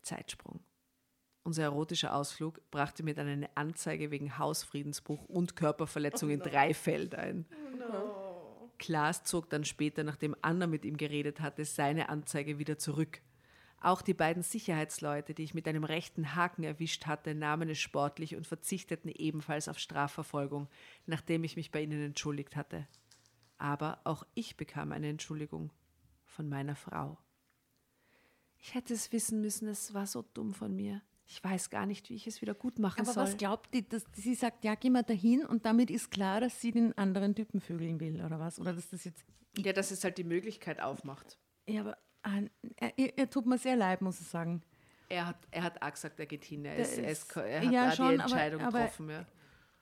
Zeitsprung. 0.02 0.62
Unser 1.44 1.64
erotischer 1.64 2.14
Ausflug 2.14 2.60
brachte 2.72 3.04
mir 3.04 3.14
dann 3.14 3.28
eine 3.28 3.56
Anzeige 3.56 4.12
wegen 4.12 4.38
Hausfriedensbruch 4.38 5.24
und 5.26 5.56
Körperverletzung 5.56 6.30
in 6.30 6.42
Dreifeld 6.42 7.16
ein. 7.16 7.46
Klaas 8.80 9.24
zog 9.24 9.50
dann 9.50 9.64
später, 9.64 10.04
nachdem 10.04 10.36
Anna 10.42 10.68
mit 10.68 10.86
ihm 10.86 10.98
geredet 10.98 11.40
hatte, 11.40 11.64
seine 11.66 12.10
Anzeige 12.10 12.60
wieder 12.60 12.78
zurück. 12.78 13.22
Auch 13.80 14.02
die 14.02 14.14
beiden 14.14 14.44
Sicherheitsleute, 14.44 15.34
die 15.34 15.44
ich 15.44 15.54
mit 15.54 15.68
einem 15.68 15.84
rechten 15.84 16.36
Haken 16.36 16.64
erwischt 16.64 17.06
hatte, 17.06 17.36
nahmen 17.36 17.70
es 17.70 17.80
sportlich 17.80 18.36
und 18.36 18.48
verzichteten 18.48 19.10
ebenfalls 19.10 19.68
auf 19.68 19.80
Strafverfolgung, 19.80 20.68
nachdem 21.06 21.44
ich 21.44 21.56
mich 21.56 21.72
bei 21.72 21.82
ihnen 21.82 22.04
entschuldigt 22.04 22.56
hatte. 22.56 22.88
Aber 23.58 24.00
auch 24.04 24.24
ich 24.34 24.58
bekam 24.58 24.92
eine 24.92 25.10
Entschuldigung 25.10 25.72
von 26.24 26.48
meiner 26.50 26.76
Frau. 26.76 27.18
Ich 28.60 28.74
hätte 28.76 28.94
es 28.94 29.12
wissen 29.12 29.42
müssen, 29.42 29.68
es 29.68 29.94
war 29.94 30.06
so 30.08 30.24
dumm 30.34 30.54
von 30.54 30.76
mir. 30.76 31.02
Ich 31.26 31.44
weiß 31.44 31.70
gar 31.70 31.86
nicht, 31.86 32.10
wie 32.10 32.16
ich 32.16 32.26
es 32.28 32.42
wieder 32.42 32.54
gut 32.54 32.80
machen 32.80 33.02
Aber 33.02 33.12
soll. 33.12 33.24
was 33.24 33.38
glaubt 33.38 33.74
die, 33.74 33.88
dass 33.88 34.06
sie 34.14 34.34
sagt, 34.34 34.64
ja, 34.64 34.76
geh 34.76 34.90
mal 34.90 35.04
dahin 35.04 35.46
und 35.46 35.66
damit 35.66 35.92
ist 35.92 36.10
klar, 36.10 36.40
dass 36.40 36.62
sie 36.62 36.72
den 36.72 36.98
anderen 36.98 37.36
Typen 37.36 37.60
vögeln 37.60 38.00
will 38.00 38.24
oder 38.24 38.40
was? 38.40 38.60
Oder 38.60 38.74
dass 38.74 38.90
das 38.90 39.04
jetzt. 39.04 39.26
ja, 39.58 39.74
dass 39.74 39.92
es 39.92 40.04
halt 40.04 40.18
die 40.18 40.24
Möglichkeit 40.24 40.80
aufmacht. 40.80 41.38
Ja, 41.68 41.82
aber 41.82 41.98
ah, 42.24 42.40
er, 42.78 42.98
er, 42.98 43.18
er 43.18 43.30
tut 43.30 43.46
mir 43.46 43.58
sehr 43.58 43.76
leid, 43.76 44.02
muss 44.02 44.22
ich 44.22 44.28
sagen. 44.28 44.62
Er 45.10 45.28
hat, 45.28 45.38
er 45.52 45.64
hat 45.64 45.82
auch 45.82 45.92
gesagt, 45.92 46.20
er 46.20 46.26
geht 46.26 46.46
hin. 46.46 46.64
Er, 46.66 46.78
ist, 46.78 46.98
er, 46.98 47.10
ist, 47.12 47.36
er 47.36 47.62
hat 47.66 47.72
ja, 47.74 47.92
schon, 47.92 48.10
die 48.10 48.14
aber- 48.16 48.24
Entscheidung 48.24 48.62
aber- 48.62 48.80
getroffen. 48.80 49.10
Ja. 49.10 49.26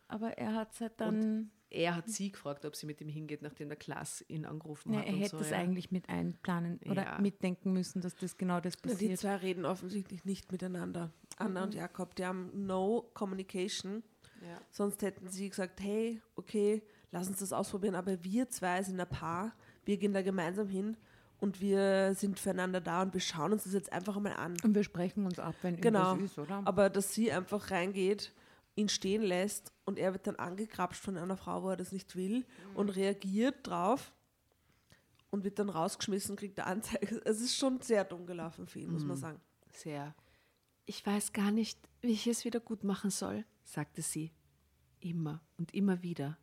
Aber 0.07 0.37
er 0.37 0.53
hat 0.53 0.71
es 0.73 0.81
halt 0.81 0.99
dann. 0.99 1.51
Er 1.75 1.95
hat 1.95 2.09
sie 2.09 2.31
gefragt, 2.31 2.63
ob 2.65 2.75
sie 2.75 2.85
mit 2.85 3.01
ihm 3.01 3.09
hingeht, 3.09 3.41
nachdem 3.41 3.67
der 3.67 3.77
Klaas 3.77 4.23
ihn 4.29 4.45
angerufen 4.45 4.93
Ja, 4.93 4.99
hat. 4.99 5.07
er 5.07 5.13
und 5.13 5.19
hätte 5.19 5.37
so, 5.37 5.43
es 5.43 5.49
ja. 5.49 5.57
eigentlich 5.57 5.91
mit 5.91 6.07
einplanen 6.09 6.79
oder 6.89 7.03
Ja. 7.03 7.19
mitdenken 7.19 7.73
müssen, 7.73 8.01
dass 8.01 8.15
das 8.15 8.37
genau 8.37 8.59
das 8.61 8.75
Na, 8.83 8.89
die 8.89 8.93
passiert. 8.93 9.19
zwei 9.19 9.35
reden 9.35 9.65
offensichtlich 9.65 10.23
nicht 10.25 10.51
miteinander. 10.51 11.11
Anna 11.37 11.63
und 11.63 11.73
Jakob, 11.73 12.15
die 12.15 12.25
haben 12.25 12.49
no 12.65 13.09
communication. 13.13 14.03
Ja. 14.41 14.61
Sonst 14.71 15.01
hätten 15.01 15.27
sie 15.29 15.49
gesagt, 15.49 15.81
hey, 15.81 16.21
okay, 16.35 16.81
lass 17.11 17.27
uns 17.27 17.39
das 17.39 17.51
ausprobieren, 17.51 17.95
aber 17.95 18.23
wir 18.23 18.49
zwei 18.49 18.81
sind 18.83 18.99
ein 18.99 19.09
Paar, 19.09 19.53
wir 19.85 19.97
gehen 19.97 20.13
da 20.13 20.21
gemeinsam 20.21 20.67
hin 20.69 20.95
und 21.39 21.59
wir 21.61 22.13
sind 22.15 22.39
füreinander 22.39 22.79
da 22.79 23.01
und 23.01 23.13
wir 23.13 23.21
schauen 23.21 23.51
uns 23.53 23.63
das 23.65 23.73
jetzt 23.73 23.91
einfach 23.91 24.17
mal 24.19 24.33
an. 24.33 24.55
Und 24.63 24.75
wir 24.75 24.83
sprechen 24.83 25.25
uns 25.25 25.39
ab, 25.39 25.55
wenn 25.61 25.75
Genau. 25.81 26.11
irgendwas 26.13 26.31
ist, 26.31 26.39
oder? 26.39 26.61
Aber 26.65 26.89
dass 26.89 27.13
sie 27.13 27.31
einfach 27.31 27.69
reingeht, 27.71 28.31
ihn 28.75 28.89
stehen 28.89 29.21
lässt 29.21 29.71
und 29.85 29.97
er 29.97 30.13
wird 30.13 30.27
dann 30.27 30.35
angekrapscht 30.35 31.01
von 31.01 31.17
einer 31.17 31.37
Frau, 31.37 31.63
wo 31.63 31.69
er 31.69 31.77
das 31.77 31.91
nicht 31.91 32.15
will 32.15 32.45
und 32.73 32.89
reagiert 32.89 33.65
drauf 33.67 34.13
und 35.29 35.43
wird 35.43 35.59
dann 35.59 35.69
rausgeschmissen, 35.69 36.35
kriegt 36.35 36.59
eine 36.59 36.67
Anzeige. 36.67 37.21
Es 37.25 37.41
ist 37.41 37.55
schon 37.57 37.79
sehr 37.81 38.03
dumm 38.03 38.25
gelaufen 38.25 38.67
für 38.67 38.79
ihn, 38.79 38.91
muss 38.91 39.03
man 39.05 39.17
sagen. 39.17 39.41
Sehr. 39.71 40.13
Ich 40.85 41.05
weiß 41.05 41.33
gar 41.33 41.51
nicht, 41.51 41.79
wie 42.01 42.11
ich 42.11 42.27
es 42.27 42.45
wieder 42.45 42.59
gut 42.59 42.83
machen 42.83 43.09
soll, 43.09 43.45
sagte 43.63 44.01
sie. 44.01 44.31
Immer 44.99 45.41
und 45.57 45.73
immer 45.73 46.01
wieder. 46.03 46.37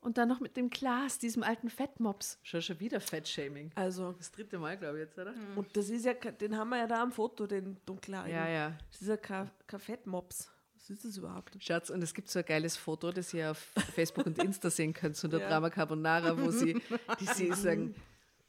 Und 0.00 0.16
dann 0.16 0.28
noch 0.28 0.40
mit 0.40 0.56
dem 0.56 0.70
Klaas, 0.70 1.18
diesem 1.18 1.42
alten 1.42 1.68
Fettmops. 1.68 2.38
Schon 2.42 2.62
schon 2.62 2.80
wieder 2.80 3.00
Fettshaming. 3.00 3.70
Also, 3.74 4.12
Das 4.12 4.30
dritte 4.32 4.58
Mal, 4.58 4.78
glaube 4.78 4.98
ich, 4.98 5.04
jetzt, 5.06 5.18
oder? 5.18 5.34
und 5.56 5.76
das 5.76 5.90
ist 5.90 6.06
ja, 6.06 6.14
den 6.14 6.56
haben 6.56 6.70
wir 6.70 6.78
ja 6.78 6.86
da 6.86 7.02
am 7.02 7.12
Foto, 7.12 7.46
den 7.46 7.76
dunkelhaarigen. 7.84 8.34
Ja, 8.38 8.48
ja. 8.48 8.78
Das 8.90 9.02
ist 9.02 9.08
ja 9.08 9.18
kein, 9.18 9.50
kein 9.66 9.80
Fettmops. 9.80 10.50
Was 10.80 10.90
ist 10.90 11.04
das 11.04 11.16
überhaupt? 11.18 11.62
Schatz, 11.62 11.90
und 11.90 12.02
es 12.02 12.14
gibt 12.14 12.30
so 12.30 12.38
ein 12.38 12.44
geiles 12.44 12.76
Foto, 12.76 13.12
das 13.12 13.34
ihr 13.34 13.50
auf 13.50 13.58
Facebook 13.94 14.26
und 14.26 14.38
Insta 14.38 14.70
sehen 14.70 14.94
könnt, 14.94 15.16
von 15.16 15.30
der 15.30 15.40
Ja. 15.40 15.48
Drama 15.48 15.68
Carbonara, 15.70 16.36
wo 16.40 16.50
sie, 16.50 16.80
die 17.20 17.26
sie 17.26 17.52
sagen, 17.52 17.94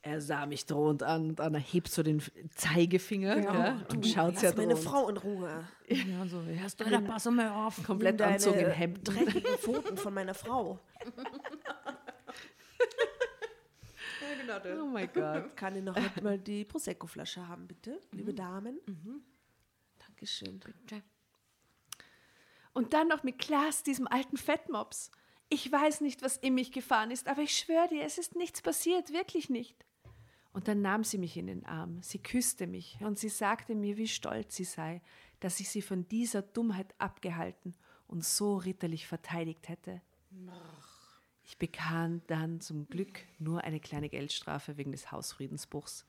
er 0.01 0.21
sah 0.21 0.45
mich 0.45 0.65
drohend 0.65 1.03
an 1.03 1.29
und 1.29 1.41
Anna 1.41 1.59
hebt 1.59 1.89
so 1.89 2.01
den 2.01 2.23
Zeigefinger 2.55 3.37
ja, 3.37 3.85
und 3.91 4.07
schaut 4.07 4.33
Lass 4.33 4.41
sehr 4.41 4.55
meine. 4.55 4.75
Frau 4.75 5.09
in 5.09 5.17
Ruhe. 5.17 5.67
ja, 5.87 6.25
so, 6.25 6.41
hörst 6.41 6.79
du, 6.79 6.89
da 6.89 7.01
pass 7.01 7.25
mal 7.25 7.49
auf. 7.49 7.83
Komplett 7.83 8.19
Nimm 8.19 8.29
Anzug 8.29 8.55
in 8.55 8.71
Hemd. 8.71 9.07
dreckigen 9.07 9.57
Pfoten 9.57 9.97
von 9.97 10.13
meiner 10.13 10.33
Frau. 10.33 10.79
Oh 14.81 14.85
mein 14.85 15.09
Gott. 15.13 15.55
Kann 15.55 15.77
ich 15.77 15.83
noch 15.83 15.95
mal 16.21 16.37
die 16.37 16.65
Prosecco-Flasche 16.65 17.47
haben, 17.47 17.67
bitte, 17.67 18.01
liebe 18.11 18.33
Damen? 18.33 18.79
Dankeschön. 19.97 20.59
Und 22.73 22.93
dann 22.93 23.07
noch 23.07 23.23
mit 23.23 23.39
Klaas, 23.39 23.83
diesem 23.83 24.07
alten 24.07 24.37
Fettmops. 24.37 25.11
Ich 25.49 25.69
weiß 25.69 26.01
nicht, 26.01 26.21
was 26.21 26.37
in 26.37 26.55
mich 26.55 26.71
gefahren 26.71 27.11
ist, 27.11 27.27
aber 27.27 27.41
ich 27.41 27.57
schwöre 27.57 27.89
dir, 27.89 28.03
es 28.03 28.17
ist 28.17 28.35
nichts 28.35 28.61
passiert, 28.61 29.11
wirklich 29.11 29.49
nicht. 29.49 29.85
Und 30.53 30.67
dann 30.67 30.81
nahm 30.81 31.03
sie 31.03 31.17
mich 31.17 31.37
in 31.37 31.47
den 31.47 31.65
Arm, 31.65 32.01
sie 32.01 32.19
küsste 32.19 32.67
mich 32.67 32.97
und 33.01 33.17
sie 33.17 33.29
sagte 33.29 33.75
mir, 33.75 33.97
wie 33.97 34.07
stolz 34.07 34.55
sie 34.55 34.65
sei, 34.65 35.01
dass 35.39 35.59
ich 35.59 35.69
sie 35.69 35.81
von 35.81 36.07
dieser 36.07 36.41
Dummheit 36.41 36.93
abgehalten 36.97 37.73
und 38.07 38.25
so 38.25 38.57
ritterlich 38.57 39.07
verteidigt 39.07 39.69
hätte. 39.69 40.01
Ich 41.43 41.57
bekam 41.57 42.21
dann 42.27 42.61
zum 42.61 42.87
Glück 42.87 43.19
nur 43.39 43.63
eine 43.63 43.79
kleine 43.79 44.09
Geldstrafe 44.09 44.77
wegen 44.77 44.91
des 44.91 45.11
Hausfriedensbruchs. 45.11 46.05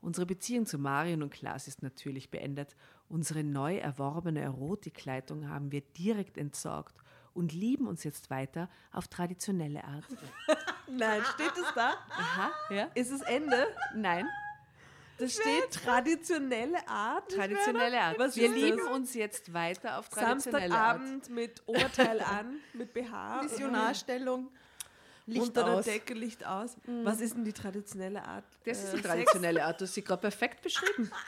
Unsere 0.00 0.26
Beziehung 0.26 0.64
zu 0.64 0.78
Marion 0.78 1.22
und 1.22 1.32
Klaas 1.32 1.68
ist 1.68 1.82
natürlich 1.82 2.30
beendet. 2.30 2.76
Unsere 3.10 3.42
neu 3.42 3.76
erworbene 3.76 4.40
Erotikkleidung 4.40 5.48
haben 5.48 5.72
wir 5.72 5.80
direkt 5.80 6.38
entsorgt 6.38 6.94
und 7.34 7.52
lieben 7.52 7.88
uns 7.88 8.04
jetzt 8.04 8.30
weiter 8.30 8.68
auf 8.92 9.08
traditionelle 9.08 9.82
Art. 9.82 10.04
Nein, 10.86 11.20
steht 11.34 11.52
es 11.56 11.74
da? 11.74 11.94
Aha, 12.08 12.52
ja? 12.70 12.88
Ist 12.94 13.10
es 13.10 13.20
Ende? 13.22 13.66
Nein. 13.96 14.28
Das 15.18 15.34
steht 15.34 15.72
traditionelle 15.72 16.86
Art. 16.88 17.32
Traditionelle 17.32 18.00
Art. 18.00 18.18
Was 18.20 18.36
Wir 18.36 18.48
lieben 18.48 18.78
das? 18.78 18.86
uns 18.86 19.14
jetzt 19.14 19.52
weiter 19.52 19.98
auf 19.98 20.08
traditionelle 20.08 20.72
Art. 20.72 21.00
Samstagabend 21.00 21.30
mit 21.30 21.62
Oberteil 21.66 22.20
an, 22.20 22.60
mit 22.74 22.94
BH. 22.94 23.42
Missionarstellung. 23.42 24.50
Licht 25.26 25.42
unter 25.42 25.64
der 25.64 25.74
aus. 25.74 25.84
Decke, 25.84 26.14
Licht 26.14 26.46
aus. 26.46 26.76
Was 27.02 27.20
ist 27.20 27.34
denn 27.36 27.44
die 27.44 27.52
traditionelle 27.52 28.24
Art? 28.24 28.44
Das 28.64 28.84
ist 28.84 28.94
äh, 28.94 28.96
die 28.98 29.02
traditionelle 29.02 29.64
Art. 29.64 29.80
Du 29.80 29.84
hast 29.84 29.94
sie 29.94 30.02
gerade 30.02 30.20
perfekt 30.20 30.62
beschrieben. 30.62 31.10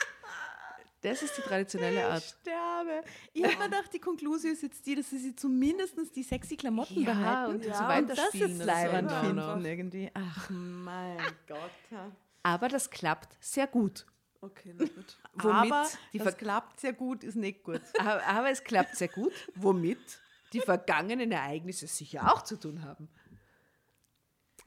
Das 1.03 1.21
ist 1.21 1.37
die 1.37 1.41
traditionelle 1.41 2.07
Art. 2.07 2.23
Sterbe. 2.23 3.03
Ich 3.33 3.43
habe 3.43 3.55
mir 3.57 3.63
gedacht, 3.65 3.93
die 3.93 3.99
Konklusion 3.99 4.53
ist 4.53 4.63
jetzt 4.63 4.85
die, 4.85 4.95
dass 4.95 5.09
sie 5.09 5.17
sich 5.19 5.37
zumindest 5.37 5.95
die 6.15 6.23
sexy 6.23 6.55
Klamotten 6.55 7.01
Ja, 7.03 7.13
behalten 7.13 7.55
und 7.55 7.65
Ja, 7.65 7.71
und 7.71 7.73
so 7.75 7.79
das 8.07 8.17
weiterspielen 8.17 8.49
jetzt 8.51 8.59
und 8.61 8.65
leibend 8.65 9.09
so. 9.11 9.15
finden 9.17 9.35
Genau. 9.37 9.57
irgendwie. 9.59 10.11
Ach 10.13 10.49
mein 10.49 11.17
Gott. 11.47 12.09
Aber 12.41 12.67
das 12.69 12.89
klappt 12.89 13.37
sehr 13.41 13.67
gut. 13.67 14.05
Okay, 14.41 14.73
na 14.77 14.85
gut. 14.85 15.17
Womit 15.35 15.71
Aber 15.71 15.89
die 16.13 16.17
das 16.19 16.37
klappt 16.37 16.79
sehr 16.79 16.93
gut, 16.93 17.23
ist 17.23 17.35
nicht 17.35 17.63
gut. 17.63 17.81
aber, 17.99 18.25
aber 18.25 18.49
es 18.49 18.63
klappt 18.63 18.95
sehr 18.95 19.07
gut, 19.09 19.31
womit 19.55 19.99
die 20.53 20.59
vergangenen 20.61 21.31
Ereignisse 21.31 21.87
sicher 21.87 22.31
auch 22.33 22.43
zu 22.43 22.57
tun 22.59 22.83
haben. 22.83 23.09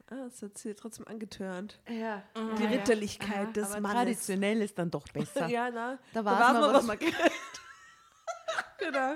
Ah, 0.09 0.15
das 0.29 0.41
hat 0.41 0.57
sie 0.57 0.73
trotzdem 0.73 1.05
angetörnt. 1.07 1.79
Ja. 1.89 2.23
Die 2.57 2.65
Ritterlichkeit 2.65 3.55
des 3.55 3.71
Aber 3.71 3.81
Mannes. 3.81 3.95
traditionell 3.97 4.61
ist 4.61 4.77
dann 4.79 4.89
doch 4.89 5.05
besser. 5.09 5.47
Ja, 5.49 5.69
na, 5.69 5.99
Da 6.13 6.21
da 6.21 6.25
weiß 6.25 6.39
weiß 6.39 6.53
man, 6.53 6.61
man, 6.61 6.73
was 6.73 6.75
was 6.75 6.85
man 6.87 6.97
Genau. 8.79 9.15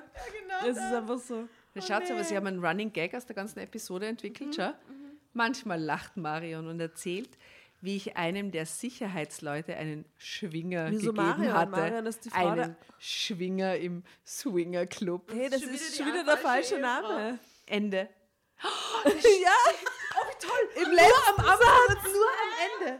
Es 0.67 0.77
ist 0.77 0.93
einfach 0.93 1.19
so. 1.19 1.47
Schaut 1.79 2.11
aber, 2.11 2.23
sie 2.23 2.35
haben 2.35 2.47
einen 2.47 2.63
Running 2.65 2.91
Gag 2.91 3.15
aus 3.15 3.25
der 3.25 3.35
ganzen 3.35 3.59
Episode 3.59 4.07
entwickelt, 4.07 4.55
schau. 4.55 4.73
Manchmal 5.33 5.79
lacht 5.81 6.17
Marion 6.17 6.67
und 6.67 6.79
erzählt, 6.81 7.29
wie 7.79 7.95
ich 7.95 8.17
einem 8.17 8.51
der 8.51 8.65
Sicherheitsleute 8.65 9.77
einen 9.77 10.03
Schwinger 10.17 10.91
Wieso 10.91 11.13
gegeben 11.13 11.37
Marion? 11.37 11.53
hatte. 11.53 11.71
Marion 11.71 12.05
ist 12.05 12.25
die 12.25 12.29
Frau 12.29 12.49
einen 12.49 12.75
Schwinger 12.99 13.77
im 13.77 14.03
Swinger 14.25 14.85
Club. 14.87 15.31
Hey, 15.33 15.49
das 15.49 15.61
ist 15.61 15.95
schon 15.97 16.07
wieder 16.07 16.25
der 16.25 16.37
falsche 16.37 16.77
Name. 16.79 17.39
Ende. 17.65 18.09
ja. 18.61 18.69
Oh, 19.05 19.09
wie 19.09 19.41
toll. 20.41 20.83
Im 20.83 20.91
letzten 20.91 21.43
Satz. 21.43 22.03
nur 22.13 22.31
am 22.43 22.51
Ende. 22.87 22.99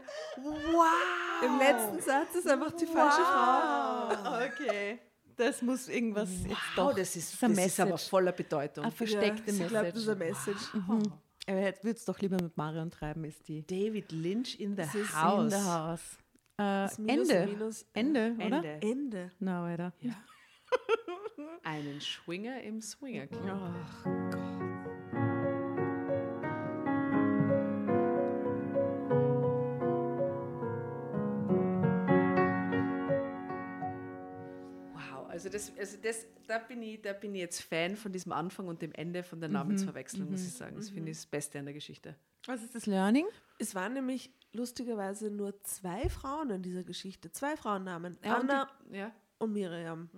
Wow. 0.72 1.44
Im 1.44 1.58
letzten 1.60 2.02
Satz 2.02 2.36
ist 2.36 2.48
einfach 2.48 2.72
die 2.74 2.86
falsche 2.86 3.22
Frau. 3.22 4.46
Okay. 4.46 5.00
Das 5.38 5.62
muss 5.62 5.88
irgendwas 5.88 6.30
jetzt 6.44 6.52
Wow, 6.76 6.90
doch. 6.92 6.96
das 6.96 7.16
ist, 7.16 7.44
ein 7.44 7.56
das 7.56 7.66
ist 7.66 7.80
aber 7.80 7.92
Message. 7.92 8.10
voller 8.10 8.32
Bedeutung. 8.32 8.84
Eine 8.84 8.92
versteckte 8.94 9.52
ja, 9.52 9.54
sie 9.54 9.64
glaubt, 9.66 9.88
das 9.90 9.96
ist 9.96 10.18
Message. 10.18 10.74
ein 10.74 10.88
Message. 10.88 11.12
Aber 11.48 11.60
jetzt 11.60 11.84
würde 11.84 11.98
es 11.98 12.06
doch 12.06 12.20
lieber 12.20 12.38
mit 12.42 12.56
Marion 12.58 12.92
treiben, 12.92 13.24
ist 13.26 13.48
die. 13.48 13.66
David 13.66 14.12
Lynch 14.12 14.60
in 14.60 14.76
the 14.76 14.84
ist 14.84 14.94
in 14.96 15.16
house. 15.22 15.52
the 15.52 15.58
house. 15.60 16.18
Äh, 16.58 16.64
Das 16.86 16.98
Minus 17.00 17.30
Ende. 17.30 17.48
Minus. 17.52 17.86
Ende, 17.94 18.36
oder? 18.38 18.46
Ende. 18.58 18.80
Ende. 18.82 19.32
Na, 19.40 19.64
weiter. 19.64 19.94
Einen 21.64 22.00
Schwinger 22.02 22.62
im 22.62 22.82
Swinger 22.82 23.26
Club. 23.28 23.42
Ach 23.44 24.04
Gott. 24.32 24.51
Also 35.46 35.50
das, 35.50 35.72
also 35.78 35.98
das, 36.02 36.26
da 36.48 36.60
bin 36.60 36.84
ich, 36.84 37.02
da 37.02 37.14
bin 37.14 37.34
ich 37.34 37.42
jetzt 37.42 37.62
Fan 37.62 37.96
von 37.96 38.12
diesem 38.12 38.32
Anfang 38.32 38.68
und 38.68 38.82
dem 38.82 38.92
Ende 38.94 39.24
von 39.24 39.40
der 39.40 39.50
Namensverwechslung, 39.50 40.30
muss 40.30 40.44
ich 40.44 40.54
sagen. 40.54 40.76
Das 40.76 40.90
finde 40.90 41.12
ich 41.12 41.18
das 41.18 41.26
Beste 41.26 41.60
an 41.60 41.66
der 41.66 41.74
Geschichte. 41.74 42.16
Was 42.46 42.62
ist 42.62 42.76
das 42.76 42.86
Learning? 42.86 43.26
Es 43.60 43.74
waren 43.74 43.94
nämlich 43.94 44.32
lustigerweise 44.54 45.32
nur 45.32 45.62
zwei 45.64 46.10
Frauen 46.10 46.50
in 46.52 46.62
dieser 46.62 46.84
Geschichte. 46.84 47.32
Zwei 47.32 47.56
Frauennamen. 47.56 48.18
Ja, 48.24 48.36
und 48.36 48.50
Anna 48.50 48.70
die, 48.90 48.98
ja. 48.98 49.12
und 49.40 49.54
Miriam. 49.54 50.10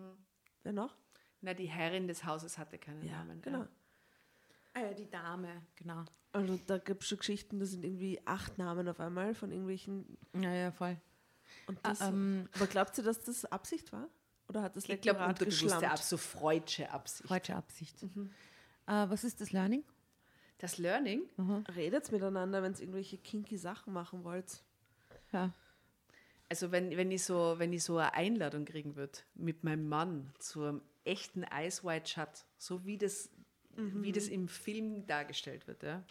Wer 0.64 0.74
noch? 0.74 0.96
Na, 1.42 1.54
die 1.54 1.68
Herrin 1.68 2.08
des 2.08 2.26
Hauses 2.26 2.58
hatte 2.58 2.78
keinen 2.78 3.06
Namen. 3.06 3.42
genau. 3.42 3.66
Ah 4.74 4.82
ja, 4.82 4.94
die 4.94 5.10
Dame, 5.10 5.62
genau. 5.76 6.04
Also 6.32 6.60
da 6.66 6.80
gibt 6.80 7.04
es 7.04 7.10
schon 7.10 7.20
Geschichten, 7.20 7.60
da 7.60 7.66
sind 7.66 7.86
irgendwie 7.86 8.20
acht 8.26 8.58
Namen 8.58 8.88
auf 8.88 9.00
einmal 9.00 9.36
von 9.36 9.52
irgendwelchen. 9.52 10.18
Ja, 10.34 10.52
ja, 10.52 10.72
voll. 10.72 11.00
Und 11.68 11.78
das, 11.84 12.02
ähm, 12.02 12.50
aber 12.56 12.66
glaubt 12.66 12.98
ihr, 12.98 13.04
dass 13.04 13.22
das 13.22 13.46
Absicht 13.46 13.92
war? 13.94 14.10
Oder 14.48 14.62
hat 14.62 14.76
das 14.76 14.88
Ich 14.88 15.02
glaube, 15.02 15.20
Lektorat 15.20 15.40
geschlampt? 15.40 15.84
Ab, 15.84 15.98
so 16.00 16.18
freudsche 16.18 16.90
Absicht. 16.92 17.28
Falsche 17.28 17.56
Absicht. 17.56 18.04
Äh, 18.04 18.08
was 18.86 19.24
ist 19.24 19.42
das 19.42 19.52
Learning? 19.52 19.84
Das 20.58 20.78
Learning, 20.78 21.24
Redet 21.76 22.12
miteinander, 22.12 22.64
wenn 22.64 22.74
ihr 22.74 22.80
irgendwelche 22.80 23.18
kinky 23.18 23.58
Sachen 23.58 23.92
machen 23.92 24.24
wollt. 24.24 24.64
Ja. 25.34 25.52
also 26.48 26.72
wenn, 26.72 26.96
wenn, 26.96 27.12
ich 27.12 27.24
so, 27.24 27.56
wenn 27.58 27.74
ich 27.74 27.84
so 27.84 27.98
eine 27.98 28.14
Einladung 28.14 28.66
kriegen 28.66 28.96
würde 28.96 29.20
mit 29.34 29.64
meinem 29.64 29.90
Mann 29.90 30.32
zu 30.40 30.64
einem 30.64 30.82
echten 31.04 31.44
Ice 31.54 31.84
White 31.84 32.10
Shut, 32.10 32.46
so 32.58 32.86
wie 32.86 32.98
das, 32.98 33.30
wie 33.76 34.12
das 34.12 34.28
im 34.28 34.48
Film 34.48 35.06
dargestellt 35.08 35.68
wird, 35.68 35.84
ja, 35.84 36.04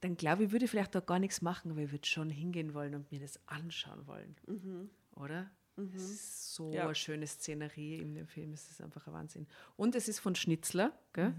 dann 0.00 0.16
glaube 0.16 0.44
ich, 0.44 0.52
würde 0.52 0.66
ich 0.66 0.70
vielleicht 0.70 0.94
da 0.94 1.00
gar 1.00 1.18
nichts 1.18 1.42
machen, 1.42 1.70
aber 1.72 1.80
ich 1.80 1.92
würde 1.92 2.06
schon 2.06 2.30
hingehen 2.30 2.74
wollen 2.74 2.94
und 2.94 3.10
mir 3.10 3.20
das 3.20 3.40
anschauen 3.46 4.06
wollen. 4.06 4.36
Oder? 5.16 5.50
Es 5.94 6.10
ist 6.10 6.54
so 6.54 6.72
Ja. 6.72 6.84
eine 6.84 6.94
schöne 6.94 7.26
Szenerie 7.26 7.96
in 7.98 8.14
dem 8.14 8.26
Film, 8.26 8.52
es 8.52 8.70
ist 8.70 8.80
einfach 8.80 9.06
ein 9.06 9.12
Wahnsinn. 9.12 9.46
Und 9.76 9.94
es 9.94 10.08
ist 10.08 10.18
von 10.20 10.34
Schnitzler, 10.34 10.92
gell? 11.12 11.34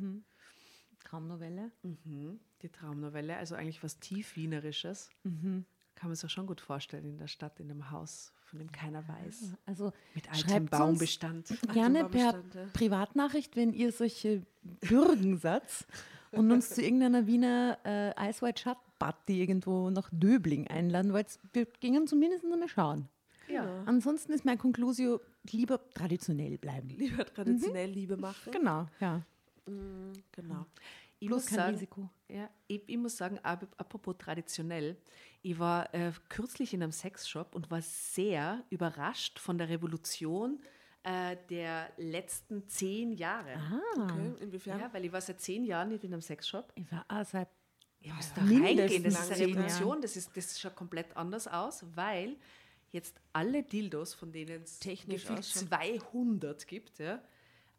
Traumnovelle. 1.03 1.71
Mhm. 1.83 2.39
Die 2.61 2.69
Traumnovelle, 2.69 3.35
also 3.37 3.55
eigentlich 3.55 3.83
was 3.83 3.99
tiefwienerisches. 3.99 5.09
Kann 5.23 6.09
man 6.09 6.15
sich 6.15 6.25
auch 6.25 6.29
schon 6.29 6.47
gut 6.47 6.61
vorstellen 6.61 7.05
in 7.05 7.17
der 7.17 7.27
Stadt, 7.27 7.59
in 7.59 7.69
einem 7.69 7.91
Haus, 7.91 8.31
von 8.45 8.59
dem 8.59 8.71
keiner 8.71 9.07
weiß. 9.07 9.53
Also 9.65 9.91
Mit 10.15 10.31
altem 10.31 10.65
Baumbestand. 10.67 11.47
gerne 11.73 12.05
per. 12.05 12.41
Privatnachricht, 12.73 13.55
wenn 13.55 13.73
ihr 13.73 13.91
solche 13.91 14.45
Bürgensatz 14.81 15.85
und 16.31 16.51
uns 16.51 16.69
zu 16.69 16.81
irgendeiner 16.81 17.27
Wiener 17.27 17.77
äh, 17.83 18.29
Ice 18.29 18.41
White 18.45 18.61
Shut 18.61 18.77
Party 18.99 19.41
irgendwo 19.41 19.89
nach 19.89 20.09
Döbling 20.13 20.67
einladen 20.67 21.11
wollt. 21.13 21.39
Wir 21.53 21.65
gingen 21.65 22.07
zumindest 22.07 22.45
einmal 22.45 22.67
schauen. 22.69 23.09
Ja. 23.53 23.83
Ansonsten 23.85 24.31
ist 24.33 24.45
mein 24.45 24.57
Conclusio 24.57 25.19
lieber 25.51 25.79
traditionell 25.93 26.57
bleiben. 26.57 26.89
Lieber 26.89 27.25
traditionell 27.25 27.89
Liebe 27.89 28.17
machen. 28.17 28.51
Genau, 28.51 28.87
ja. 28.99 29.21
Genau. 29.65 30.65
Ich 31.19 31.27
Bloß 31.27 31.41
muss 31.43 31.45
kein 31.49 31.57
sagen, 31.57 31.73
Risiko. 31.75 32.09
Ja, 32.29 32.49
ich, 32.67 32.81
ich 32.87 32.97
muss 32.97 33.15
sagen, 33.15 33.37
ap- 33.43 33.73
apropos 33.77 34.15
traditionell, 34.17 34.97
ich 35.43 35.57
war 35.59 35.93
äh, 35.93 36.11
kürzlich 36.29 36.73
in 36.73 36.81
einem 36.81 36.91
Sexshop 36.91 37.53
und 37.53 37.69
war 37.69 37.81
sehr 37.81 38.63
überrascht 38.71 39.37
von 39.37 39.57
der 39.59 39.69
Revolution 39.69 40.59
äh, 41.03 41.37
der 41.49 41.91
letzten 41.97 42.67
zehn 42.67 43.11
Jahre. 43.13 43.53
Okay. 43.95 44.33
Inwiefern? 44.39 44.79
Ja, 44.79 44.91
weil 44.93 45.05
ich 45.05 45.11
war 45.11 45.21
seit 45.21 45.39
zehn 45.41 45.63
Jahren 45.63 45.89
nicht 45.89 46.03
in 46.03 46.11
einem 46.11 46.21
Sexshop. 46.21 46.71
Ich 46.75 46.91
war 46.91 47.05
auch 47.07 47.23
seit 47.25 47.49
Ihr 48.03 48.15
müsst 48.15 48.35
da 48.35 48.41
reingehen, 48.41 49.03
das 49.03 49.13
ist 49.13 49.31
eine 49.31 49.41
Revolution, 49.47 50.01
das, 50.01 50.15
ist, 50.15 50.35
das 50.35 50.59
schaut 50.59 50.75
komplett 50.75 51.15
anders 51.15 51.47
aus, 51.47 51.85
weil 51.95 52.35
jetzt 52.91 53.19
alle 53.33 53.63
Dildos, 53.63 54.13
von 54.13 54.31
denen 54.31 54.63
es 54.63 54.79
Technisch 54.79 55.23
gefühlt 55.23 55.39
ausschauen. 55.39 55.67
200 55.67 56.67
gibt, 56.67 56.99
ja, 56.99 57.21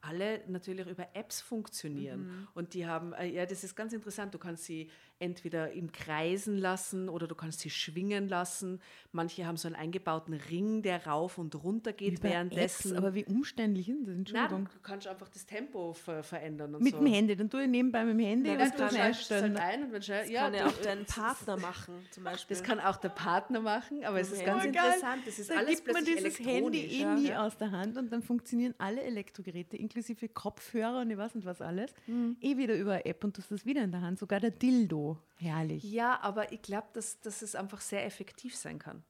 alle 0.01 0.43
natürlich 0.49 0.87
über 0.89 1.09
Apps 1.15 1.41
funktionieren. 1.41 2.49
Und 2.55 2.75
die 2.75 2.87
haben, 2.87 3.13
äh, 3.13 3.27
ja, 3.27 3.47
das 3.47 3.63
ist 3.63 3.77
ganz 3.77 3.93
interessant, 3.93 4.35
du 4.35 4.39
kannst 4.39 4.65
sie 4.65 4.91
entweder 5.23 5.73
im 5.73 5.93
Kreisen 5.93 6.59
lassen 6.59 7.09
oder 7.09 7.27
du 7.27 7.35
kannst 7.35 7.61
sie 7.61 7.71
schwingen 7.71 8.29
lassen. 8.29 8.81
Manche 9.13 9.47
haben 9.47 9.57
so 9.57 9.69
einen 9.69 9.77
eingebauten 9.77 10.35
Ring, 10.35 10.83
der 10.83 11.07
rauf 11.07 11.39
und 11.39 11.55
runter 11.63 11.93
geht 11.93 12.23
währenddessen. 12.23 12.91
Apps, 12.93 12.99
aber 12.99 13.15
wie 13.15 13.25
umständlich 13.25 13.89
ist 13.89 14.01
das? 14.01 14.07
Nein, 14.09 14.17
Entschuldigung. 14.19 14.65
du 14.73 14.81
kannst 14.83 15.07
einfach 15.07 15.29
das 15.29 15.47
Tempo 15.47 15.93
ver 15.93 16.23
verändern 16.23 16.75
und 16.75 16.83
Mit 16.83 16.93
so. 16.93 16.99
dem 16.99 17.07
Handy, 17.07 17.37
dann 17.37 17.49
tue 17.49 17.63
ich 17.63 17.69
nebenbei 17.69 18.05
mit 18.05 18.15
dem 18.15 18.27
Handy 18.27 18.51
Nein, 18.51 18.61
und 18.71 18.79
du 18.79 18.91
schaltest 18.95 19.31
es 19.31 19.43
halt 19.43 19.57
ein 19.57 19.85
und 19.85 19.93
wenn 19.93 20.03
schnell, 20.03 20.23
Das 20.23 20.31
ja, 20.31 20.43
kann 20.43 20.55
ja 20.55 20.67
auch 20.67 20.77
dein 20.83 21.05
Partner 21.07 21.57
machen, 21.59 21.95
zum 22.11 22.25
Beispiel. 22.25 22.57
Das 22.57 22.65
kann 22.65 22.81
auch 22.81 22.97
der 22.97 23.09
Partner 23.11 23.61
machen, 23.61 24.05
aber 24.05 24.21
es 24.21 24.33
ist 24.33 24.45
ganz 24.45 24.65
geil. 24.65 24.69
interessant. 24.75 25.23
Das 25.27 25.39
ist 25.39 25.51
da 25.51 25.55
alles 25.57 25.85
gibt 25.85 25.93
man 25.95 26.05
dieses. 26.05 26.39
Handy 26.41 26.79
eh 26.81 27.01
ja. 27.03 27.15
nie 27.15 27.33
aus 27.35 27.57
der 27.57 27.71
Hand 27.71 27.97
und 27.97 28.13
dann 28.13 28.23
funktionieren 28.23 28.75
alle 28.79 29.03
Elektrogeräte, 29.03 29.77
inklusive 29.77 30.29
Kopfhörer 30.29 31.01
und 31.03 31.11
ich 31.11 31.17
weiß 31.17 31.35
nicht 31.37 31.45
was 31.47 31.61
alles, 31.61 31.95
Hm. 32.07 32.37
eh 32.41 32.57
wieder 32.57 32.75
über 32.75 32.93
eine 32.95 33.05
App 33.05 33.23
und 33.25 33.37
du 33.37 33.43
hast 33.43 33.51
das 33.53 33.65
wieder 33.65 33.83
in 33.85 33.93
der 33.93 34.01
Hand. 34.01 34.19
Sogar 34.19 34.41
der 34.41 34.51
Dildo. 34.51 35.12
Herrlich. 35.37 35.83
Ja, 35.85 36.21
aber 36.23 36.53
ich 36.53 36.63
glaube, 36.63 36.89
dass, 36.93 37.21
dass 37.21 37.43
es 37.43 37.55
einfach 37.55 37.81
sehr 37.81 38.05
effektiv 38.05 38.57
sein 38.57 38.79
kann. 38.79 39.03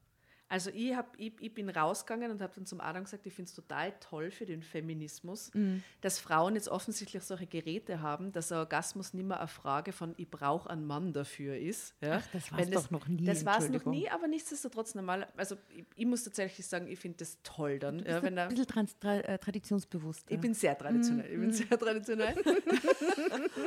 Also 0.53 0.69
ich, 0.75 0.95
hab, 0.95 1.19
ich, 1.19 1.33
ich 1.41 1.55
bin 1.55 1.71
rausgegangen 1.71 2.31
und 2.31 2.43
habe 2.43 2.53
dann 2.55 2.67
zum 2.67 2.83
Adam 2.83 3.05
gesagt, 3.05 3.25
ich 3.25 3.33
finde 3.33 3.49
es 3.49 3.55
total 3.55 3.91
toll 4.01 4.31
für 4.31 4.45
den 4.45 4.63
Feminismus, 4.63 5.51
Mhm. 5.55 5.83
dass 6.03 6.19
Frauen 6.19 6.57
jetzt 6.57 6.69
offensichtlich 6.69 7.23
solche 7.23 7.47
Geräte 7.47 8.03
haben, 8.03 8.33
dass 8.33 8.53
Orgasmus 8.53 9.15
nicht 9.15 9.27
mehr 9.27 9.39
eine 9.39 9.49
Frage 9.49 9.93
von 9.93 10.13
ich 10.19 10.29
brauche 10.31 10.69
einen 10.69 10.87
Mann 10.87 11.15
dafür 11.15 11.57
ist. 11.57 11.95
Ja? 12.03 12.21
Ach, 12.23 12.27
das 12.35 12.53
war's 12.53 12.61
Wenn 12.61 12.71
doch 12.71 12.91
noch 12.91 13.09
nie, 13.09 13.25
Das 13.25 13.47
war 13.47 13.61
es 13.61 13.71
noch 13.71 13.87
nie, 13.87 14.11
aber 14.11 14.29
nichtsdestotrotz 14.29 14.95
normal. 14.95 15.27
Also 15.39 15.57
ich, 15.75 15.87
ich 15.97 16.05
muss 16.05 16.23
tatsächlich 16.23 16.67
sagen, 16.67 16.87
ich 16.87 16.99
finde 16.99 17.17
das 17.19 17.39
toll 17.43 17.79
dann. 17.79 17.97
Du 17.99 18.05
Ja, 18.05 18.21
bist 18.21 18.25
wenn 18.25 18.39
ein 18.39 18.49
bisschen 18.51 18.67
trans 18.67 18.99
tra 18.99 19.21
äh, 19.21 19.39
traditionsbewusst. 19.39 20.27
Ich 20.29 20.35
ja. 20.35 20.41
bin 20.41 20.53
sehr 20.53 20.77
traditionell. 20.77 21.31
Ich 21.31 21.37
Mhm. 21.39 21.41
bin 21.41 21.53
sehr 21.53 21.79
traditionell. 21.79 22.35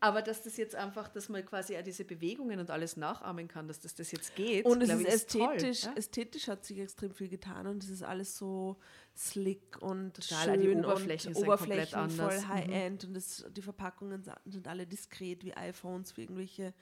Aber 0.00 0.22
dass 0.22 0.42
das 0.42 0.56
jetzt 0.56 0.74
einfach, 0.74 1.08
dass 1.08 1.28
man 1.28 1.44
quasi 1.44 1.76
auch 1.76 1.82
diese 1.82 2.04
Bewegungen 2.04 2.58
und 2.58 2.70
alles 2.70 2.96
nachahmen 2.96 3.48
kann, 3.48 3.68
dass 3.68 3.80
das, 3.80 3.94
das 3.94 4.10
jetzt 4.12 4.34
geht. 4.34 4.64
Und 4.64 4.82
es 4.82 4.90
ist 4.90 5.34
ich, 5.34 5.40
toll. 5.40 5.54
ästhetisch 5.54 5.75
ästhetisch, 5.76 5.84
Ja. 5.84 5.98
ästhetisch 5.98 6.48
hat 6.48 6.64
sich 6.64 6.78
extrem 6.78 7.12
viel 7.12 7.28
getan 7.28 7.66
und 7.66 7.82
es 7.82 7.90
ist 7.90 8.02
alles 8.02 8.36
so 8.36 8.76
slick 9.16 9.78
und 9.80 10.14
Total, 10.14 10.50
auch 10.50 10.56
die 10.56 10.62
schön 10.64 10.84
Oberflächen 10.84 11.28
und 11.28 11.36
sind 11.36 11.46
komplett 11.46 11.92
Oberflächen 11.94 12.10
voll 12.10 12.24
anders. 12.26 12.42
Mhm. 12.44 12.48
High-End 12.48 13.04
und 13.04 13.14
das, 13.14 13.44
die 13.50 13.62
Verpackungen 13.62 14.24
sind 14.44 14.68
alle 14.68 14.86
diskret 14.86 15.44
wie 15.44 15.54
iPhones, 15.56 16.16
wie 16.16 16.22
irgendwelche 16.22 16.74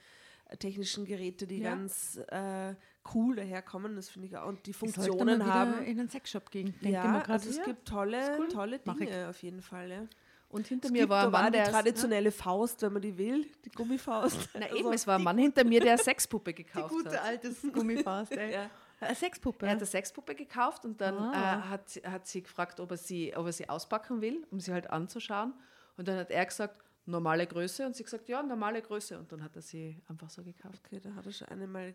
äh, 0.49 0.57
technischen 0.57 1.05
Geräte, 1.05 1.47
die 1.47 1.59
Ja. 1.59 1.71
ganz 1.71 2.17
äh, 2.27 2.75
cool 3.13 3.35
daherkommen. 3.35 3.95
Das 3.95 4.09
finde 4.09 4.27
ich 4.27 4.37
auch. 4.37 4.47
Und 4.47 4.65
die 4.65 4.71
Ich 4.71 4.77
Funktionen 4.77 5.39
wieder 5.39 5.45
haben. 5.53 5.83
in 5.85 5.99
einen 5.99 6.09
Sexshop 6.09 6.51
gehen. 6.51 6.73
Denke 6.81 6.89
Ja, 6.91 7.03
grad, 7.19 7.29
also 7.29 7.49
es 7.49 7.63
gibt 7.63 7.87
tolle, 7.87 8.37
cool. 8.39 8.47
tolle 8.49 8.75
ich. 8.77 8.81
Dinge 8.93 9.27
auf 9.29 9.41
jeden 9.41 9.61
Fall. 9.61 9.89
Ja. 9.89 10.07
Und 10.49 10.67
hinter 10.67 10.85
Es 10.85 10.91
mir 10.91 11.09
war 11.09 11.25
ein 11.25 11.31
Mann, 11.31 11.51
die 11.51 11.57
der. 11.57 11.71
traditionelle 11.71 12.31
Faust, 12.31 12.81
wenn 12.83 12.93
man 12.93 13.01
die 13.01 13.17
will, 13.17 13.47
die 13.65 13.71
Gummifaust. 13.71 14.49
Na 14.53 14.61
Also, 14.67 14.75
eben, 14.77 14.93
es 14.93 15.07
war 15.07 15.17
ein 15.17 15.23
Mann 15.23 15.37
hinter 15.39 15.63
mir, 15.65 15.79
der 15.81 15.97
Sexpuppe 15.97 16.53
Die 16.53 16.63
gekauft 16.63 16.93
gute 16.93 17.09
hat. 17.11 17.23
alte 17.23 17.51
Gummifaust, 17.73 18.31
ey. 18.33 18.53
Ja. 18.53 18.69
Eine 19.05 19.15
Sexpuppe. 19.15 19.65
Er 19.65 19.71
hat 19.73 19.77
eine 19.77 19.85
Sexpuppe 19.85 20.35
gekauft 20.35 20.85
und 20.85 20.99
dann 21.01 21.17
Ah. 21.17 21.59
äh, 21.59 21.61
hat, 21.69 21.89
sie- 21.89 22.01
hat 22.03 22.27
sie 22.27 22.43
gefragt, 22.43 22.79
ob 22.79 22.91
er, 22.91 22.97
sie, 22.97 23.35
ob 23.35 23.45
er 23.45 23.51
sie 23.53 23.67
auspacken 23.69 24.21
will, 24.21 24.45
um 24.51 24.59
sie 24.59 24.71
halt 24.73 24.89
anzuschauen. 24.89 25.53
Und 25.97 26.07
dann 26.07 26.17
hat 26.19 26.29
er 26.31 26.45
gesagt, 26.45 26.81
normale 27.05 27.45
Größe. 27.47 27.85
Und 27.85 27.95
sie 27.95 28.03
gesagt, 28.03 28.27
ja, 28.29 28.41
normale 28.43 28.81
Größe. 28.81 29.17
Und 29.17 29.31
dann 29.31 29.43
hat 29.43 29.55
er 29.55 29.61
sie 29.61 30.01
einfach 30.07 30.29
so 30.29 30.43
gekauft. 30.43 30.81
Okay, 30.85 30.99
da 30.99 31.13
hat 31.15 31.25
er 31.25 31.31
schon 31.31 31.47
eine 31.49 31.67
mal 31.67 31.93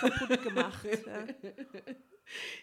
kaputt, 0.00 0.42
gemacht. 0.42 0.84
Ja. 1.06 1.24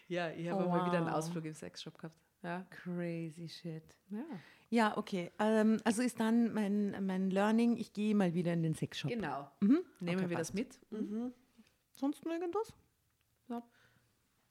Ja, 0.08 0.30
ich 0.30 0.48
habe 0.50 0.64
Oh, 0.64 0.68
mal 0.68 0.86
wieder 0.86 0.98
einen 0.98 1.06
wow. 1.06 1.14
Ausflug 1.14 1.44
im 1.46 1.54
Sexshop 1.54 1.96
gehabt. 1.96 2.16
Ja. 2.42 2.66
Crazy 2.70 3.48
shit. 3.48 3.96
ja. 4.10 4.24
Ja, 4.70 4.96
okay. 4.96 5.30
Ähm, 5.38 5.80
also 5.84 6.02
ist 6.02 6.18
dann 6.18 6.52
mein, 6.52 7.06
mein 7.06 7.30
Learning, 7.30 7.76
ich 7.76 7.92
gehe 7.92 8.14
mal 8.14 8.34
wieder 8.34 8.52
in 8.52 8.62
den 8.64 8.74
Sexshop. 8.74 9.08
Genau. 9.10 9.48
Mhm. 9.60 9.84
Nehmen 10.00 10.18
Okay, 10.20 10.30
wir 10.30 10.36
das 10.38 10.50
passt. 10.50 10.54
mit. 10.54 11.32
Sonst 11.92 12.24
noch 12.24 12.32
irgendwas? 12.32 12.74
Ja. 13.48 13.62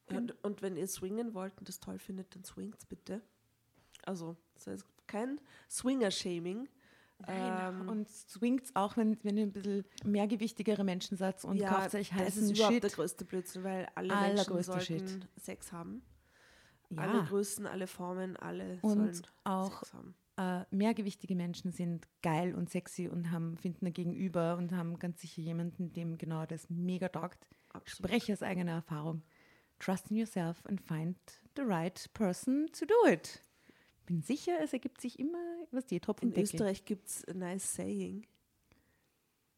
Und, 0.08 0.44
und 0.44 0.62
wenn 0.62 0.76
ihr 0.76 0.88
swingen 0.88 1.34
wollt 1.34 1.58
und 1.60 1.70
das 1.70 1.80
toll 1.80 1.98
findet, 2.00 2.36
dann 2.36 2.44
swingt's 2.44 2.86
bitte. 2.86 3.22
Also, 4.06 4.36
das 4.56 4.68
heißt 4.68 4.86
kein 5.08 5.40
Swinger-Shaming. 5.70 6.68
Ähm, 7.26 7.88
und 7.88 8.10
swingt's 8.10 8.76
auch, 8.76 8.98
wenn, 8.98 9.18
wenn 9.24 9.38
ihr 9.38 9.44
ein 9.44 9.54
bisschen 9.54 9.86
mehrgewichtigere 10.04 10.84
Menschen 10.84 11.16
seid 11.16 11.44
und 11.46 11.58
kauft 11.64 11.96
euch 11.96 12.10
das 12.10 12.18
heißen 12.20 12.44
ist 12.44 12.52
überhaupt 12.52 12.74
Shit. 12.74 12.84
der 12.84 12.90
größte 12.90 13.24
Blödsinn, 13.26 13.64
weil 13.64 13.88
alle 13.96 14.14
Menschen 14.14 14.62
sollten 14.64 14.82
Shit. 14.82 15.28
Sex 15.38 15.72
haben. 15.72 16.04
Ja. 16.90 17.04
Alle 17.04 17.24
Größen, 17.24 17.66
alle 17.66 17.88
Formen, 17.88 18.36
alle 18.38 18.78
Und 18.82 19.16
sollen 19.16 19.28
auch 19.46 19.80
Sex 19.80 19.94
haben. 19.94 20.16
äh, 20.38 20.66
mehrgewichtige 20.76 21.36
Menschen 21.36 21.72
sind 21.72 22.08
geil 22.22 22.54
und 22.56 22.70
sexy 22.70 23.08
und 23.08 23.32
haben, 23.32 23.56
finden 23.58 23.86
ein 23.86 23.94
Gegenüber 23.94 24.58
und 24.58 24.74
haben 24.74 25.00
ganz 25.00 25.22
sicher 25.22 25.42
jemanden, 25.42 25.94
dem 25.94 26.18
genau 26.18 26.46
das 26.46 26.70
mega 26.70 27.08
taugt. 27.08 27.48
Absolut. 27.70 28.10
Spreche 28.10 28.34
aus 28.34 28.44
eigener 28.44 28.74
Erfahrung. 28.74 29.24
Trust 29.84 30.12
in 30.12 30.18
yourself 30.18 30.64
and 30.66 30.80
find 30.80 31.16
the 31.56 31.64
right 31.64 32.10
person 32.14 32.68
to 32.72 32.86
do 32.86 33.08
it. 33.12 33.42
Bin 34.06 34.22
sicher, 34.22 34.54
es 34.62 34.72
ergibt 34.74 35.02
sich 35.02 35.20
immer 35.20 35.38
was 35.72 35.86
die 35.86 36.00
Tropfen 36.00 36.32
In 36.34 36.42
Österreich 36.42 36.86
gibt 36.86 37.08
es 37.10 37.26
ein 37.26 37.40
nice 37.40 37.74
saying. 37.74 38.26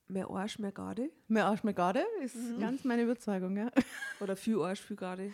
Mehr 0.07 0.29
Arsch, 0.29 0.59
mehr 0.59 0.71
Garde. 0.71 1.09
Mehr 1.27 1.45
Arsch, 1.47 1.63
mehr 1.63 1.73
Garde 1.73 2.03
ist 2.23 2.35
Mhm. 2.35 2.59
ganz 2.59 2.83
meine 2.83 3.01
Überzeugung. 3.03 3.57
Ja. 3.57 3.71
Oder 4.19 4.35
viel 4.35 4.59
Arsch, 4.61 4.81
viel 4.81 4.95
Garde. 4.95 5.31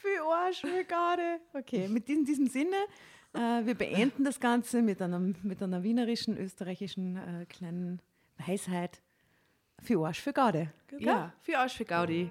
Für 0.00 0.22
Arsch, 0.26 0.60
für 0.62 0.84
Garde. 0.84 1.40
Okay, 1.52 1.88
mit 1.88 2.08
diesem, 2.08 2.24
diesem 2.24 2.46
Sinne, 2.46 2.76
äh, 3.34 3.64
wir 3.66 3.74
beenden 3.74 4.24
das 4.24 4.40
Ganze 4.40 4.80
mit 4.82 5.00
einer, 5.02 5.18
mit 5.18 5.62
einer 5.62 5.82
wienerischen, 5.82 6.36
österreichischen 6.38 7.16
äh, 7.16 7.46
kleinen 7.46 8.00
Weisheit. 8.46 9.02
Für 9.82 10.06
Arsch, 10.06 10.20
für 10.20 10.32
Garde. 10.32 10.72
Ja, 10.98 11.32
für 11.42 11.58
Arsch 11.58 11.76
für 11.76 11.84
Gaudi. 11.84 12.30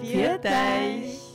Viert 0.00 0.44
euch! 0.44 1.33